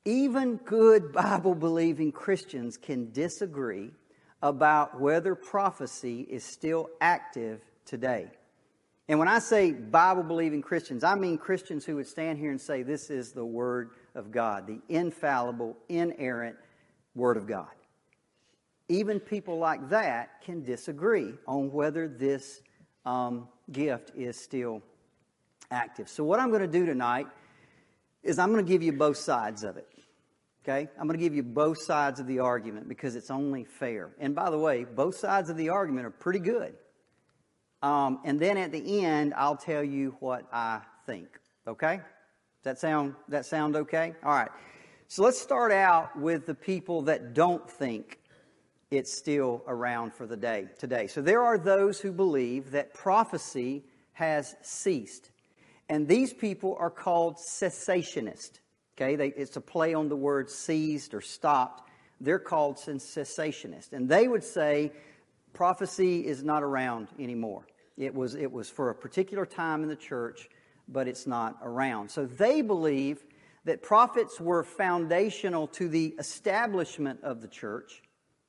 Even 0.04 0.56
good 0.56 1.12
Bible 1.12 1.56
believing 1.56 2.12
Christians 2.12 2.76
can 2.76 3.10
disagree 3.10 3.90
about 4.42 5.00
whether 5.00 5.34
prophecy 5.34 6.20
is 6.20 6.44
still 6.44 6.88
active 7.00 7.60
today. 7.84 8.30
And 9.08 9.18
when 9.18 9.28
I 9.28 9.38
say 9.38 9.72
Bible 9.72 10.24
believing 10.24 10.62
Christians, 10.62 11.04
I 11.04 11.14
mean 11.14 11.38
Christians 11.38 11.84
who 11.84 11.96
would 11.96 12.08
stand 12.08 12.38
here 12.38 12.50
and 12.50 12.60
say 12.60 12.82
this 12.82 13.08
is 13.08 13.32
the 13.32 13.44
Word 13.44 13.90
of 14.14 14.32
God, 14.32 14.66
the 14.66 14.80
infallible, 14.88 15.76
inerrant 15.88 16.56
Word 17.14 17.36
of 17.36 17.46
God. 17.46 17.68
Even 18.88 19.20
people 19.20 19.58
like 19.58 19.88
that 19.90 20.42
can 20.42 20.62
disagree 20.62 21.34
on 21.46 21.72
whether 21.72 22.08
this 22.08 22.62
um, 23.04 23.48
gift 23.70 24.12
is 24.16 24.36
still 24.36 24.82
active. 25.70 26.08
So, 26.08 26.24
what 26.24 26.40
I'm 26.40 26.50
going 26.50 26.62
to 26.62 26.68
do 26.68 26.86
tonight 26.86 27.26
is 28.22 28.38
I'm 28.38 28.52
going 28.52 28.64
to 28.64 28.70
give 28.70 28.82
you 28.82 28.92
both 28.92 29.16
sides 29.16 29.62
of 29.62 29.76
it. 29.76 29.88
Okay? 30.64 30.88
I'm 30.98 31.06
going 31.06 31.18
to 31.18 31.24
give 31.24 31.34
you 31.34 31.44
both 31.44 31.80
sides 31.80 32.18
of 32.18 32.26
the 32.26 32.40
argument 32.40 32.88
because 32.88 33.14
it's 33.14 33.30
only 33.30 33.64
fair. 33.64 34.10
And 34.18 34.34
by 34.34 34.50
the 34.50 34.58
way, 34.58 34.84
both 34.84 35.16
sides 35.16 35.48
of 35.48 35.56
the 35.56 35.68
argument 35.68 36.06
are 36.06 36.10
pretty 36.10 36.40
good. 36.40 36.74
Um, 37.82 38.20
and 38.24 38.40
then 38.40 38.56
at 38.56 38.72
the 38.72 39.04
end, 39.04 39.34
I'll 39.36 39.56
tell 39.56 39.84
you 39.84 40.16
what 40.20 40.46
I 40.52 40.80
think. 41.06 41.28
Okay? 41.66 41.96
Does 41.96 42.64
that 42.64 42.78
sound 42.78 43.14
that 43.28 43.46
sound 43.46 43.76
okay? 43.76 44.14
All 44.24 44.32
right. 44.32 44.50
So 45.08 45.22
let's 45.22 45.40
start 45.40 45.70
out 45.70 46.18
with 46.18 46.46
the 46.46 46.54
people 46.54 47.02
that 47.02 47.32
don't 47.32 47.70
think 47.70 48.18
it's 48.90 49.16
still 49.16 49.62
around 49.66 50.14
for 50.14 50.26
the 50.26 50.36
day 50.36 50.68
today. 50.78 51.06
So 51.06 51.22
there 51.22 51.42
are 51.42 51.58
those 51.58 52.00
who 52.00 52.12
believe 52.12 52.72
that 52.72 52.94
prophecy 52.94 53.84
has 54.12 54.56
ceased. 54.62 55.30
And 55.88 56.08
these 56.08 56.32
people 56.32 56.76
are 56.80 56.90
called 56.90 57.36
cessationists. 57.36 58.58
Okay, 58.96 59.14
they, 59.14 59.28
it's 59.28 59.56
a 59.56 59.60
play 59.60 59.94
on 59.94 60.08
the 60.08 60.16
word 60.16 60.50
ceased 60.50 61.14
or 61.14 61.20
stopped. 61.20 61.88
They're 62.20 62.38
called 62.38 62.76
cessationists. 62.76 63.92
And 63.92 64.08
they 64.08 64.26
would 64.26 64.42
say 64.42 64.92
prophecy 65.56 66.26
is 66.26 66.44
not 66.44 66.62
around 66.62 67.08
anymore. 67.18 67.66
It 67.96 68.14
was, 68.14 68.34
it 68.34 68.52
was 68.52 68.68
for 68.68 68.90
a 68.90 68.94
particular 68.94 69.46
time 69.46 69.82
in 69.82 69.88
the 69.88 69.96
church, 69.96 70.50
but 70.86 71.08
it's 71.08 71.26
not 71.26 71.56
around. 71.62 72.10
So 72.10 72.26
they 72.26 72.60
believe 72.60 73.24
that 73.64 73.82
prophets 73.82 74.38
were 74.38 74.62
foundational 74.62 75.66
to 75.68 75.88
the 75.88 76.14
establishment 76.18 77.20
of 77.22 77.40
the 77.40 77.48
church. 77.48 78.02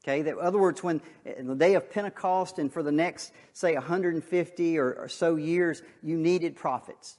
Okay, 0.04 0.22
that, 0.22 0.34
in 0.34 0.40
other 0.42 0.60
words, 0.60 0.84
when 0.84 1.02
the 1.24 1.56
day 1.56 1.76
of 1.76 1.90
Pentecost 1.90 2.60
and 2.60 2.72
for 2.72 2.84
the 2.84 2.92
next, 2.92 3.32
say, 3.54 3.74
150 3.74 4.78
or, 4.78 4.94
or 4.94 5.08
so 5.08 5.38
years, 5.38 5.82
you 6.04 6.18
needed 6.18 6.58
prophets. 6.58 7.18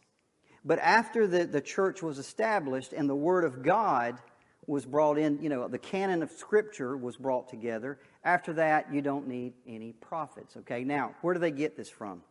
But 0.67 0.81
after 0.81 1.27
the, 1.27 1.47
the 1.47 1.63
church 1.63 2.03
was 2.03 2.19
established 2.19 2.93
and 2.93 3.09
the 3.09 3.17
Word 3.17 3.45
of 3.45 3.63
God 3.63 4.19
was 4.67 4.85
brought 4.85 5.17
in, 5.17 5.43
you 5.43 5.49
know, 5.49 5.67
the 5.67 5.79
canon 5.79 6.23
of 6.23 6.31
Scripture 6.31 6.95
was 6.95 7.17
brought 7.17 7.49
together, 7.49 7.99
after 8.25 8.53
that, 8.55 8.93
you 8.93 9.01
don't 9.01 9.29
need 9.29 9.55
any 9.67 9.93
prophets. 9.93 10.57
Okay, 10.57 10.85
now, 10.85 11.15
where 11.23 11.35
do 11.35 11.41
they 11.41 11.51
get 11.51 11.77
this 11.77 11.89
from? 11.89 12.23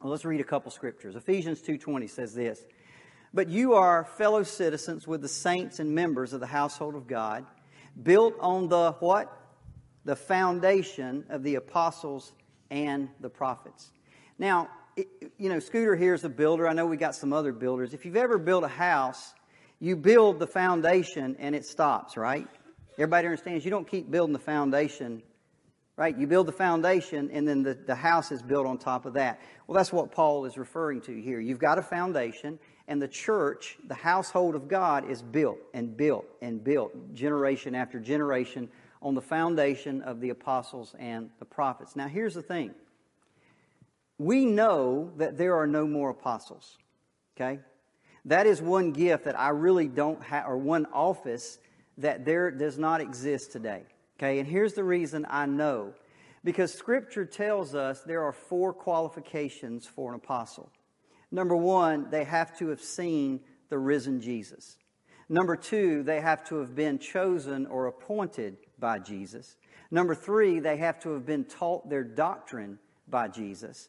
Well, 0.00 0.10
let's 0.10 0.24
read 0.24 0.40
a 0.40 0.44
couple 0.44 0.70
scriptures. 0.70 1.14
Ephesians 1.14 1.62
2.20 1.62 2.10
says 2.10 2.34
this, 2.34 2.64
But 3.32 3.48
you 3.48 3.74
are 3.74 4.04
fellow 4.04 4.42
citizens 4.42 5.06
with 5.06 5.22
the 5.22 5.28
saints 5.28 5.78
and 5.78 5.94
members 5.94 6.32
of 6.32 6.40
the 6.40 6.46
household 6.46 6.96
of 6.96 7.06
God, 7.06 7.46
built 8.02 8.34
on 8.40 8.68
the 8.68 8.92
what? 8.98 9.32
The 10.04 10.16
foundation 10.16 11.24
of 11.28 11.44
the 11.44 11.54
apostles 11.54 12.32
and 12.70 13.08
the 13.20 13.30
prophets. 13.30 13.92
Now, 14.38 14.68
you 14.96 15.48
know, 15.48 15.60
Scooter 15.60 15.94
here 15.94 16.14
is 16.14 16.24
a 16.24 16.28
builder. 16.28 16.66
I 16.66 16.72
know 16.72 16.86
we 16.86 16.96
got 16.96 17.14
some 17.14 17.32
other 17.32 17.52
builders. 17.52 17.94
If 17.94 18.04
you've 18.04 18.16
ever 18.16 18.38
built 18.38 18.64
a 18.64 18.68
house, 18.68 19.34
you 19.78 19.96
build 19.96 20.38
the 20.38 20.46
foundation 20.46 21.36
and 21.38 21.54
it 21.54 21.64
stops, 21.64 22.16
right? 22.16 22.48
Everybody 22.94 23.26
understands 23.26 23.64
you 23.64 23.70
don't 23.70 23.88
keep 23.88 24.10
building 24.10 24.32
the 24.32 24.38
foundation, 24.38 25.22
right? 25.96 26.16
You 26.16 26.26
build 26.26 26.46
the 26.46 26.52
foundation 26.52 27.30
and 27.32 27.46
then 27.46 27.62
the, 27.62 27.74
the 27.74 27.94
house 27.94 28.30
is 28.32 28.42
built 28.42 28.66
on 28.66 28.78
top 28.78 29.06
of 29.06 29.14
that. 29.14 29.40
Well, 29.66 29.76
that's 29.76 29.92
what 29.92 30.12
Paul 30.12 30.44
is 30.44 30.58
referring 30.58 31.00
to 31.02 31.20
here. 31.20 31.40
You've 31.40 31.58
got 31.58 31.78
a 31.78 31.82
foundation 31.82 32.58
and 32.88 33.00
the 33.00 33.08
church, 33.08 33.78
the 33.86 33.94
household 33.94 34.54
of 34.54 34.68
God, 34.68 35.08
is 35.08 35.22
built 35.22 35.58
and 35.72 35.96
built 35.96 36.26
and 36.42 36.62
built 36.62 37.14
generation 37.14 37.74
after 37.74 37.98
generation 37.98 38.68
on 39.00 39.14
the 39.14 39.22
foundation 39.22 40.02
of 40.02 40.20
the 40.20 40.30
apostles 40.30 40.94
and 40.98 41.30
the 41.38 41.44
prophets. 41.44 41.96
Now, 41.96 42.08
here's 42.08 42.34
the 42.34 42.42
thing 42.42 42.74
we 44.18 44.44
know 44.44 45.10
that 45.16 45.36
there 45.36 45.56
are 45.56 45.66
no 45.66 45.86
more 45.86 46.10
apostles, 46.10 46.78
okay? 47.36 47.60
That 48.24 48.46
is 48.46 48.62
one 48.62 48.92
gift 48.92 49.24
that 49.24 49.38
I 49.38 49.48
really 49.48 49.88
don't 49.88 50.22
have, 50.22 50.46
or 50.46 50.56
one 50.56 50.86
office 50.92 51.58
that 51.98 52.24
there 52.24 52.50
does 52.50 52.78
not 52.78 53.00
exist 53.00 53.52
today. 53.52 53.82
Okay, 54.18 54.38
and 54.38 54.48
here's 54.48 54.74
the 54.74 54.84
reason 54.84 55.26
I 55.28 55.46
know. 55.46 55.94
Because 56.44 56.74
Scripture 56.74 57.24
tells 57.24 57.74
us 57.74 58.02
there 58.02 58.24
are 58.24 58.32
four 58.32 58.72
qualifications 58.72 59.86
for 59.86 60.10
an 60.10 60.16
apostle. 60.16 60.70
Number 61.30 61.56
one, 61.56 62.10
they 62.10 62.24
have 62.24 62.56
to 62.58 62.68
have 62.68 62.80
seen 62.80 63.40
the 63.68 63.78
risen 63.78 64.20
Jesus. 64.20 64.76
Number 65.28 65.56
two, 65.56 66.02
they 66.02 66.20
have 66.20 66.44
to 66.48 66.56
have 66.56 66.74
been 66.74 66.98
chosen 66.98 67.66
or 67.66 67.86
appointed 67.86 68.58
by 68.78 68.98
Jesus. 68.98 69.56
Number 69.90 70.14
three, 70.14 70.58
they 70.58 70.76
have 70.78 71.00
to 71.00 71.10
have 71.10 71.24
been 71.24 71.44
taught 71.44 71.88
their 71.88 72.04
doctrine 72.04 72.78
by 73.08 73.28
Jesus. 73.28 73.88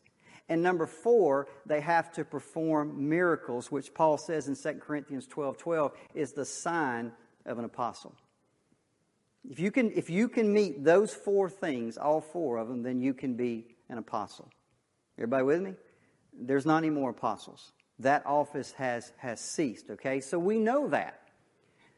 And 0.49 0.61
number 0.61 0.85
four, 0.85 1.47
they 1.65 1.81
have 1.81 2.11
to 2.13 2.25
perform 2.25 3.09
miracles, 3.09 3.71
which 3.71 3.93
Paul 3.93 4.17
says 4.17 4.47
in 4.47 4.55
2 4.55 4.79
Corinthians 4.79 5.25
12 5.27 5.57
12 5.57 5.91
is 6.13 6.33
the 6.33 6.45
sign 6.45 7.11
of 7.45 7.59
an 7.59 7.65
apostle. 7.65 8.15
If 9.49 9.59
you 9.59 9.71
can, 9.71 9.91
if 9.91 10.09
you 10.09 10.29
can 10.29 10.53
meet 10.53 10.83
those 10.83 11.13
four 11.13 11.49
things, 11.49 11.97
all 11.97 12.21
four 12.21 12.57
of 12.57 12.67
them, 12.69 12.81
then 12.81 13.01
you 13.01 13.13
can 13.13 13.35
be 13.35 13.75
an 13.89 13.97
apostle. 13.97 14.49
Everybody 15.17 15.43
with 15.43 15.61
me? 15.61 15.73
There's 16.33 16.65
not 16.65 16.77
any 16.77 16.89
more 16.89 17.11
apostles. 17.11 17.73
That 17.99 18.25
office 18.25 18.71
has, 18.73 19.11
has 19.17 19.39
ceased, 19.39 19.89
okay? 19.91 20.19
So 20.19 20.39
we 20.39 20.57
know 20.57 20.87
that. 20.89 21.19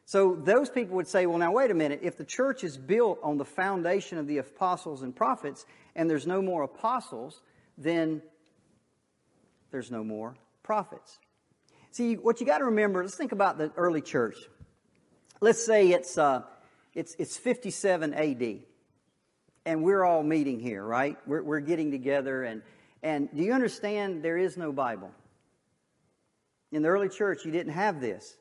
So 0.06 0.36
those 0.36 0.70
people 0.70 0.96
would 0.98 1.08
say, 1.08 1.26
well, 1.26 1.38
now 1.38 1.52
wait 1.52 1.72
a 1.72 1.74
minute. 1.74 2.02
If 2.04 2.18
the 2.18 2.26
church 2.26 2.64
is 2.64 2.78
built 2.78 3.20
on 3.24 3.38
the 3.38 3.46
foundation 3.46 4.18
of 4.18 4.28
the 4.28 4.38
apostles 4.38 5.02
and 5.02 5.16
prophets 5.16 5.66
and 5.96 6.10
there's 6.10 6.28
no 6.28 6.42
more 6.42 6.64
apostles, 6.64 7.42
then 7.78 8.22
there's 9.72 9.90
no 9.90 10.04
more 10.04 10.36
prophets. 10.64 11.20
See, 11.92 12.16
what 12.16 12.40
you 12.40 12.46
got 12.46 12.60
to 12.60 12.66
remember, 12.66 13.02
let's 13.02 13.16
think 13.16 13.32
about 13.32 13.58
the 13.58 13.72
early 13.78 14.02
church. 14.02 14.36
Let's 15.42 15.66
say 15.66 15.90
it's, 15.90 16.18
uh, 16.18 16.44
it's, 16.94 17.16
it's 17.20 17.36
57 17.36 18.14
AD, 18.14 18.60
and 19.66 19.84
we're 19.84 20.04
all 20.04 20.24
meeting 20.24 20.60
here, 20.60 20.84
right? 20.84 21.18
We're, 21.28 21.44
we're 21.44 21.60
getting 21.60 21.92
together, 21.92 22.44
and, 22.44 22.62
and 23.04 23.30
do 23.36 23.44
you 23.44 23.54
understand 23.54 24.24
there 24.24 24.38
is 24.38 24.56
no 24.56 24.72
Bible? 24.72 25.12
In 26.72 26.82
the 26.82 26.88
early 26.88 27.10
church, 27.10 27.44
you 27.44 27.52
didn't 27.52 27.74
have 27.74 28.00
this. 28.00 28.38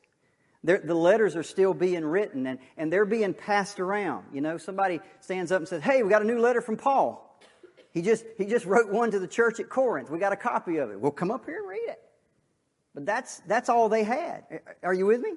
They're, 0.63 0.79
the 0.79 0.95
letters 0.95 1.35
are 1.35 1.43
still 1.43 1.73
being 1.73 2.05
written, 2.05 2.47
and, 2.47 2.59
and 2.77 2.91
they're 2.91 3.05
being 3.05 3.33
passed 3.33 3.79
around. 3.79 4.25
You 4.33 4.41
know, 4.41 4.57
somebody 4.57 5.01
stands 5.19 5.51
up 5.51 5.59
and 5.59 5.67
says, 5.67 5.83
Hey, 5.83 6.01
we 6.01 6.09
got 6.09 6.21
a 6.21 6.25
new 6.25 6.39
letter 6.39 6.61
from 6.61 6.77
Paul. 6.77 7.39
He 7.93 8.01
just, 8.01 8.25
he 8.37 8.45
just 8.45 8.65
wrote 8.65 8.91
one 8.91 9.11
to 9.11 9.19
the 9.19 9.27
church 9.27 9.59
at 9.59 9.69
Corinth. 9.69 10.09
We 10.09 10.17
got 10.17 10.33
a 10.33 10.37
copy 10.37 10.77
of 10.77 10.91
it. 10.91 10.99
We'll 10.99 11.11
come 11.11 11.29
up 11.29 11.45
here 11.45 11.59
and 11.59 11.67
read 11.67 11.87
it. 11.87 12.01
But 12.93 13.05
that's, 13.05 13.41
that's 13.47 13.69
all 13.69 13.89
they 13.89 14.03
had. 14.03 14.43
Are 14.81 14.93
you 14.93 15.05
with 15.05 15.21
me? 15.21 15.33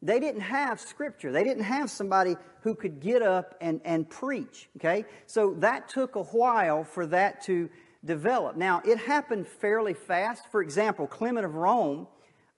They 0.00 0.20
didn't 0.20 0.42
have 0.42 0.80
scripture. 0.80 1.32
They 1.32 1.42
didn't 1.42 1.64
have 1.64 1.90
somebody 1.90 2.36
who 2.62 2.74
could 2.74 3.00
get 3.00 3.22
up 3.22 3.54
and, 3.60 3.80
and 3.84 4.08
preach. 4.08 4.68
Okay? 4.76 5.04
So 5.26 5.54
that 5.58 5.88
took 5.88 6.16
a 6.16 6.22
while 6.22 6.84
for 6.84 7.06
that 7.06 7.42
to 7.44 7.68
develop. 8.04 8.56
Now, 8.56 8.80
it 8.84 8.98
happened 8.98 9.46
fairly 9.46 9.94
fast. 9.94 10.50
For 10.50 10.62
example, 10.62 11.06
Clement 11.06 11.44
of 11.44 11.54
Rome, 11.56 12.06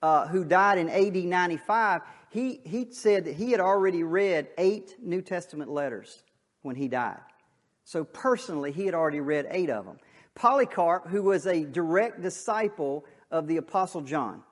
uh, 0.02 0.28
who 0.28 0.44
died 0.44 0.78
in 0.78 0.90
AD 0.90 1.16
95, 1.16 2.02
he, 2.30 2.60
he 2.64 2.88
said 2.90 3.24
that 3.24 3.34
he 3.34 3.50
had 3.50 3.60
already 3.60 4.02
read 4.02 4.48
eight 4.58 4.96
New 5.02 5.22
Testament 5.22 5.70
letters 5.70 6.22
when 6.62 6.76
he 6.76 6.88
died. 6.88 7.20
So 7.84 8.04
personally, 8.04 8.70
he 8.70 8.84
had 8.84 8.94
already 8.94 9.20
read 9.20 9.46
eight 9.50 9.70
of 9.70 9.86
them. 9.86 9.96
Polycarp, 10.34 11.08
who 11.08 11.22
was 11.22 11.46
a 11.46 11.64
direct 11.64 12.22
disciple 12.22 13.04
of 13.30 13.48
the 13.48 13.56
Apostle 13.56 14.02
John. 14.02 14.42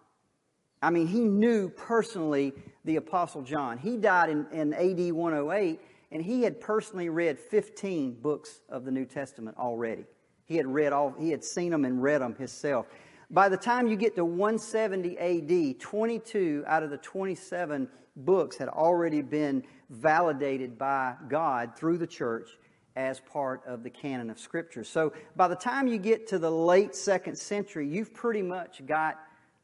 I 0.82 0.90
mean, 0.90 1.06
he 1.06 1.20
knew 1.20 1.68
personally 1.68 2.52
the 2.88 2.96
Apostle 2.96 3.42
John. 3.42 3.76
He 3.76 3.98
died 3.98 4.30
in, 4.30 4.46
in 4.50 4.72
AD 4.72 5.12
108, 5.12 5.80
and 6.10 6.22
he 6.22 6.42
had 6.42 6.58
personally 6.58 7.10
read 7.10 7.38
15 7.38 8.14
books 8.14 8.62
of 8.70 8.86
the 8.86 8.90
New 8.90 9.04
Testament 9.04 9.58
already. 9.58 10.06
He 10.46 10.56
had 10.56 10.66
read 10.66 10.94
all, 10.94 11.14
he 11.18 11.30
had 11.30 11.44
seen 11.44 11.70
them 11.70 11.84
and 11.84 12.02
read 12.02 12.22
them 12.22 12.34
himself. 12.34 12.86
By 13.30 13.50
the 13.50 13.58
time 13.58 13.88
you 13.88 13.96
get 13.96 14.16
to 14.16 14.24
170 14.24 15.18
AD, 15.18 15.80
22 15.80 16.64
out 16.66 16.82
of 16.82 16.88
the 16.88 16.96
27 16.96 17.86
books 18.16 18.56
had 18.56 18.68
already 18.68 19.20
been 19.20 19.64
validated 19.90 20.78
by 20.78 21.14
God 21.28 21.76
through 21.76 21.98
the 21.98 22.06
church 22.06 22.48
as 22.96 23.20
part 23.20 23.60
of 23.66 23.82
the 23.82 23.90
canon 23.90 24.30
of 24.30 24.38
Scripture. 24.38 24.82
So 24.82 25.12
by 25.36 25.46
the 25.46 25.56
time 25.56 25.88
you 25.88 25.98
get 25.98 26.26
to 26.28 26.38
the 26.38 26.50
late 26.50 26.94
second 26.94 27.36
century, 27.36 27.86
you've 27.86 28.14
pretty 28.14 28.42
much 28.42 28.80
got 28.86 29.18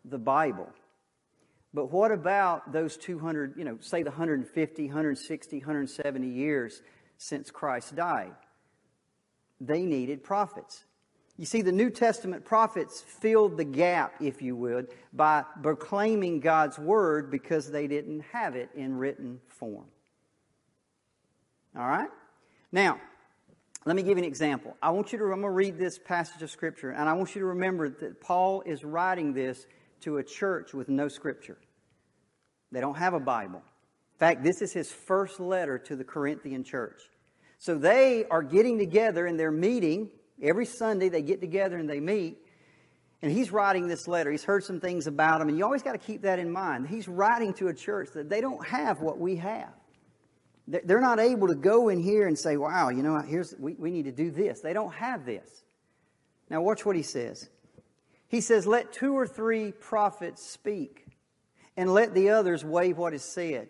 the 0.05 0.19
Bible. 0.19 0.69
But 1.75 1.91
what 1.91 2.13
about 2.13 2.73
those 2.73 2.97
200, 2.97 3.55
you 3.59 3.65
know, 3.65 3.79
say 3.81 4.05
the 4.05 4.11
150, 4.11 4.87
160, 4.87 5.59
170 5.59 6.29
years 6.29 6.81
since 7.19 7.51
Christ 7.51 7.97
died? 7.97 8.33
They 9.61 9.85
needed 9.85 10.23
prophets. 10.23 10.85
You 11.37 11.47
see, 11.47 11.63
the 11.63 11.73
New 11.73 11.91
Testament 11.91 12.45
prophets 12.45 13.01
filled 13.01 13.57
the 13.57 13.65
gap, 13.65 14.15
if 14.21 14.41
you 14.41 14.55
would, 14.55 14.89
by 15.13 15.45
proclaiming 15.63 16.39
God's 16.39 16.79
word 16.79 17.29
because 17.29 17.73
they 17.73 17.89
didn't 17.89 18.21
have 18.33 18.55
it 18.55 18.71
in 18.77 18.97
written 18.97 19.41
form. 19.49 19.87
All 21.77 21.89
right? 21.89 22.09
Now, 22.71 23.01
let 23.85 23.97
me 23.97 24.03
give 24.03 24.17
you 24.17 24.23
an 24.23 24.29
example. 24.29 24.77
I 24.81 24.91
want 24.91 25.13
you 25.13 25.19
to, 25.19 25.25
I'm 25.25 25.41
going 25.41 25.43
to 25.43 25.51
read 25.51 25.77
this 25.77 25.99
passage 25.99 26.41
of 26.41 26.53
Scripture, 26.53 26.91
and 26.91 27.09
I 27.09 27.15
want 27.15 27.35
you 27.35 27.41
to 27.41 27.47
remember 27.49 27.89
that 27.89 28.21
Paul 28.21 28.63
is 28.65 28.85
writing 28.85 29.33
this 29.33 29.67
to 30.05 30.19
a 30.19 30.25
church 30.25 30.73
with 30.73 30.89
no 30.89 31.09
Scripture. 31.09 31.59
They 32.73 32.81
don't 32.81 32.97
have 32.97 33.15
a 33.15 33.21
Bible. 33.21 33.59
In 34.15 34.19
fact, 34.19 34.43
this 34.43 34.63
is 34.63 34.73
his 34.73 34.91
first 34.91 35.41
letter 35.41 35.79
to 35.79 35.97
the 35.97 36.05
Corinthian 36.05 36.65
church. 36.65 37.03
So 37.59 37.77
they 37.77 38.25
are 38.31 38.43
getting 38.43 38.79
together 38.79 39.27
and 39.27 39.39
they're 39.39 39.51
meeting. 39.51 40.11
Every 40.43 40.67
Sunday 40.67 41.09
they 41.09 41.23
get 41.23 41.41
together 41.41 41.77
and 41.77 41.89
they 41.89 42.01
meet. 42.01 42.39
And 43.23 43.33
he's 43.33 43.51
writing 43.51 43.89
this 43.89 44.07
letter. 44.07 44.31
He's 44.31 44.45
heard 44.45 44.65
some 44.65 44.81
things 44.81 45.07
about 45.07 45.39
them, 45.39 45.49
and 45.49 45.57
you 45.57 45.65
always 45.65 45.83
got 45.83 45.93
to 45.93 45.99
keep 45.99 46.23
that 46.23 46.39
in 46.39 46.51
mind. 46.51 46.87
He's 46.87 47.09
writing 47.09 47.55
to 47.55 47.69
a 47.69 47.75
church 47.75 48.11
that 48.15 48.29
they 48.29 48.43
don't 48.43 48.65
have 48.67 49.01
what 49.01 49.19
we 49.19 49.37
have. 49.37 49.73
They're 50.67 51.01
not 51.01 51.21
able 51.21 51.49
to 51.49 51.55
go 51.55 51.89
in 51.89 52.03
here 52.03 52.27
and 52.27 52.39
say, 52.39 52.57
wow, 52.57 52.91
you 52.91 53.03
know, 53.03 53.19
here's, 53.21 53.55
we, 53.59 53.75
we 53.75 53.91
need 53.91 54.05
to 54.05 54.13
do 54.13 54.31
this. 54.31 54.61
They 54.61 54.73
don't 54.75 54.93
have 54.95 55.25
this. 55.25 55.65
Now, 56.51 56.61
watch 56.61 56.85
what 56.85 56.97
he 56.97 57.03
says. 57.03 57.49
He 58.29 58.41
says, 58.41 58.67
Let 58.67 58.93
two 58.93 59.15
or 59.15 59.27
three 59.27 59.73
prophets 59.73 60.45
speak, 60.45 61.07
and 61.77 61.93
let 61.93 62.15
the 62.15 62.31
others 62.31 62.65
weigh 62.65 62.93
what 62.93 63.15
is 63.15 63.25
said. 63.25 63.69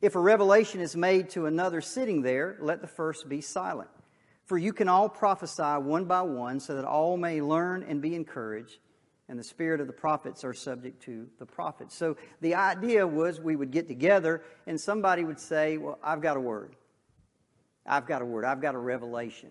If 0.00 0.14
a 0.14 0.20
revelation 0.20 0.80
is 0.80 0.94
made 0.94 1.30
to 1.30 1.46
another 1.46 1.80
sitting 1.80 2.22
there, 2.22 2.56
let 2.60 2.80
the 2.80 2.86
first 2.86 3.28
be 3.28 3.40
silent. 3.40 3.90
For 4.44 4.58
you 4.58 4.72
can 4.72 4.88
all 4.88 5.08
prophesy 5.08 5.62
one 5.62 6.04
by 6.04 6.22
one, 6.22 6.60
so 6.60 6.74
that 6.76 6.84
all 6.84 7.16
may 7.16 7.40
learn 7.40 7.82
and 7.82 8.00
be 8.00 8.14
encouraged 8.14 8.78
and 9.28 9.38
the 9.38 9.44
spirit 9.44 9.80
of 9.80 9.86
the 9.86 9.92
prophets 9.92 10.44
are 10.44 10.54
subject 10.54 11.02
to 11.02 11.26
the 11.38 11.46
prophets. 11.46 11.94
So 11.96 12.16
the 12.40 12.54
idea 12.54 13.06
was 13.06 13.40
we 13.40 13.56
would 13.56 13.70
get 13.70 13.88
together 13.88 14.42
and 14.66 14.80
somebody 14.80 15.24
would 15.24 15.40
say, 15.40 15.78
Well, 15.78 15.98
I've 16.02 16.20
got 16.20 16.36
a 16.36 16.40
word. 16.40 16.76
I've 17.84 18.06
got 18.06 18.22
a 18.22 18.24
word. 18.24 18.44
I've 18.44 18.60
got 18.60 18.74
a 18.74 18.78
revelation. 18.78 19.50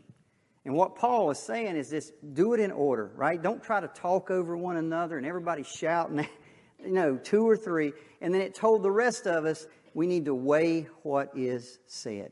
And 0.66 0.74
what 0.74 0.96
Paul 0.96 1.30
is 1.30 1.40
saying 1.40 1.78
is 1.78 1.90
this 1.92 2.12
do 2.34 2.54
it 2.54 2.60
in 2.60 2.72
order, 2.72 3.12
right? 3.16 3.42
Don't 3.42 3.64
try 3.64 3.80
to 3.80 3.88
talk 3.88 4.32
over 4.32 4.58
one 4.58 4.78
another 4.78 5.18
and 5.18 5.26
everybody 5.26 5.64
shouting, 5.64 6.28
you 6.84 6.92
know, 6.92 7.18
two 7.18 7.48
or 7.48 7.56
three. 7.56 7.94
And 8.20 8.34
then 8.34 8.42
it 8.42 8.56
told 8.56 8.82
the 8.82 8.92
rest 8.92 9.28
of 9.28 9.46
us 9.46 9.68
we 9.94 10.08
need 10.08 10.26
to 10.26 10.36
weigh 10.36 10.88
what 11.04 11.32
is 11.36 11.80
said. 11.86 12.32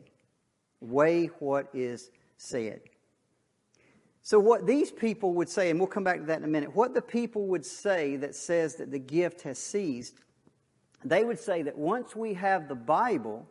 Weigh 0.81 1.27
what 1.39 1.69
is 1.73 2.09
said. 2.37 2.81
So, 4.25 4.39
what 4.39 4.65
these 4.65 4.89
people 4.89 5.33
would 5.35 5.49
say, 5.49 5.69
and 5.69 5.79
we'll 5.79 5.87
come 5.87 6.05
back 6.05 6.19
to 6.19 6.25
that 6.27 6.37
in 6.39 6.45
a 6.45 6.47
minute, 6.47 6.75
what 6.75 6.93
the 6.93 7.01
people 7.01 7.47
would 7.47 7.65
say 7.65 8.15
that 8.17 8.35
says 8.35 8.75
that 8.75 8.89
the 8.89 8.99
gift 8.99 9.41
has 9.41 9.59
ceased, 9.59 10.15
they 11.03 11.25
would 11.25 11.39
say 11.39 11.61
that 11.63 11.77
once 11.77 12.15
we 12.15 12.33
have 12.35 12.69
the 12.69 12.75
Bible, 12.75 13.45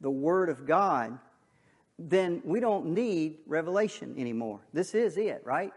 the 0.00 0.10
Word 0.10 0.48
of 0.48 0.66
God, 0.66 1.18
then 1.98 2.42
we 2.44 2.60
don't 2.60 2.86
need 2.86 3.38
revelation 3.46 4.14
anymore. 4.18 4.60
This 4.72 4.94
is 4.94 5.16
it, 5.16 5.42
right? 5.44 5.72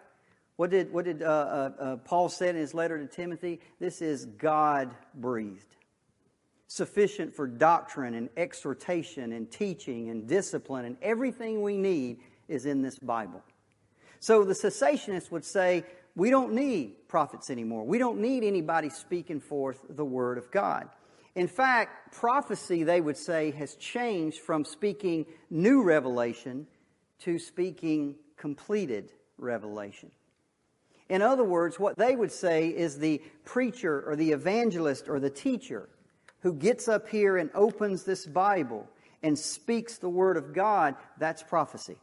What 0.57 0.71
did, 0.71 0.91
what 0.91 1.05
did 1.05 1.23
uh, 1.23 1.25
uh, 1.25 1.71
uh, 1.79 1.95
Paul 1.97 2.27
say 2.27 2.49
in 2.49 2.55
his 2.55 2.73
letter 2.73 2.97
to 2.97 3.07
Timothy? 3.07 3.61
This 3.79 4.01
is 4.01 4.25
God 4.25 4.93
breathed, 5.15 5.77
sufficient 6.67 7.33
for 7.33 7.47
doctrine 7.47 8.13
and 8.13 8.29
exhortation 8.35 9.31
and 9.31 9.49
teaching 9.49 10.09
and 10.09 10.27
discipline, 10.27 10.83
and 10.83 10.97
everything 11.01 11.61
we 11.61 11.77
need 11.77 12.19
is 12.49 12.65
in 12.65 12.81
this 12.81 12.99
Bible. 12.99 13.41
So 14.19 14.43
the 14.43 14.53
cessationists 14.53 15.31
would 15.31 15.45
say, 15.45 15.85
we 16.15 16.29
don't 16.29 16.51
need 16.51 17.07
prophets 17.07 17.49
anymore. 17.49 17.85
We 17.85 17.97
don't 17.97 18.19
need 18.19 18.43
anybody 18.43 18.89
speaking 18.89 19.39
forth 19.39 19.85
the 19.87 20.03
word 20.03 20.37
of 20.37 20.51
God. 20.51 20.89
In 21.35 21.47
fact, 21.47 22.13
prophecy, 22.13 22.83
they 22.83 23.01
would 23.01 23.17
say, 23.17 23.51
has 23.51 23.75
changed 23.75 24.39
from 24.39 24.65
speaking 24.65 25.25
new 25.49 25.83
revelation 25.83 26.67
to 27.19 27.37
speaking 27.37 28.15
completed 28.37 29.11
revelation. 29.37 30.11
In 31.09 31.21
other 31.21 31.43
words, 31.43 31.79
what 31.79 31.97
they 31.97 32.15
would 32.15 32.31
say 32.31 32.67
is 32.69 32.97
the 32.97 33.21
preacher 33.43 34.03
or 34.07 34.15
the 34.15 34.31
evangelist 34.31 35.09
or 35.09 35.19
the 35.19 35.29
teacher 35.29 35.89
who 36.41 36.53
gets 36.53 36.87
up 36.87 37.09
here 37.09 37.37
and 37.37 37.49
opens 37.53 38.03
this 38.03 38.25
Bible 38.25 38.87
and 39.23 39.37
speaks 39.37 39.97
the 39.97 40.09
Word 40.09 40.37
of 40.37 40.53
God, 40.53 40.95
that's 41.17 41.43
prophecy 41.43 41.97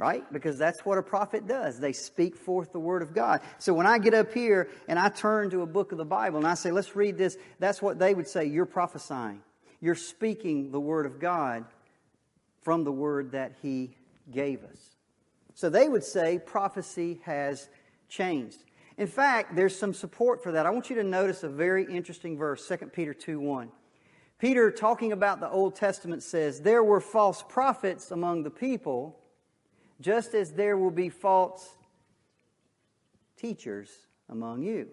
right? 0.00 0.24
Because 0.32 0.56
that's 0.56 0.80
what 0.86 0.96
a 0.96 1.02
prophet 1.02 1.46
does. 1.46 1.78
They 1.78 1.92
speak 1.92 2.34
forth 2.34 2.72
the 2.72 2.80
word 2.80 3.02
of 3.02 3.12
God. 3.12 3.42
So 3.58 3.74
when 3.74 3.86
I 3.86 3.98
get 3.98 4.14
up 4.14 4.32
here 4.32 4.70
and 4.88 4.98
I 4.98 5.10
turn 5.10 5.50
to 5.50 5.60
a 5.60 5.66
book 5.66 5.92
of 5.92 5.98
the 5.98 6.06
Bible 6.06 6.38
and 6.38 6.46
I 6.46 6.54
say, 6.54 6.70
let's 6.70 6.96
read 6.96 7.18
this, 7.18 7.36
that's 7.58 7.82
what 7.82 7.98
they 7.98 8.14
would 8.14 8.26
say. 8.26 8.46
You're 8.46 8.64
prophesying. 8.64 9.42
You're 9.78 9.94
speaking 9.94 10.70
the 10.70 10.80
word 10.80 11.04
of 11.04 11.20
God 11.20 11.66
from 12.62 12.82
the 12.82 12.90
word 12.90 13.32
that 13.32 13.52
he 13.60 13.94
gave 14.32 14.64
us. 14.64 14.96
So 15.54 15.68
they 15.68 15.86
would 15.86 16.04
say 16.04 16.38
prophecy 16.38 17.20
has 17.24 17.68
changed. 18.08 18.64
In 18.96 19.06
fact, 19.06 19.54
there's 19.54 19.78
some 19.78 19.92
support 19.92 20.42
for 20.42 20.52
that. 20.52 20.64
I 20.64 20.70
want 20.70 20.88
you 20.88 20.96
to 20.96 21.04
notice 21.04 21.42
a 21.42 21.48
very 21.50 21.84
interesting 21.84 22.38
verse, 22.38 22.66
2 22.66 22.86
Peter 22.86 23.12
2 23.12 23.38
1. 23.38 23.68
Peter, 24.38 24.70
talking 24.70 25.12
about 25.12 25.40
the 25.40 25.50
Old 25.50 25.76
Testament, 25.76 26.22
says, 26.22 26.62
There 26.62 26.82
were 26.82 27.02
false 27.02 27.44
prophets 27.46 28.10
among 28.10 28.44
the 28.44 28.50
people 28.50 29.19
just 30.00 30.34
as 30.34 30.52
there 30.52 30.76
will 30.76 30.90
be 30.90 31.08
false 31.08 31.68
teachers 33.36 33.90
among 34.28 34.62
you. 34.62 34.88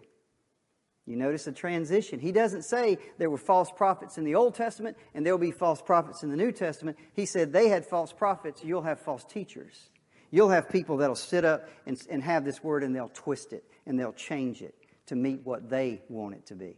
You 1.06 1.16
notice 1.16 1.46
the 1.46 1.54
transition. 1.54 2.20
He 2.20 2.34
doesn't 2.34 2.64
say 2.64 2.98
there 3.18 3.30
were 3.30 3.38
false 3.38 3.72
prophets 3.72 4.18
in 4.18 4.26
the 4.26 4.36
Old 4.36 4.56
Testament 4.56 4.98
and 5.14 5.26
there 5.26 5.34
will 5.34 5.40
be 5.40 5.52
false 5.52 5.82
prophets 5.82 6.22
in 6.22 6.30
the 6.30 6.36
New 6.36 6.52
Testament. 6.52 6.98
He 7.14 7.26
said 7.26 7.54
they 7.54 7.70
had 7.70 7.86
false 7.86 8.12
prophets, 8.12 8.64
you'll 8.64 8.82
have 8.82 9.00
false 9.00 9.24
teachers. 9.24 9.90
You'll 10.32 10.50
have 10.50 10.70
people 10.70 10.98
that'll 10.98 11.16
sit 11.16 11.46
up 11.46 11.70
and, 11.86 11.98
and 12.10 12.22
have 12.22 12.44
this 12.44 12.62
word 12.62 12.84
and 12.84 12.94
they'll 12.94 13.12
twist 13.14 13.54
it 13.54 13.64
and 13.86 13.98
they'll 13.98 14.12
change 14.12 14.62
it 14.62 14.76
to 15.06 15.16
meet 15.16 15.40
what 15.46 15.70
they 15.70 16.02
want 16.10 16.36
it 16.36 16.46
to 16.48 16.56
be. 16.56 16.76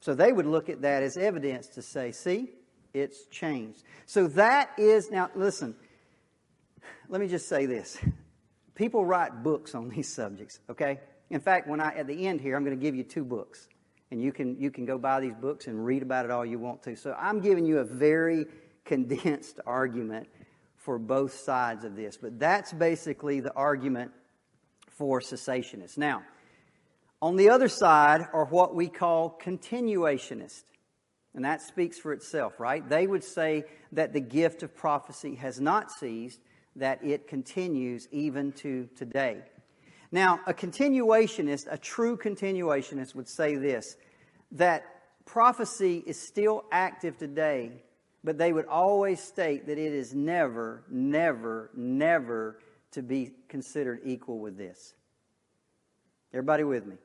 So 0.00 0.14
they 0.14 0.32
would 0.32 0.46
look 0.46 0.68
at 0.68 0.82
that 0.82 1.02
as 1.02 1.16
evidence 1.16 1.66
to 1.70 1.82
say, 1.82 2.12
see, 2.12 2.50
it's 2.94 3.26
changed. 3.26 3.82
So 4.06 4.28
that 4.28 4.70
is, 4.78 5.10
now 5.10 5.28
listen, 5.34 5.74
let 7.08 7.20
me 7.20 7.28
just 7.28 7.48
say 7.48 7.66
this. 7.66 7.98
People 8.74 9.04
write 9.04 9.42
books 9.42 9.74
on 9.74 9.88
these 9.88 10.12
subjects, 10.12 10.60
okay? 10.70 11.00
In 11.30 11.40
fact, 11.40 11.68
when 11.68 11.80
I 11.80 11.94
at 11.94 12.06
the 12.06 12.26
end 12.26 12.40
here, 12.40 12.56
I'm 12.56 12.64
going 12.64 12.78
to 12.78 12.82
give 12.82 12.94
you 12.94 13.04
two 13.04 13.24
books. 13.24 13.68
And 14.10 14.22
you 14.22 14.32
can 14.32 14.58
you 14.58 14.70
can 14.70 14.86
go 14.86 14.96
buy 14.96 15.20
these 15.20 15.34
books 15.34 15.66
and 15.66 15.84
read 15.84 16.02
about 16.02 16.24
it 16.24 16.30
all 16.30 16.46
you 16.46 16.58
want 16.58 16.82
to. 16.84 16.96
So 16.96 17.14
I'm 17.18 17.40
giving 17.40 17.66
you 17.66 17.78
a 17.78 17.84
very 17.84 18.46
condensed 18.84 19.60
argument 19.66 20.28
for 20.76 20.98
both 20.98 21.34
sides 21.34 21.84
of 21.84 21.94
this. 21.94 22.16
But 22.16 22.38
that's 22.38 22.72
basically 22.72 23.40
the 23.40 23.52
argument 23.52 24.12
for 24.88 25.20
cessationists. 25.20 25.98
Now, 25.98 26.22
on 27.20 27.36
the 27.36 27.50
other 27.50 27.68
side 27.68 28.26
are 28.32 28.46
what 28.46 28.74
we 28.74 28.88
call 28.88 29.38
continuationists. 29.42 30.62
And 31.34 31.44
that 31.44 31.60
speaks 31.60 31.98
for 31.98 32.12
itself, 32.12 32.58
right? 32.58 32.88
They 32.88 33.06
would 33.06 33.22
say 33.22 33.64
that 33.92 34.12
the 34.12 34.20
gift 34.20 34.62
of 34.62 34.74
prophecy 34.74 35.34
has 35.36 35.60
not 35.60 35.90
ceased, 35.90 36.40
that 36.78 37.04
it 37.04 37.26
continues 37.28 38.08
even 38.10 38.52
to 38.52 38.88
today. 38.96 39.42
Now, 40.10 40.40
a 40.46 40.54
continuationist, 40.54 41.66
a 41.70 41.76
true 41.76 42.16
continuationist, 42.16 43.14
would 43.14 43.28
say 43.28 43.56
this 43.56 43.96
that 44.52 44.84
prophecy 45.26 46.02
is 46.06 46.18
still 46.18 46.64
active 46.72 47.18
today, 47.18 47.82
but 48.24 48.38
they 48.38 48.52
would 48.52 48.66
always 48.66 49.20
state 49.20 49.66
that 49.66 49.78
it 49.78 49.92
is 49.92 50.14
never, 50.14 50.84
never, 50.88 51.70
never 51.74 52.58
to 52.92 53.02
be 53.02 53.32
considered 53.48 54.00
equal 54.04 54.38
with 54.38 54.56
this. 54.56 54.94
Everybody 56.32 56.64
with 56.64 56.86
me? 56.86 56.96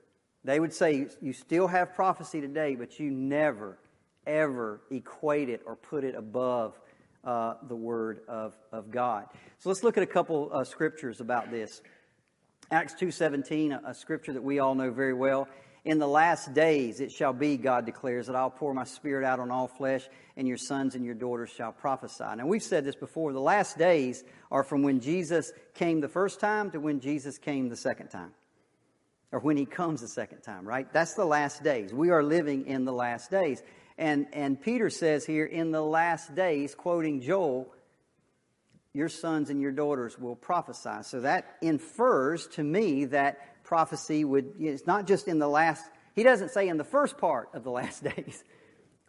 They 0.45 0.59
would 0.59 0.73
say 0.73 1.07
you 1.21 1.33
still 1.33 1.67
have 1.67 1.93
prophecy 1.93 2.39
today, 2.41 2.75
but 2.75 2.99
you 2.99 3.11
never, 3.11 3.77
ever 4.25 4.81
equate 4.89 5.49
it 5.49 5.61
or 5.65 5.75
put 5.75 6.03
it 6.03 6.15
above 6.15 6.79
uh, 7.23 7.55
the 7.67 7.75
Word 7.75 8.21
of, 8.27 8.57
of 8.71 8.91
God. 8.91 9.25
So 9.59 9.69
let's 9.69 9.83
look 9.83 9.97
at 9.97 10.03
a 10.03 10.07
couple 10.07 10.49
uh, 10.51 10.63
scriptures 10.63 11.21
about 11.21 11.51
this. 11.51 11.81
Acts 12.71 12.93
2.17, 12.95 13.71
a, 13.71 13.89
a 13.89 13.93
scripture 13.93 14.33
that 14.33 14.43
we 14.43 14.59
all 14.59 14.75
know 14.75 14.91
very 14.91 15.13
well. 15.13 15.47
In 15.85 15.99
the 15.99 16.07
last 16.07 16.53
days 16.53 17.01
it 17.01 17.11
shall 17.11 17.33
be, 17.33 17.57
God 17.57 17.85
declares, 17.85 18.27
that 18.27 18.35
I'll 18.35 18.49
pour 18.49 18.73
my 18.73 18.85
spirit 18.85 19.25
out 19.25 19.39
on 19.39 19.51
all 19.51 19.67
flesh, 19.67 20.07
and 20.37 20.47
your 20.47 20.57
sons 20.57 20.95
and 20.95 21.03
your 21.03 21.13
daughters 21.13 21.49
shall 21.49 21.73
prophesy. 21.73 22.23
Now, 22.37 22.45
we've 22.45 22.63
said 22.63 22.85
this 22.85 22.95
before. 22.95 23.33
The 23.33 23.41
last 23.41 23.77
days 23.77 24.23
are 24.49 24.63
from 24.63 24.83
when 24.83 25.01
Jesus 25.01 25.51
came 25.73 25.99
the 25.99 26.07
first 26.07 26.39
time 26.39 26.71
to 26.71 26.79
when 26.79 26.99
Jesus 26.99 27.37
came 27.37 27.69
the 27.69 27.75
second 27.75 28.07
time. 28.07 28.31
Or 29.31 29.39
when 29.39 29.57
he 29.57 29.65
comes 29.65 29.99
the 29.99 30.07
second 30.07 30.41
time, 30.41 30.65
right? 30.65 30.91
That's 30.93 31.15
the 31.15 31.25
last 31.25 31.63
days. 31.63 31.91
We 31.91 32.11
are 32.11 32.23
living 32.23 32.67
in 32.67 32.85
the 32.85 32.93
last 32.93 33.31
days. 33.31 33.63
And, 33.97 34.27
and 34.33 34.59
Peter 34.59 34.89
says 34.89 35.25
here, 35.25 35.45
in 35.45 35.71
the 35.71 35.81
last 35.81 36.33
days, 36.33 36.73
quoting 36.73 37.21
Joel, 37.21 37.71
your 38.93 39.09
sons 39.09 39.49
and 39.49 39.61
your 39.61 39.71
daughters 39.71 40.17
will 40.17 40.35
prophesy. 40.35 41.03
So 41.03 41.21
that 41.21 41.57
infers 41.61 42.47
to 42.47 42.63
me 42.63 43.05
that 43.05 43.63
prophecy 43.63 44.23
would, 44.23 44.53
it's 44.59 44.85
not 44.85 45.07
just 45.07 45.27
in 45.27 45.39
the 45.39 45.47
last, 45.47 45.83
he 46.15 46.23
doesn't 46.23 46.49
say 46.49 46.67
in 46.67 46.77
the 46.77 46.83
first 46.83 47.17
part 47.17 47.49
of 47.53 47.63
the 47.63 47.71
last 47.71 48.03
days 48.15 48.43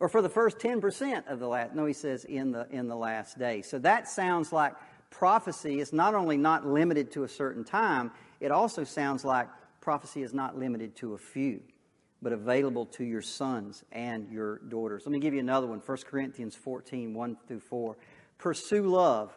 or 0.00 0.08
for 0.08 0.22
the 0.22 0.28
first 0.28 0.58
10% 0.58 1.28
of 1.28 1.38
the 1.38 1.46
last, 1.46 1.74
no, 1.74 1.86
he 1.86 1.92
says 1.92 2.24
in 2.24 2.52
the, 2.52 2.66
in 2.70 2.88
the 2.88 2.96
last 2.96 3.38
days. 3.38 3.68
So 3.68 3.78
that 3.80 4.08
sounds 4.08 4.52
like 4.52 4.74
prophecy 5.10 5.80
is 5.80 5.92
not 5.92 6.14
only 6.14 6.36
not 6.36 6.66
limited 6.66 7.12
to 7.12 7.24
a 7.24 7.28
certain 7.28 7.64
time, 7.64 8.10
it 8.40 8.50
also 8.50 8.84
sounds 8.84 9.24
like 9.24 9.48
prophecy 9.80 10.22
is 10.22 10.34
not 10.34 10.58
limited 10.58 10.96
to 10.96 11.14
a 11.14 11.18
few 11.18 11.60
but 12.24 12.32
available 12.32 12.86
to 12.86 13.04
your 13.04 13.20
sons 13.20 13.84
and 13.92 14.30
your 14.30 14.58
daughters. 14.68 15.02
Let 15.04 15.12
me 15.12 15.20
give 15.20 15.34
you 15.34 15.40
another 15.40 15.66
one 15.66 15.80
1 15.84 15.98
Corinthians 16.08 16.56
14 16.56 17.12
1 17.12 17.36
through 17.46 17.60
4. 17.60 17.96
Pursue 18.38 18.82
love 18.84 19.36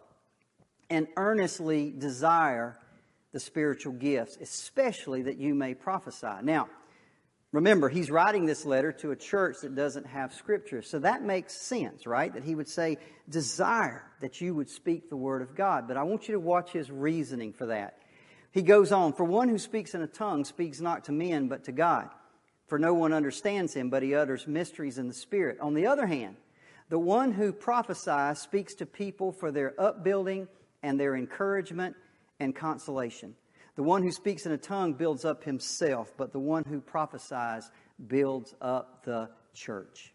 and 0.89 1.05
earnestly 1.17 1.91
desire 1.91 2.79
the 3.33 3.41
spiritual 3.41 3.91
gifts, 3.91 4.37
especially 4.39 5.23
that 5.23 5.37
you 5.37 5.53
may 5.53 5.73
prophesy. 5.73 6.31
Now, 6.43 6.69
remember, 7.51 7.89
he's 7.89 8.09
writing 8.09 8.45
this 8.45 8.65
letter 8.65 8.93
to 8.93 9.11
a 9.11 9.17
church 9.17 9.57
that 9.63 9.75
doesn't 9.75 10.07
have 10.07 10.33
scripture. 10.33 10.81
So 10.81 10.99
that 10.99 11.21
makes 11.21 11.59
sense, 11.59 12.07
right? 12.07 12.33
That 12.33 12.45
he 12.45 12.55
would 12.55 12.69
say, 12.69 12.99
desire 13.27 14.05
that 14.21 14.39
you 14.39 14.55
would 14.55 14.69
speak 14.69 15.09
the 15.09 15.17
word 15.17 15.41
of 15.41 15.55
God. 15.55 15.89
But 15.89 15.97
I 15.97 16.03
want 16.03 16.29
you 16.29 16.35
to 16.35 16.39
watch 16.39 16.71
his 16.71 16.89
reasoning 16.89 17.51
for 17.51 17.65
that. 17.65 17.97
He 18.53 18.61
goes 18.61 18.93
on, 18.93 19.11
For 19.11 19.25
one 19.25 19.49
who 19.49 19.57
speaks 19.57 19.93
in 19.93 20.01
a 20.01 20.07
tongue 20.07 20.45
speaks 20.45 20.79
not 20.79 21.03
to 21.05 21.11
men, 21.11 21.49
but 21.49 21.65
to 21.65 21.73
God 21.73 22.09
for 22.67 22.77
no 22.77 22.93
one 22.93 23.13
understands 23.13 23.73
him, 23.73 23.89
but 23.89 24.03
he 24.03 24.13
utters 24.13 24.47
mysteries 24.47 24.97
in 24.97 25.07
the 25.07 25.13
Spirit. 25.13 25.59
On 25.59 25.73
the 25.73 25.87
other 25.87 26.05
hand, 26.05 26.35
the 26.89 26.99
one 26.99 27.31
who 27.31 27.51
prophesies 27.51 28.39
speaks 28.39 28.75
to 28.75 28.85
people 28.85 29.31
for 29.31 29.51
their 29.51 29.73
upbuilding 29.79 30.47
and 30.83 30.99
their 30.99 31.15
encouragement 31.15 31.95
and 32.39 32.55
consolation. 32.55 33.35
The 33.75 33.83
one 33.83 34.03
who 34.03 34.11
speaks 34.11 34.45
in 34.45 34.51
a 34.51 34.57
tongue 34.57 34.93
builds 34.93 35.25
up 35.25 35.43
himself, 35.43 36.13
but 36.17 36.31
the 36.31 36.39
one 36.39 36.63
who 36.63 36.81
prophesies 36.81 37.69
builds 38.07 38.53
up 38.61 39.03
the 39.03 39.29
church. 39.53 40.13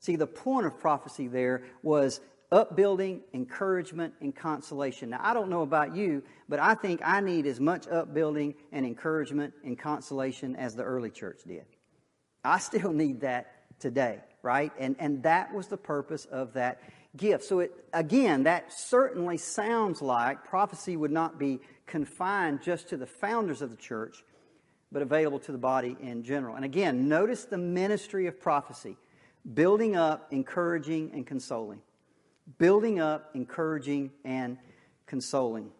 See, 0.00 0.16
the 0.16 0.26
point 0.26 0.66
of 0.66 0.78
prophecy 0.78 1.28
there 1.28 1.64
was 1.82 2.20
upbuilding, 2.54 3.20
encouragement, 3.32 4.14
and 4.20 4.34
consolation. 4.34 5.10
Now, 5.10 5.20
I 5.20 5.34
don't 5.34 5.50
know 5.50 5.62
about 5.62 5.96
you, 5.96 6.22
but 6.48 6.60
I 6.60 6.74
think 6.74 7.00
I 7.04 7.20
need 7.20 7.46
as 7.46 7.58
much 7.58 7.88
upbuilding 7.88 8.54
and 8.70 8.86
encouragement 8.86 9.54
and 9.64 9.76
consolation 9.76 10.54
as 10.54 10.76
the 10.76 10.84
early 10.84 11.10
church 11.10 11.40
did. 11.46 11.64
I 12.44 12.60
still 12.60 12.92
need 13.04 13.22
that 13.22 13.80
today, 13.80 14.20
right? 14.42 14.72
And, 14.78 14.94
and 15.00 15.24
that 15.24 15.52
was 15.52 15.66
the 15.66 15.76
purpose 15.76 16.26
of 16.26 16.52
that 16.52 16.80
gift. 17.16 17.42
So, 17.42 17.58
it, 17.58 17.72
again, 17.92 18.44
that 18.44 18.72
certainly 18.72 19.36
sounds 19.36 20.00
like 20.00 20.44
prophecy 20.44 20.96
would 20.96 21.10
not 21.10 21.40
be 21.40 21.58
confined 21.86 22.62
just 22.62 22.88
to 22.90 22.96
the 22.96 23.06
founders 23.06 23.62
of 23.62 23.70
the 23.70 23.76
church, 23.76 24.22
but 24.92 25.02
available 25.02 25.40
to 25.40 25.50
the 25.50 25.58
body 25.58 25.96
in 26.00 26.22
general. 26.22 26.54
And 26.54 26.64
again, 26.64 27.08
notice 27.08 27.46
the 27.46 27.58
ministry 27.58 28.28
of 28.28 28.40
prophecy 28.40 28.96
building 29.54 29.96
up, 29.96 30.32
encouraging, 30.32 31.10
and 31.12 31.26
consoling. 31.26 31.80
Building 32.58 33.00
up, 33.00 33.30
encouraging, 33.34 34.10
and 34.24 34.58
consoling. 35.06 35.70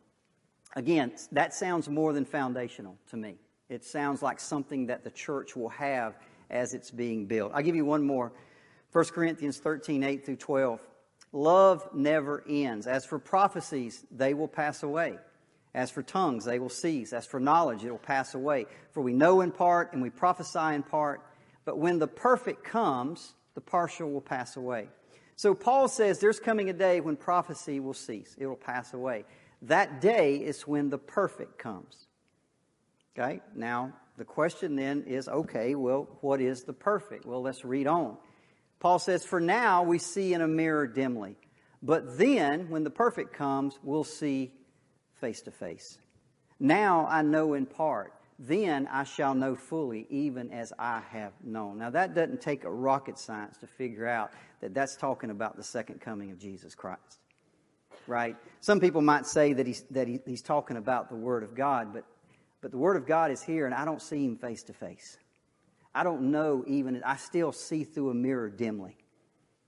Again, 0.76 1.12
that 1.32 1.54
sounds 1.54 1.88
more 1.88 2.12
than 2.12 2.24
foundational 2.24 2.96
to 3.10 3.16
me. 3.16 3.36
It 3.68 3.84
sounds 3.84 4.22
like 4.22 4.40
something 4.40 4.86
that 4.86 5.04
the 5.04 5.10
church 5.10 5.56
will 5.56 5.68
have 5.70 6.18
as 6.50 6.74
it's 6.74 6.90
being 6.90 7.26
built. 7.26 7.52
I'll 7.54 7.62
give 7.62 7.76
you 7.76 7.84
one 7.84 8.04
more 8.04 8.32
1 8.92 9.04
Corinthians 9.06 9.58
13, 9.58 10.04
8 10.04 10.24
through 10.24 10.36
12. 10.36 10.80
Love 11.32 11.88
never 11.92 12.44
ends. 12.48 12.86
As 12.86 13.04
for 13.04 13.18
prophecies, 13.18 14.04
they 14.12 14.34
will 14.34 14.46
pass 14.46 14.84
away. 14.84 15.18
As 15.74 15.90
for 15.90 16.04
tongues, 16.04 16.44
they 16.44 16.60
will 16.60 16.68
cease. 16.68 17.12
As 17.12 17.26
for 17.26 17.40
knowledge, 17.40 17.84
it 17.84 17.90
will 17.90 17.98
pass 17.98 18.34
away. 18.34 18.66
For 18.92 19.00
we 19.00 19.12
know 19.12 19.40
in 19.40 19.50
part 19.50 19.92
and 19.92 20.00
we 20.00 20.10
prophesy 20.10 20.74
in 20.74 20.84
part. 20.84 21.22
But 21.64 21.78
when 21.78 21.98
the 21.98 22.06
perfect 22.06 22.62
comes, 22.62 23.34
the 23.56 23.60
partial 23.60 24.12
will 24.12 24.20
pass 24.20 24.56
away. 24.56 24.86
So 25.36 25.54
Paul 25.54 25.88
says 25.88 26.20
there's 26.20 26.40
coming 26.40 26.70
a 26.70 26.72
day 26.72 27.00
when 27.00 27.16
prophecy 27.16 27.80
will 27.80 27.94
cease, 27.94 28.36
it 28.38 28.46
will 28.46 28.56
pass 28.56 28.94
away. 28.94 29.24
That 29.62 30.00
day 30.00 30.36
is 30.36 30.66
when 30.66 30.90
the 30.90 30.98
perfect 30.98 31.58
comes. 31.58 32.06
Okay? 33.16 33.40
Now, 33.54 33.94
the 34.16 34.24
question 34.24 34.76
then 34.76 35.04
is 35.06 35.28
okay, 35.28 35.74
well, 35.74 36.08
what 36.20 36.40
is 36.40 36.64
the 36.64 36.72
perfect? 36.72 37.26
Well, 37.26 37.42
let's 37.42 37.64
read 37.64 37.86
on. 37.86 38.16
Paul 38.78 38.98
says, 38.98 39.24
For 39.24 39.40
now 39.40 39.82
we 39.82 39.98
see 39.98 40.34
in 40.34 40.40
a 40.40 40.48
mirror 40.48 40.86
dimly, 40.86 41.36
but 41.82 42.16
then, 42.16 42.70
when 42.70 42.84
the 42.84 42.90
perfect 42.90 43.34
comes, 43.34 43.78
we'll 43.82 44.04
see 44.04 44.52
face 45.20 45.42
to 45.42 45.50
face. 45.50 45.98
Now 46.58 47.06
I 47.06 47.22
know 47.22 47.54
in 47.54 47.66
part, 47.66 48.12
then 48.38 48.88
I 48.90 49.04
shall 49.04 49.34
know 49.34 49.54
fully, 49.54 50.06
even 50.10 50.50
as 50.50 50.72
I 50.78 51.02
have 51.10 51.32
known. 51.42 51.78
Now, 51.78 51.90
that 51.90 52.14
doesn't 52.14 52.40
take 52.40 52.64
a 52.64 52.70
rocket 52.70 53.18
science 53.18 53.56
to 53.58 53.66
figure 53.66 54.06
out 54.06 54.32
that 54.60 54.74
that's 54.74 54.96
talking 54.96 55.30
about 55.30 55.56
the 55.56 55.62
second 55.62 56.00
coming 56.00 56.30
of 56.30 56.38
Jesus 56.38 56.74
Christ. 56.74 57.20
Right? 58.06 58.36
Some 58.60 58.80
people 58.80 59.02
might 59.02 59.26
say 59.26 59.52
that 59.52 59.66
he's, 59.66 59.82
that 59.90 60.08
he, 60.08 60.20
he's 60.26 60.42
talking 60.42 60.76
about 60.76 61.08
the 61.08 61.16
Word 61.16 61.42
of 61.42 61.54
God, 61.54 61.92
but, 61.92 62.04
but 62.60 62.70
the 62.70 62.78
Word 62.78 62.96
of 62.96 63.06
God 63.06 63.30
is 63.30 63.42
here, 63.42 63.66
and 63.66 63.74
I 63.74 63.84
don't 63.84 64.02
see 64.02 64.24
him 64.24 64.36
face 64.36 64.64
to 64.64 64.72
face. 64.72 65.16
I 65.94 66.02
don't 66.02 66.32
know 66.32 66.64
even, 66.66 67.02
I 67.04 67.16
still 67.16 67.52
see 67.52 67.84
through 67.84 68.10
a 68.10 68.14
mirror 68.14 68.50
dimly. 68.50 68.96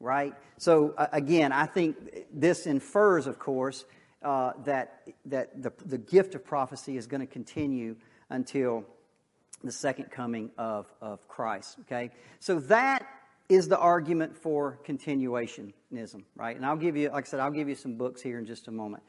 Right? 0.01 0.35
So, 0.59 0.93
uh, 0.99 1.07
again, 1.13 1.53
I 1.53 1.67
think 1.67 1.97
this 2.33 2.67
infers, 2.67 3.27
of 3.27 3.39
course, 3.39 3.85
uh, 4.23 4.53
that, 4.65 5.03
that 5.27 5.63
the, 5.63 5.73
the 5.85 5.99
gift 5.99 6.35
of 6.35 6.45
prophecy 6.45 6.97
is 6.97 7.07
going 7.07 7.21
to 7.21 7.27
continue 7.27 7.97
until 8.31 8.85
the 9.65 9.73
second 9.73 10.11
coming 10.11 10.51
of, 10.59 10.87
of 11.01 11.27
Christ. 11.29 11.77
Okay? 11.81 12.11
So 12.41 12.61
that 12.61 13.07
is 13.49 13.69
the 13.69 13.79
argument 13.79 14.37
for 14.37 14.79
continuationism, 14.87 16.23
right? 16.35 16.57
And 16.57 16.67
I'll 16.67 16.77
give 16.77 16.97
you, 16.97 17.11
like 17.11 17.27
I 17.27 17.29
said, 17.29 17.41
I'll 17.41 17.51
give 17.51 17.69
you 17.69 17.75
some 17.75 17.97
books 17.97 18.21
here 18.21 18.39
in 18.39 18.47
just 18.47 18.69
a 18.69 18.73
moment. 18.73 19.03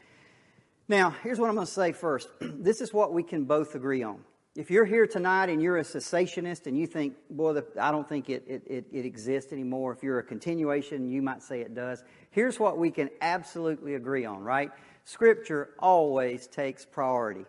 Now, 0.87 1.15
here's 1.23 1.39
what 1.39 1.49
I'm 1.49 1.55
going 1.55 1.67
to 1.67 1.73
say 1.73 1.91
first. 1.91 2.29
this 2.39 2.81
is 2.81 2.93
what 2.93 3.13
we 3.13 3.23
can 3.23 3.45
both 3.45 3.75
agree 3.75 4.03
on. 4.03 4.19
If 4.55 4.71
you're 4.71 4.85
here 4.85 5.05
tonight 5.05 5.49
and 5.49 5.61
you're 5.61 5.77
a 5.77 5.83
cessationist 5.83 6.65
and 6.65 6.77
you 6.77 6.87
think, 6.87 7.13
boy, 7.29 7.53
the, 7.53 7.65
I 7.79 7.91
don't 7.91 8.07
think 8.07 8.29
it, 8.29 8.43
it, 8.47 8.63
it, 8.65 8.85
it 8.91 9.05
exists 9.05 9.53
anymore, 9.53 9.91
if 9.91 10.01
you're 10.01 10.17
a 10.17 10.23
continuation, 10.23 11.07
you 11.07 11.21
might 11.21 11.43
say 11.43 11.61
it 11.61 11.75
does. 11.75 12.03
Here's 12.31 12.59
what 12.59 12.77
we 12.77 12.89
can 12.89 13.09
absolutely 13.21 13.95
agree 13.95 14.25
on, 14.25 14.43
right? 14.43 14.71
Scripture 15.03 15.69
always 15.77 16.47
takes 16.47 16.85
priority. 16.85 17.45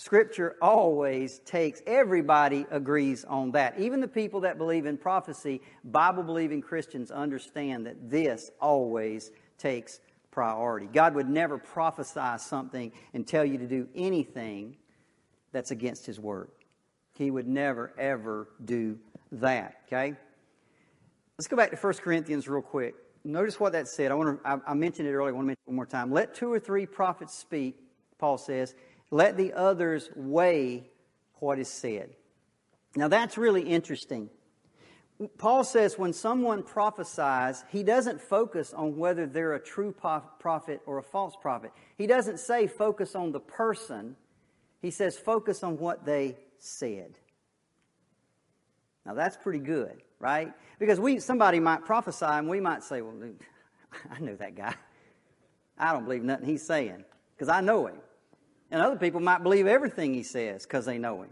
Scripture 0.00 0.56
always 0.62 1.40
takes, 1.40 1.82
everybody 1.86 2.64
agrees 2.70 3.22
on 3.26 3.50
that. 3.50 3.78
Even 3.78 4.00
the 4.00 4.08
people 4.08 4.40
that 4.40 4.56
believe 4.56 4.86
in 4.86 4.96
prophecy, 4.96 5.60
Bible 5.84 6.22
believing 6.22 6.62
Christians 6.62 7.10
understand 7.10 7.84
that 7.84 8.08
this 8.08 8.50
always 8.62 9.30
takes 9.58 10.00
priority. 10.30 10.86
God 10.86 11.14
would 11.16 11.28
never 11.28 11.58
prophesy 11.58 12.38
something 12.38 12.92
and 13.12 13.26
tell 13.26 13.44
you 13.44 13.58
to 13.58 13.66
do 13.66 13.86
anything 13.94 14.74
that's 15.52 15.70
against 15.70 16.06
His 16.06 16.18
Word. 16.18 16.48
He 17.12 17.30
would 17.30 17.46
never, 17.46 17.92
ever 17.98 18.48
do 18.64 18.98
that, 19.32 19.82
okay? 19.86 20.16
Let's 21.36 21.46
go 21.46 21.58
back 21.58 21.72
to 21.72 21.76
1 21.76 21.92
Corinthians 21.98 22.48
real 22.48 22.62
quick. 22.62 22.94
Notice 23.22 23.60
what 23.60 23.72
that 23.72 23.86
said. 23.86 24.12
I, 24.12 24.14
want 24.14 24.42
to, 24.42 24.48
I, 24.48 24.56
I 24.68 24.72
mentioned 24.72 25.08
it 25.08 25.12
earlier. 25.12 25.28
I 25.28 25.32
want 25.32 25.44
to 25.44 25.48
mention 25.48 25.62
it 25.66 25.68
one 25.68 25.76
more 25.76 25.84
time. 25.84 26.10
Let 26.10 26.34
two 26.34 26.50
or 26.50 26.58
three 26.58 26.86
prophets 26.86 27.36
speak, 27.36 27.76
Paul 28.16 28.38
says, 28.38 28.74
let 29.10 29.36
the 29.36 29.52
others 29.52 30.08
weigh 30.14 30.90
what 31.34 31.58
is 31.58 31.68
said. 31.68 32.10
Now 32.96 33.08
that's 33.08 33.38
really 33.38 33.62
interesting. 33.62 34.30
Paul 35.36 35.64
says 35.64 35.98
when 35.98 36.12
someone 36.12 36.62
prophesies, 36.62 37.64
he 37.68 37.82
doesn't 37.82 38.20
focus 38.20 38.72
on 38.72 38.96
whether 38.96 39.26
they're 39.26 39.54
a 39.54 39.60
true 39.60 39.92
prophet 39.92 40.80
or 40.86 40.98
a 40.98 41.02
false 41.02 41.34
prophet. 41.40 41.72
He 41.98 42.06
doesn't 42.06 42.40
say 42.40 42.66
focus 42.66 43.14
on 43.14 43.32
the 43.32 43.40
person. 43.40 44.16
He 44.80 44.90
says 44.90 45.18
focus 45.18 45.62
on 45.62 45.78
what 45.78 46.06
they 46.06 46.36
said. 46.58 47.18
Now 49.04 49.14
that's 49.14 49.36
pretty 49.36 49.58
good, 49.58 50.02
right? 50.18 50.52
Because 50.78 50.98
we 50.98 51.20
somebody 51.20 51.60
might 51.60 51.84
prophesy 51.84 52.24
and 52.24 52.48
we 52.48 52.60
might 52.60 52.82
say, 52.82 53.02
"Well, 53.02 53.14
I 54.10 54.20
know 54.20 54.36
that 54.36 54.54
guy. 54.54 54.74
I 55.76 55.92
don't 55.92 56.04
believe 56.04 56.22
nothing 56.22 56.46
he's 56.46 56.66
saying 56.66 57.04
because 57.34 57.48
I 57.48 57.60
know 57.60 57.86
him." 57.86 57.96
And 58.70 58.80
other 58.80 58.96
people 58.96 59.20
might 59.20 59.42
believe 59.42 59.66
everything 59.66 60.14
he 60.14 60.22
says 60.22 60.64
because 60.64 60.84
they 60.84 60.98
know 60.98 61.22
him. 61.22 61.30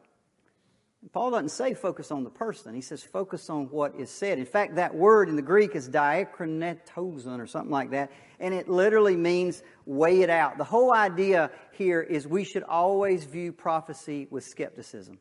Paul 1.12 1.30
doesn't 1.30 1.50
say 1.50 1.74
focus 1.74 2.10
on 2.10 2.24
the 2.24 2.30
person. 2.30 2.74
He 2.74 2.80
says 2.80 3.02
focus 3.04 3.48
on 3.48 3.66
what 3.70 3.94
is 3.94 4.10
said. 4.10 4.38
In 4.38 4.44
fact, 4.44 4.74
that 4.74 4.94
word 4.94 5.28
in 5.28 5.36
the 5.36 5.42
Greek 5.42 5.76
is 5.76 5.88
diakronetoson 5.88 7.38
or 7.38 7.46
something 7.46 7.70
like 7.70 7.90
that, 7.90 8.10
and 8.40 8.52
it 8.52 8.68
literally 8.68 9.16
means 9.16 9.62
weigh 9.86 10.22
it 10.22 10.30
out. 10.30 10.58
The 10.58 10.64
whole 10.64 10.92
idea 10.92 11.52
here 11.72 12.00
is 12.02 12.26
we 12.26 12.42
should 12.42 12.64
always 12.64 13.24
view 13.24 13.52
prophecy 13.52 14.26
with 14.30 14.44
skepticism. 14.44 15.18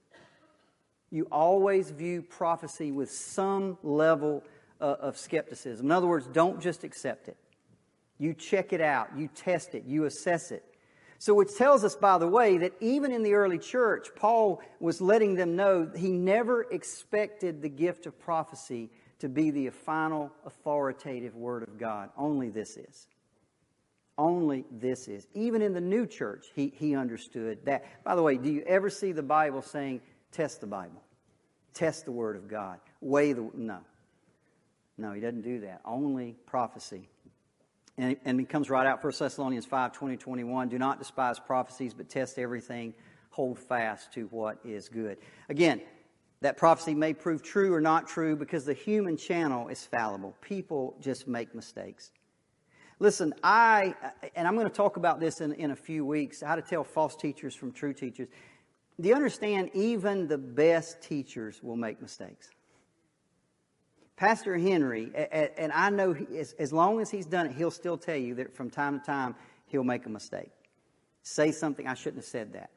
You 1.11 1.27
always 1.31 1.91
view 1.91 2.23
prophecy 2.23 2.91
with 2.91 3.11
some 3.11 3.77
level 3.83 4.43
uh, 4.81 4.95
of 4.99 5.17
skepticism. 5.17 5.85
In 5.85 5.91
other 5.91 6.07
words, 6.07 6.27
don't 6.27 6.59
just 6.59 6.83
accept 6.83 7.27
it. 7.27 7.37
You 8.17 8.33
check 8.33 8.73
it 8.73 8.81
out, 8.81 9.15
you 9.15 9.29
test 9.33 9.75
it, 9.75 9.85
you 9.85 10.05
assess 10.05 10.51
it. 10.51 10.65
So, 11.19 11.33
which 11.33 11.55
tells 11.55 11.83
us, 11.83 11.95
by 11.95 12.17
the 12.17 12.27
way, 12.27 12.57
that 12.59 12.73
even 12.79 13.11
in 13.11 13.23
the 13.23 13.33
early 13.33 13.57
church, 13.57 14.09
Paul 14.15 14.61
was 14.79 15.01
letting 15.01 15.35
them 15.35 15.55
know 15.55 15.89
he 15.95 16.11
never 16.11 16.63
expected 16.63 17.61
the 17.61 17.69
gift 17.69 18.05
of 18.05 18.19
prophecy 18.19 18.89
to 19.19 19.27
be 19.27 19.49
the 19.49 19.69
final 19.69 20.31
authoritative 20.45 21.35
word 21.35 21.63
of 21.63 21.79
God. 21.79 22.11
Only 22.15 22.49
this 22.49 22.77
is. 22.77 23.07
Only 24.17 24.65
this 24.71 25.07
is. 25.07 25.27
Even 25.33 25.61
in 25.61 25.73
the 25.73 25.81
new 25.81 26.05
church, 26.05 26.47
he, 26.55 26.71
he 26.75 26.95
understood 26.95 27.59
that. 27.65 28.03
By 28.03 28.15
the 28.15 28.21
way, 28.21 28.37
do 28.37 28.51
you 28.51 28.63
ever 28.67 28.89
see 28.89 29.11
the 29.11 29.23
Bible 29.23 29.61
saying, 29.61 30.01
test 30.31 30.61
the 30.61 30.67
Bible? 30.67 31.01
Test 31.73 32.05
the 32.05 32.11
word 32.11 32.35
of 32.35 32.47
God. 32.47 32.79
Weigh 33.01 33.33
the. 33.33 33.49
No. 33.53 33.79
No, 34.99 35.13
he 35.13 35.21
doesn't 35.21 35.43
do 35.43 35.59
that. 35.61 35.81
Only 35.85 36.35
prophecy. 36.47 37.09
And, 37.97 38.15
and 38.25 38.39
it 38.39 38.49
comes 38.49 38.69
right 38.69 38.85
out 38.85 39.03
1 39.03 39.13
Thessalonians 39.17 39.65
5 39.65 39.91
20, 39.91 40.17
21. 40.17 40.69
Do 40.69 40.77
not 40.77 40.99
despise 40.99 41.39
prophecies, 41.39 41.93
but 41.93 42.09
test 42.09 42.37
everything. 42.37 42.93
Hold 43.31 43.57
fast 43.57 44.13
to 44.13 44.27
what 44.31 44.59
is 44.63 44.89
good. 44.89 45.17
Again, 45.49 45.81
that 46.41 46.57
prophecy 46.57 46.93
may 46.93 47.13
prove 47.13 47.41
true 47.41 47.73
or 47.73 47.81
not 47.81 48.07
true 48.07 48.35
because 48.35 48.65
the 48.65 48.73
human 48.73 49.17
channel 49.17 49.67
is 49.69 49.85
fallible. 49.85 50.35
People 50.41 50.95
just 51.01 51.27
make 51.27 51.55
mistakes. 51.55 52.11
Listen, 52.99 53.33
I, 53.43 53.95
and 54.35 54.47
I'm 54.47 54.55
going 54.55 54.67
to 54.67 54.73
talk 54.73 54.97
about 54.97 55.19
this 55.19 55.41
in, 55.41 55.53
in 55.53 55.71
a 55.71 55.75
few 55.75 56.03
weeks, 56.05 56.41
how 56.41 56.55
to 56.55 56.61
tell 56.61 56.83
false 56.83 57.15
teachers 57.15 57.53
from 57.53 57.71
true 57.71 57.93
teachers. 57.93 58.27
Do 58.99 59.09
you 59.09 59.15
understand? 59.15 59.69
Even 59.73 60.27
the 60.27 60.37
best 60.37 61.01
teachers 61.01 61.61
will 61.61 61.75
make 61.75 62.01
mistakes. 62.01 62.49
Pastor 64.17 64.57
Henry, 64.57 65.11
and 65.15 65.71
I 65.71 65.91
know 65.91 66.15
as 66.57 66.73
long 66.73 66.99
as 67.01 67.11
he's 67.11 67.27
done 67.27 67.45
it, 67.45 67.53
he'll 67.53 67.71
still 67.71 67.97
tell 67.97 68.17
you 68.17 68.35
that 68.35 68.55
from 68.55 68.71
time 68.71 68.99
to 68.99 69.05
time 69.05 69.35
he'll 69.67 69.83
make 69.83 70.07
a 70.07 70.09
mistake. 70.09 70.49
Say 71.21 71.51
something, 71.51 71.87
I 71.87 71.93
shouldn't 71.93 72.23
have 72.23 72.25
said 72.25 72.53
that. 72.53 72.71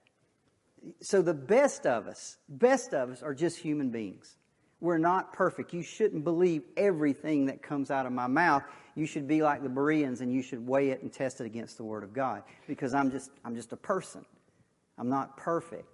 So 1.00 1.22
the 1.22 1.34
best 1.34 1.86
of 1.86 2.06
us, 2.06 2.36
best 2.48 2.92
of 2.92 3.10
us 3.10 3.22
are 3.22 3.34
just 3.34 3.58
human 3.58 3.90
beings. 3.90 4.36
We're 4.80 4.98
not 4.98 5.32
perfect. 5.32 5.72
You 5.72 5.82
shouldn't 5.82 6.24
believe 6.24 6.62
everything 6.76 7.46
that 7.46 7.62
comes 7.62 7.90
out 7.90 8.06
of 8.06 8.12
my 8.12 8.26
mouth. 8.26 8.62
You 8.94 9.06
should 9.06 9.26
be 9.26 9.42
like 9.42 9.62
the 9.62 9.68
Bereans 9.68 10.20
and 10.20 10.32
you 10.32 10.42
should 10.42 10.66
weigh 10.66 10.90
it 10.90 11.02
and 11.02 11.12
test 11.12 11.40
it 11.40 11.46
against 11.46 11.76
the 11.76 11.84
Word 11.84 12.02
of 12.02 12.12
God 12.12 12.42
because 12.66 12.92
I'm 12.92 13.10
just, 13.10 13.30
I'm 13.44 13.54
just 13.54 13.72
a 13.72 13.76
person. 13.76 14.24
I'm 14.98 15.08
not 15.08 15.36
perfect. 15.36 15.86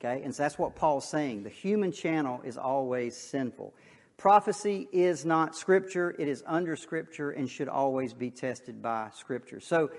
Okay? 0.00 0.22
And 0.22 0.34
so 0.34 0.42
that's 0.42 0.58
what 0.58 0.76
Paul's 0.76 1.08
saying. 1.08 1.44
The 1.44 1.50
human 1.50 1.92
channel 1.92 2.40
is 2.44 2.56
always 2.56 3.16
sinful. 3.16 3.74
Prophecy 4.16 4.88
is 4.92 5.26
not 5.26 5.54
Scripture, 5.54 6.14
it 6.18 6.26
is 6.26 6.42
under 6.46 6.74
Scripture 6.74 7.30
and 7.30 7.48
should 7.48 7.68
always 7.68 8.14
be 8.14 8.30
tested 8.30 8.80
by 8.80 9.10
Scripture. 9.14 9.60
So 9.60 9.90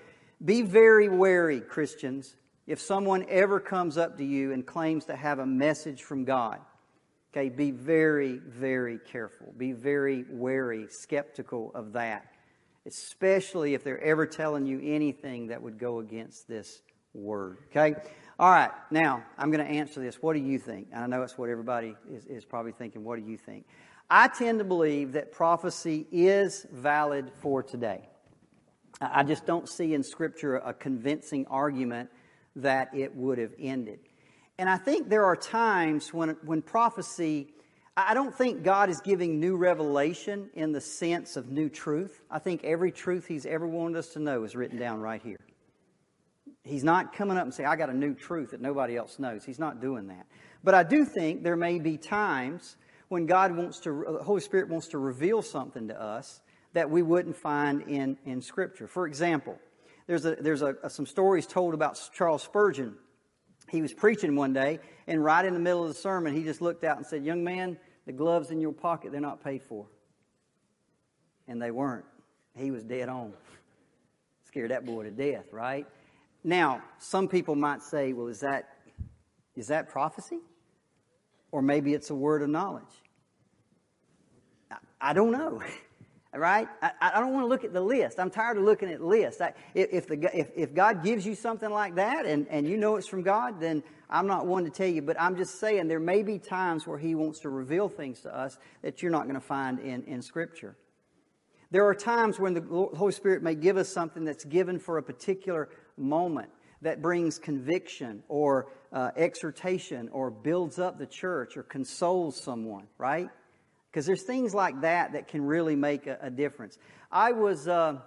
be 0.43 0.63
very 0.63 1.07
wary, 1.07 1.61
Christians, 1.61 2.35
if 2.65 2.79
someone 2.79 3.25
ever 3.29 3.59
comes 3.59 3.97
up 3.97 4.17
to 4.17 4.25
you 4.25 4.53
and 4.53 4.65
claims 4.65 5.05
to 5.05 5.15
have 5.15 5.39
a 5.39 5.45
message 5.45 6.03
from 6.03 6.25
God. 6.25 6.59
Okay, 7.31 7.49
be 7.49 7.71
very, 7.71 8.37
very 8.37 8.99
careful. 9.11 9.53
Be 9.55 9.71
very 9.71 10.25
wary, 10.29 10.87
skeptical 10.89 11.71
of 11.75 11.93
that, 11.93 12.33
especially 12.87 13.75
if 13.75 13.83
they're 13.83 14.03
ever 14.03 14.25
telling 14.25 14.65
you 14.65 14.81
anything 14.83 15.47
that 15.47 15.61
would 15.61 15.77
go 15.77 15.99
against 15.99 16.47
this 16.47 16.81
word. 17.13 17.57
Okay? 17.69 17.95
All 18.39 18.49
right, 18.49 18.71
now 18.91 19.23
I'm 19.37 19.51
going 19.51 19.65
to 19.65 19.71
answer 19.71 19.99
this. 19.99 20.21
What 20.21 20.33
do 20.33 20.39
you 20.39 20.57
think? 20.57 20.87
I 20.95 21.07
know 21.07 21.21
it's 21.23 21.37
what 21.37 21.49
everybody 21.49 21.95
is, 22.11 22.25
is 22.25 22.45
probably 22.45 22.71
thinking. 22.71 23.03
What 23.03 23.19
do 23.19 23.29
you 23.29 23.37
think? 23.37 23.65
I 24.09 24.29
tend 24.29 24.59
to 24.59 24.65
believe 24.65 25.13
that 25.13 25.31
prophecy 25.31 26.07
is 26.11 26.65
valid 26.71 27.31
for 27.41 27.61
today. 27.61 28.07
I 29.01 29.23
just 29.23 29.45
don't 29.45 29.67
see 29.67 29.93
in 29.93 30.01
Scripture 30.01 30.55
a 30.57 30.73
convincing 30.73 31.45
argument 31.47 32.09
that 32.55 32.89
it 32.95 33.15
would 33.15 33.37
have 33.37 33.53
ended. 33.59 33.99
And 34.57 34.69
I 34.69 34.77
think 34.77 35.09
there 35.09 35.25
are 35.25 35.35
times 35.35 36.13
when, 36.13 36.29
when 36.43 36.61
prophecy, 36.61 37.53
I 37.95 38.13
don't 38.13 38.33
think 38.33 38.63
God 38.63 38.89
is 38.89 39.01
giving 39.01 39.39
new 39.39 39.55
revelation 39.55 40.49
in 40.55 40.71
the 40.71 40.81
sense 40.81 41.35
of 41.35 41.51
new 41.51 41.69
truth. 41.69 42.21
I 42.31 42.39
think 42.39 42.63
every 42.63 42.91
truth 42.91 43.27
He's 43.27 43.45
ever 43.45 43.67
wanted 43.67 43.97
us 43.97 44.09
to 44.13 44.19
know 44.19 44.43
is 44.43 44.55
written 44.55 44.79
down 44.79 44.99
right 44.99 45.21
here. 45.21 45.39
He's 46.63 46.83
not 46.83 47.13
coming 47.13 47.37
up 47.37 47.43
and 47.43 47.53
saying, 47.53 47.67
I 47.67 47.75
got 47.75 47.89
a 47.89 47.95
new 47.95 48.13
truth 48.13 48.51
that 48.51 48.61
nobody 48.61 48.97
else 48.97 49.19
knows. 49.19 49.45
He's 49.45 49.59
not 49.59 49.79
doing 49.79 50.07
that. 50.07 50.25
But 50.63 50.73
I 50.73 50.83
do 50.83 51.05
think 51.05 51.43
there 51.43 51.55
may 51.55 51.77
be 51.77 51.97
times 51.97 52.77
when 53.09 53.25
God 53.25 53.55
wants 53.55 53.79
to, 53.79 54.17
the 54.17 54.23
Holy 54.23 54.41
Spirit 54.41 54.69
wants 54.69 54.89
to 54.89 54.97
reveal 54.97 55.41
something 55.41 55.87
to 55.87 56.01
us 56.01 56.41
that 56.73 56.89
we 56.89 57.01
wouldn't 57.01 57.35
find 57.35 57.81
in, 57.83 58.17
in 58.25 58.41
Scripture. 58.41 58.87
For 58.87 59.07
example, 59.07 59.57
there's, 60.07 60.25
a, 60.25 60.35
there's 60.35 60.61
a, 60.61 60.75
some 60.89 61.05
stories 61.05 61.45
told 61.45 61.73
about 61.73 61.99
Charles 62.13 62.43
Spurgeon. 62.43 62.95
He 63.69 63.81
was 63.81 63.93
preaching 63.93 64.35
one 64.35 64.53
day, 64.53 64.79
and 65.07 65.23
right 65.23 65.43
in 65.43 65.53
the 65.53 65.59
middle 65.59 65.83
of 65.83 65.89
the 65.89 65.99
sermon, 65.99 66.35
he 66.35 66.43
just 66.43 66.61
looked 66.61 66.83
out 66.83 66.97
and 66.97 67.05
said, 67.05 67.25
Young 67.25 67.43
man, 67.43 67.77
the 68.05 68.13
gloves 68.13 68.51
in 68.51 68.61
your 68.61 68.71
pocket, 68.71 69.11
they're 69.11 69.19
not 69.19 69.43
paid 69.43 69.61
for. 69.63 69.85
And 71.47 71.61
they 71.61 71.71
weren't. 71.71 72.05
He 72.55 72.71
was 72.71 72.83
dead 72.83 73.09
on. 73.09 73.33
Scared 74.45 74.71
that 74.71 74.85
boy 74.85 75.03
to 75.03 75.11
death, 75.11 75.45
right? 75.51 75.85
Now, 76.43 76.81
some 76.97 77.27
people 77.27 77.55
might 77.55 77.81
say, 77.81 78.13
well, 78.13 78.27
is 78.27 78.39
that, 78.39 78.69
is 79.55 79.67
that 79.67 79.89
prophecy? 79.89 80.39
Or 81.51 81.61
maybe 81.61 81.93
it's 81.93 82.09
a 82.09 82.15
word 82.15 82.41
of 82.41 82.49
knowledge. 82.49 82.83
I, 84.99 85.13
don't 85.13 85.31
know. 85.31 85.61
right? 86.33 86.67
I, 86.81 86.91
I, 87.01 87.19
don't 87.19 87.33
want 87.33 87.43
to 87.43 87.47
look 87.47 87.63
at 87.63 87.73
the 87.73 87.81
list. 87.81 88.19
I'm 88.19 88.29
tired 88.29 88.57
of 88.57 88.63
looking 88.63 88.89
at 88.89 89.01
lists. 89.01 89.41
I, 89.41 89.53
if, 89.73 90.07
the, 90.07 90.29
if, 90.37 90.49
if 90.55 90.73
God 90.73 91.03
gives 91.03 91.25
you 91.25 91.35
something 91.35 91.69
like 91.69 91.95
that 91.95 92.25
and, 92.25 92.47
and 92.49 92.67
you 92.67 92.77
know 92.77 92.95
it's 92.95 93.07
from 93.07 93.21
God, 93.21 93.59
then 93.59 93.83
I'm 94.09 94.27
not 94.27 94.45
one 94.45 94.63
to 94.65 94.69
tell 94.69 94.87
you. 94.87 95.01
But 95.01 95.19
I'm 95.19 95.35
just 95.37 95.59
saying 95.59 95.87
there 95.87 95.99
may 95.99 96.23
be 96.23 96.37
times 96.37 96.85
where 96.85 96.97
He 96.97 97.15
wants 97.15 97.39
to 97.39 97.49
reveal 97.49 97.89
things 97.89 98.21
to 98.21 98.35
us 98.35 98.57
that 98.81 99.01
you're 99.01 99.11
not 99.11 99.23
going 99.23 99.35
to 99.35 99.41
find 99.41 99.79
in, 99.79 100.03
in 100.03 100.21
Scripture. 100.21 100.75
There 101.69 101.85
are 101.85 101.95
times 101.95 102.39
when 102.39 102.53
the 102.53 102.61
Holy 102.95 103.11
Spirit 103.11 103.43
may 103.43 103.55
give 103.55 103.77
us 103.77 103.89
something 103.89 104.23
that's 104.23 104.45
given 104.45 104.79
for 104.79 104.97
a 104.97 105.03
particular 105.03 105.69
moment 105.97 106.49
that 106.81 107.01
brings 107.01 107.39
conviction 107.39 108.23
or 108.27 108.67
uh, 108.93 109.11
exhortation 109.15 110.09
or 110.09 110.29
builds 110.29 110.79
up 110.79 110.97
the 110.97 111.05
church 111.05 111.57
or 111.57 111.63
consoles 111.63 112.39
someone, 112.39 112.87
right? 112.97 113.29
Because 113.91 114.05
there's 114.05 114.23
things 114.23 114.53
like 114.53 114.81
that 114.81 115.13
that 115.13 115.27
can 115.27 115.45
really 115.45 115.75
make 115.75 116.07
a, 116.07 116.17
a 116.21 116.29
difference. 116.29 116.77
I 117.11 117.31
was 117.31 117.67
uh, 117.67 117.97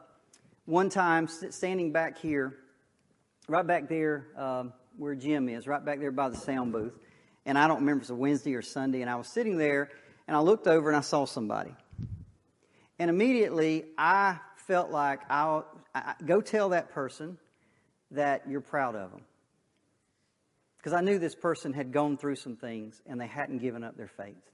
one 0.67 0.89
time 0.89 1.27
standing 1.27 1.93
back 1.93 2.19
here, 2.19 2.57
right 3.49 3.67
back 3.67 3.89
there 3.89 4.29
um, 4.37 4.73
where 4.97 5.15
Jim 5.15 5.49
is, 5.49 5.67
right 5.67 5.85
back 5.85 5.99
there 5.99 6.13
by 6.13 6.29
the 6.29 6.37
sound 6.37 6.73
booth. 6.73 6.95
And 7.47 7.59
I 7.59 7.67
don't 7.67 7.81
remember 7.81 8.03
if 8.03 8.11
it 8.11 8.13
was 8.13 8.19
a 8.19 8.21
Wednesday 8.21 8.55
or 8.55 8.63
Sunday. 8.63 9.01
And 9.01 9.11
I 9.11 9.17
was 9.17 9.27
sitting 9.27 9.57
there 9.57 9.91
and 10.29 10.37
I 10.37 10.41
looked 10.41 10.67
over 10.69 10.89
and 10.89 10.97
I 10.97 11.01
saw 11.01 11.25
somebody. 11.25 11.75
And 12.99 13.11
immediately 13.11 13.87
I 13.99 14.39
felt 14.57 14.91
like 14.91 15.21
I'll 15.31 15.67
I, 15.95 16.15
go 16.25 16.41
tell 16.41 16.69
that 16.69 16.91
person 16.91 17.39
that 18.13 18.43
you're 18.49 18.61
proud 18.61 18.97
of 18.97 19.11
them. 19.11 19.23
Because 20.79 20.93
I 20.93 21.03
knew 21.03 21.19
this 21.19 21.35
person 21.35 21.73
had 21.73 21.93
gone 21.93 22.17
through 22.17 22.37
some 22.37 22.57
things 22.57 23.03
and 23.07 23.21
they 23.21 23.27
hadn't 23.27 23.59
given 23.59 23.85
up 23.85 23.97
their 23.97 24.09
faith. 24.09 24.51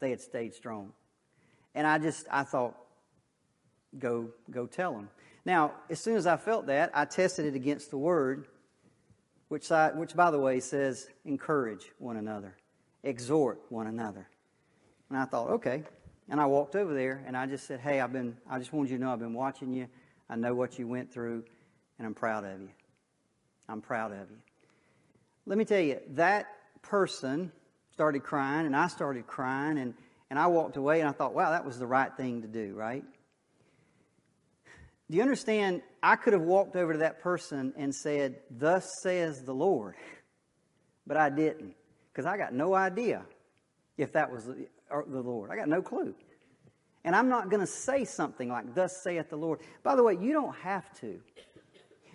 They 0.00 0.10
had 0.10 0.20
stayed 0.20 0.54
strong. 0.54 0.92
And 1.74 1.86
I 1.86 1.98
just, 1.98 2.26
I 2.30 2.44
thought, 2.44 2.74
go, 3.98 4.30
go 4.50 4.66
tell 4.66 4.92
them. 4.94 5.10
Now, 5.44 5.72
as 5.90 6.00
soon 6.00 6.16
as 6.16 6.26
I 6.26 6.36
felt 6.36 6.66
that, 6.66 6.90
I 6.94 7.04
tested 7.04 7.46
it 7.46 7.54
against 7.54 7.90
the 7.90 7.98
word, 7.98 8.46
which, 9.48 9.70
I, 9.70 9.90
which 9.90 10.14
by 10.14 10.30
the 10.30 10.38
way 10.38 10.60
says 10.60 11.08
encourage 11.24 11.84
one 11.98 12.16
another, 12.16 12.56
exhort 13.02 13.60
one 13.68 13.86
another. 13.86 14.26
And 15.10 15.18
I 15.18 15.24
thought, 15.26 15.50
okay. 15.50 15.82
And 16.28 16.40
I 16.40 16.46
walked 16.46 16.76
over 16.76 16.94
there 16.94 17.22
and 17.26 17.36
I 17.36 17.46
just 17.46 17.66
said, 17.66 17.80
hey, 17.80 18.00
I've 18.00 18.12
been, 18.12 18.36
I 18.48 18.58
just 18.58 18.72
wanted 18.72 18.90
you 18.90 18.98
to 18.98 19.04
know 19.04 19.12
I've 19.12 19.18
been 19.18 19.34
watching 19.34 19.72
you. 19.74 19.88
I 20.30 20.36
know 20.36 20.54
what 20.54 20.78
you 20.78 20.86
went 20.86 21.12
through, 21.12 21.44
and 22.02 22.08
I'm 22.08 22.14
proud 22.14 22.44
of 22.44 22.60
you. 22.60 22.68
I'm 23.68 23.80
proud 23.80 24.10
of 24.10 24.28
you. 24.28 24.38
Let 25.46 25.56
me 25.56 25.64
tell 25.64 25.80
you, 25.80 26.00
that 26.14 26.48
person 26.82 27.52
started 27.92 28.24
crying, 28.24 28.66
and 28.66 28.74
I 28.74 28.88
started 28.88 29.28
crying, 29.28 29.78
and, 29.78 29.94
and 30.28 30.36
I 30.36 30.48
walked 30.48 30.76
away, 30.76 30.98
and 30.98 31.08
I 31.08 31.12
thought, 31.12 31.32
wow, 31.32 31.52
that 31.52 31.64
was 31.64 31.78
the 31.78 31.86
right 31.86 32.12
thing 32.16 32.42
to 32.42 32.48
do, 32.48 32.74
right? 32.74 33.04
Do 35.08 35.16
you 35.16 35.22
understand? 35.22 35.82
I 36.02 36.16
could 36.16 36.32
have 36.32 36.42
walked 36.42 36.74
over 36.74 36.92
to 36.92 36.98
that 37.00 37.20
person 37.20 37.72
and 37.76 37.94
said, 37.94 38.40
Thus 38.50 38.84
says 39.02 39.42
the 39.42 39.54
Lord. 39.54 39.94
But 41.04 41.16
I 41.16 41.30
didn't, 41.30 41.74
because 42.12 42.26
I 42.26 42.36
got 42.36 42.54
no 42.54 42.74
idea 42.74 43.24
if 43.98 44.12
that 44.12 44.30
was 44.30 44.44
the, 44.44 44.68
the 44.88 45.20
Lord. 45.20 45.50
I 45.50 45.56
got 45.56 45.68
no 45.68 45.82
clue. 45.82 46.14
And 47.04 47.16
I'm 47.16 47.28
not 47.28 47.50
going 47.50 47.60
to 47.60 47.66
say 47.66 48.04
something 48.04 48.48
like, 48.48 48.72
Thus 48.72 48.92
saith 49.02 49.28
the 49.28 49.36
Lord. 49.36 49.58
By 49.82 49.96
the 49.96 50.04
way, 50.04 50.16
you 50.20 50.32
don't 50.32 50.54
have 50.58 50.84
to. 51.00 51.20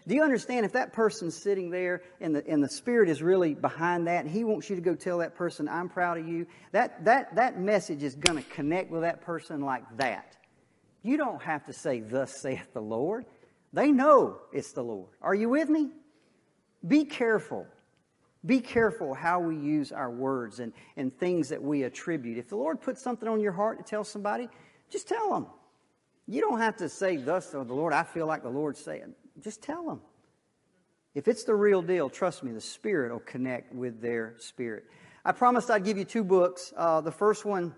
Do 0.08 0.16
you 0.16 0.24
understand 0.24 0.66
if 0.66 0.72
that 0.72 0.94
person's 0.94 1.36
sitting 1.36 1.70
there 1.70 2.02
and 2.22 2.34
the, 2.34 2.48
and 2.48 2.64
the 2.64 2.70
Spirit 2.70 3.10
is 3.10 3.22
really 3.22 3.54
behind 3.54 4.08
that 4.08 4.24
and 4.24 4.34
He 4.34 4.46
wants 4.46 4.70
you 4.70 4.78
to 4.78 4.82
go 4.82 4.96
tell 4.96 5.18
that 5.18 5.36
person, 5.36 5.68
I'm 5.68 5.90
proud 5.90 6.18
of 6.18 6.28
you, 6.28 6.48
that, 6.72 7.04
that, 7.04 7.36
that 7.36 7.60
message 7.60 8.04
is 8.04 8.16
going 8.16 8.42
to 8.42 8.50
connect 8.50 8.90
with 8.90 9.02
that 9.02 9.22
person 9.22 9.60
like 9.60 9.84
that. 9.98 10.38
You 11.04 11.18
don't 11.18 11.42
have 11.42 11.66
to 11.66 11.74
say, 11.74 12.00
Thus 12.00 12.34
saith 12.40 12.74
the 12.74 12.82
Lord. 12.82 13.26
They 13.74 13.92
know 13.92 14.38
it's 14.54 14.72
the 14.72 14.84
Lord. 14.84 15.10
Are 15.22 15.36
you 15.36 15.50
with 15.50 15.70
me? 15.70 15.90
Be 16.88 17.04
careful. 17.04 17.68
Be 18.46 18.62
careful 18.62 19.14
how 19.14 19.42
we 19.42 19.58
use 19.58 19.92
our 19.92 20.10
words 20.10 20.62
and, 20.62 20.72
and 20.96 21.18
things 21.18 21.50
that 21.50 21.62
we 21.62 21.84
attribute. 21.84 22.38
If 22.38 22.48
the 22.48 22.56
Lord 22.56 22.80
puts 22.80 23.02
something 23.02 23.28
on 23.28 23.42
your 23.42 23.52
heart 23.52 23.78
to 23.80 23.84
tell 23.84 24.06
somebody, 24.06 24.48
just 24.90 25.10
tell 25.10 25.34
them. 25.34 25.48
You 26.28 26.40
don't 26.40 26.60
have 26.60 26.78
to 26.78 26.88
say, 26.88 27.18
Thus 27.18 27.50
the 27.50 27.60
Lord, 27.60 27.92
I 27.92 28.04
feel 28.04 28.26
like 28.26 28.44
the 28.44 28.50
Lord 28.50 28.78
saying. 28.78 29.14
Just 29.44 29.62
tell 29.62 29.86
them. 29.86 30.02
If 31.14 31.28
it's 31.28 31.44
the 31.44 31.56
real 31.56 31.82
deal, 31.82 32.10
trust 32.10 32.44
me, 32.44 32.52
the 32.52 32.62
Spirit 32.62 33.12
will 33.12 33.20
connect 33.20 33.74
with 33.74 34.02
their 34.02 34.36
spirit. 34.38 34.86
I 35.26 35.32
promised 35.32 35.70
I'd 35.70 35.84
give 35.84 35.98
you 35.98 36.06
two 36.06 36.24
books. 36.24 36.74
Uh, 36.76 37.02
the 37.02 37.12
first 37.12 37.44
one 37.44 37.74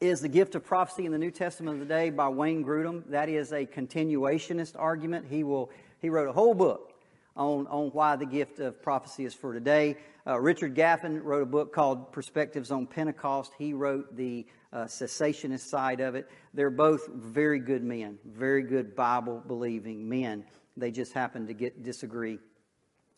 is 0.00 0.20
The 0.20 0.28
Gift 0.28 0.54
of 0.54 0.64
Prophecy 0.64 1.06
in 1.06 1.12
the 1.12 1.18
New 1.18 1.30
Testament 1.30 1.80
of 1.80 1.88
the 1.88 1.92
Day 1.92 2.10
by 2.10 2.28
Wayne 2.28 2.64
Grudem. 2.64 3.04
That 3.10 3.28
is 3.28 3.52
a 3.52 3.66
continuationist 3.66 4.74
argument. 4.78 5.26
He, 5.28 5.44
will, 5.44 5.70
he 6.00 6.08
wrote 6.08 6.28
a 6.28 6.32
whole 6.32 6.54
book 6.54 6.92
on, 7.36 7.66
on 7.66 7.88
why 7.88 8.16
the 8.16 8.26
gift 8.26 8.60
of 8.60 8.82
prophecy 8.82 9.24
is 9.24 9.34
for 9.34 9.52
today. 9.52 9.96
Uh, 10.26 10.38
Richard 10.38 10.74
Gaffin 10.74 11.22
wrote 11.22 11.42
a 11.42 11.46
book 11.46 11.72
called 11.72 12.12
Perspectives 12.12 12.70
on 12.70 12.86
Pentecost. 12.86 13.52
He 13.58 13.72
wrote 13.72 14.14
the 14.14 14.46
uh, 14.72 14.84
cessationist 14.84 15.68
side 15.68 16.00
of 16.00 16.14
it. 16.14 16.28
They're 16.54 16.70
both 16.70 17.08
very 17.08 17.58
good 17.58 17.82
men, 17.82 18.18
very 18.24 18.62
good 18.62 18.94
Bible 18.94 19.42
believing 19.46 20.08
men. 20.08 20.44
They 20.78 20.90
just 20.90 21.12
happen 21.12 21.46
to 21.46 21.52
get 21.52 21.82
disagree 21.82 22.38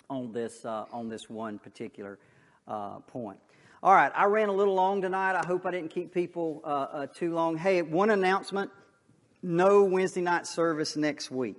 on 0.08 0.32
this 0.32 0.64
uh, 0.64 0.86
on 0.92 1.08
this 1.08 1.28
one 1.28 1.58
particular 1.58 2.18
uh, 2.66 3.00
point. 3.00 3.38
All 3.82 3.94
right, 3.94 4.12
I 4.14 4.24
ran 4.24 4.48
a 4.48 4.52
little 4.52 4.74
long 4.74 5.00
tonight. 5.00 5.34
I 5.34 5.46
hope 5.46 5.64
I 5.64 5.70
didn't 5.70 5.90
keep 5.90 6.12
people 6.12 6.61
uh, 6.64 6.68
uh, 6.68 7.06
too 7.06 7.32
long. 7.34 7.56
Hey, 7.56 7.82
one 7.82 8.11
announcement: 8.11 8.70
no 9.42 9.84
Wednesday 9.84 10.22
night 10.22 10.46
service 10.46 10.96
next 10.96 11.30
week. 11.30 11.56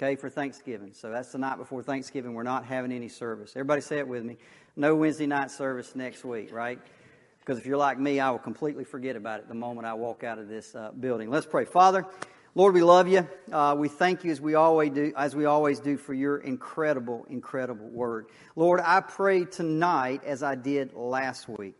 Okay, 0.00 0.14
for 0.14 0.30
Thanksgiving. 0.30 0.92
So 0.92 1.10
that's 1.10 1.32
the 1.32 1.38
night 1.38 1.58
before 1.58 1.82
Thanksgiving. 1.82 2.34
We're 2.34 2.44
not 2.44 2.64
having 2.64 2.92
any 2.92 3.08
service. 3.08 3.52
Everybody 3.56 3.80
say 3.80 3.98
it 3.98 4.06
with 4.06 4.24
me. 4.24 4.38
No 4.76 4.94
Wednesday 4.94 5.26
night 5.26 5.50
service 5.50 5.96
next 5.96 6.24
week, 6.24 6.52
right? 6.52 6.78
Because 7.40 7.58
if 7.58 7.66
you're 7.66 7.78
like 7.78 7.98
me, 7.98 8.20
I 8.20 8.30
will 8.30 8.38
completely 8.38 8.84
forget 8.84 9.16
about 9.16 9.40
it 9.40 9.48
the 9.48 9.54
moment 9.54 9.86
I 9.86 9.94
walk 9.94 10.22
out 10.22 10.38
of 10.38 10.48
this 10.48 10.74
uh, 10.74 10.92
building. 10.92 11.30
Let's 11.30 11.46
pray. 11.46 11.64
Father, 11.64 12.06
Lord, 12.54 12.74
we 12.74 12.82
love 12.82 13.08
you. 13.08 13.28
Uh, 13.52 13.76
we 13.78 13.88
thank 13.88 14.24
you 14.24 14.30
as 14.30 14.40
we 14.40 14.54
always 14.54 14.90
do, 14.90 15.12
as 15.16 15.36
we 15.36 15.44
always 15.44 15.80
do, 15.80 15.96
for 15.96 16.14
your 16.14 16.38
incredible, 16.38 17.26
incredible 17.28 17.88
word. 17.88 18.26
Lord, 18.56 18.80
I 18.82 19.00
pray 19.00 19.44
tonight 19.44 20.22
as 20.24 20.42
I 20.42 20.54
did 20.54 20.94
last 20.94 21.48
week. 21.48 21.74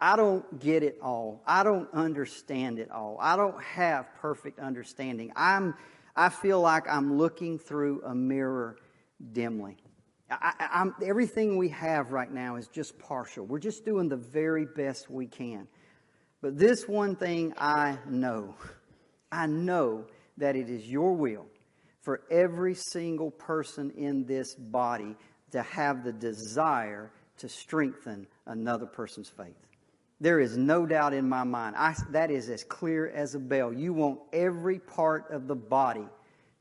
I 0.00 0.16
don't 0.16 0.60
get 0.60 0.82
it 0.82 0.98
all. 1.02 1.42
I 1.46 1.62
don't 1.62 1.92
understand 1.92 2.78
it 2.78 2.90
all. 2.90 3.18
I 3.20 3.36
don't 3.36 3.60
have 3.62 4.06
perfect 4.20 4.60
understanding. 4.60 5.32
I'm, 5.34 5.74
I 6.14 6.28
feel 6.28 6.60
like 6.60 6.88
I'm 6.88 7.18
looking 7.18 7.58
through 7.58 8.02
a 8.04 8.14
mirror 8.14 8.76
dimly. 9.32 9.76
I, 10.30 10.88
everything 11.04 11.58
we 11.58 11.68
have 11.70 12.12
right 12.12 12.30
now 12.30 12.56
is 12.56 12.68
just 12.68 12.98
partial. 12.98 13.46
We're 13.46 13.58
just 13.58 13.84
doing 13.84 14.08
the 14.08 14.16
very 14.16 14.64
best 14.64 15.10
we 15.10 15.26
can. 15.26 15.68
But 16.40 16.58
this 16.58 16.88
one 16.88 17.16
thing 17.16 17.54
I 17.58 17.98
know 18.08 18.54
I 19.34 19.46
know 19.46 20.04
that 20.36 20.54
it 20.54 20.70
is 20.70 20.88
your 20.88 21.12
will 21.14 21.46
for 22.02 22.22
every 22.30 22.74
single 22.74 23.30
person 23.32 23.90
in 23.96 24.26
this 24.26 24.54
body 24.54 25.16
to 25.50 25.62
have 25.62 26.04
the 26.04 26.12
desire 26.12 27.10
to 27.38 27.48
strengthen 27.48 28.26
another 28.46 28.86
person's 28.86 29.28
faith. 29.28 29.56
There 30.20 30.38
is 30.38 30.56
no 30.56 30.86
doubt 30.86 31.14
in 31.14 31.28
my 31.28 31.42
mind. 31.42 31.74
I, 31.76 31.94
that 32.10 32.30
is 32.30 32.48
as 32.48 32.62
clear 32.62 33.08
as 33.08 33.34
a 33.34 33.40
bell. 33.40 33.72
You 33.72 33.92
want 33.92 34.20
every 34.32 34.78
part 34.78 35.30
of 35.30 35.48
the 35.48 35.56
body 35.56 36.06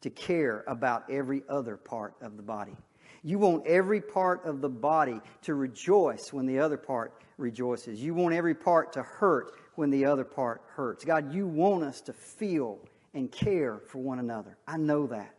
to 0.02 0.10
care 0.10 0.64
about 0.68 1.10
every 1.12 1.44
other 1.48 1.78
part 1.78 2.16
of 2.22 2.38
the 2.38 2.44
body. 2.44 2.76
You 3.24 3.38
want 3.40 3.68
every 3.68 4.02
part 4.02 4.46
of 4.46 4.62
the 4.62 4.70
body 4.70 5.22
to 5.44 5.54
rejoice 5.54 6.34
when 6.34 6.46
the 6.46 6.60
other 6.60 6.78
part 6.78 7.14
rejoices. 7.38 8.02
You 8.02 8.14
want 8.16 8.34
every 8.34 8.56
part 8.56 8.94
to 8.94 9.04
hurt 9.04 9.54
when 9.76 9.90
the 9.90 10.06
other 10.06 10.24
part 10.24 10.62
hurts. 10.76 11.04
God, 11.04 11.34
you 11.34 11.48
want 11.48 11.84
us 11.84 12.02
to 12.02 12.14
feel 12.14 12.80
and 13.14 13.32
care 13.32 13.82
for 13.88 14.00
one 14.00 14.20
another. 14.20 14.58
I 14.68 14.78
know 14.78 15.08
that. 15.08 15.36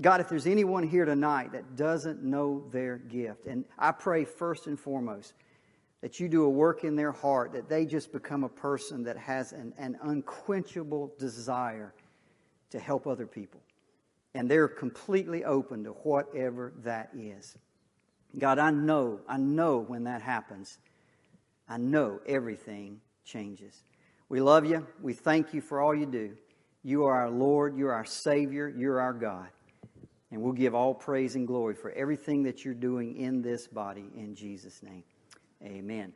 God, 0.00 0.20
if 0.20 0.28
there's 0.28 0.46
anyone 0.46 0.82
here 0.82 1.04
tonight 1.04 1.52
that 1.52 1.76
doesn't 1.76 2.22
know 2.22 2.64
their 2.72 2.96
gift, 2.96 3.46
and 3.46 3.64
I 3.78 3.92
pray 3.92 4.24
first 4.24 4.66
and 4.66 4.78
foremost 4.78 5.34
that 6.00 6.18
you 6.18 6.28
do 6.28 6.44
a 6.44 6.48
work 6.48 6.84
in 6.84 6.96
their 6.96 7.12
heart, 7.12 7.52
that 7.52 7.68
they 7.68 7.84
just 7.84 8.10
become 8.10 8.42
a 8.42 8.48
person 8.48 9.04
that 9.04 9.18
has 9.18 9.52
an, 9.52 9.74
an 9.76 9.98
unquenchable 10.02 11.12
desire 11.18 11.92
to 12.70 12.78
help 12.78 13.06
other 13.06 13.26
people. 13.26 13.60
And 14.34 14.50
they're 14.50 14.68
completely 14.68 15.44
open 15.44 15.84
to 15.84 15.90
whatever 15.90 16.72
that 16.82 17.10
is. 17.14 17.54
God, 18.38 18.58
I 18.58 18.70
know, 18.70 19.20
I 19.28 19.36
know 19.36 19.78
when 19.78 20.04
that 20.04 20.22
happens, 20.22 20.78
I 21.68 21.76
know 21.76 22.20
everything 22.26 23.00
changes. 23.30 23.82
We 24.28 24.40
love 24.40 24.64
you. 24.64 24.86
We 25.02 25.12
thank 25.12 25.54
you 25.54 25.60
for 25.60 25.80
all 25.80 25.94
you 25.94 26.06
do. 26.06 26.36
You 26.82 27.04
are 27.04 27.22
our 27.22 27.30
Lord. 27.30 27.76
You're 27.76 27.92
our 27.92 28.04
Savior. 28.04 28.68
You're 28.68 29.00
our 29.00 29.12
God. 29.12 29.48
And 30.30 30.40
we'll 30.40 30.52
give 30.52 30.74
all 30.74 30.94
praise 30.94 31.34
and 31.34 31.46
glory 31.46 31.74
for 31.74 31.90
everything 31.92 32.42
that 32.44 32.64
you're 32.64 32.74
doing 32.74 33.16
in 33.16 33.42
this 33.42 33.66
body 33.66 34.06
in 34.16 34.34
Jesus' 34.34 34.82
name. 34.82 35.02
Amen. 35.62 36.12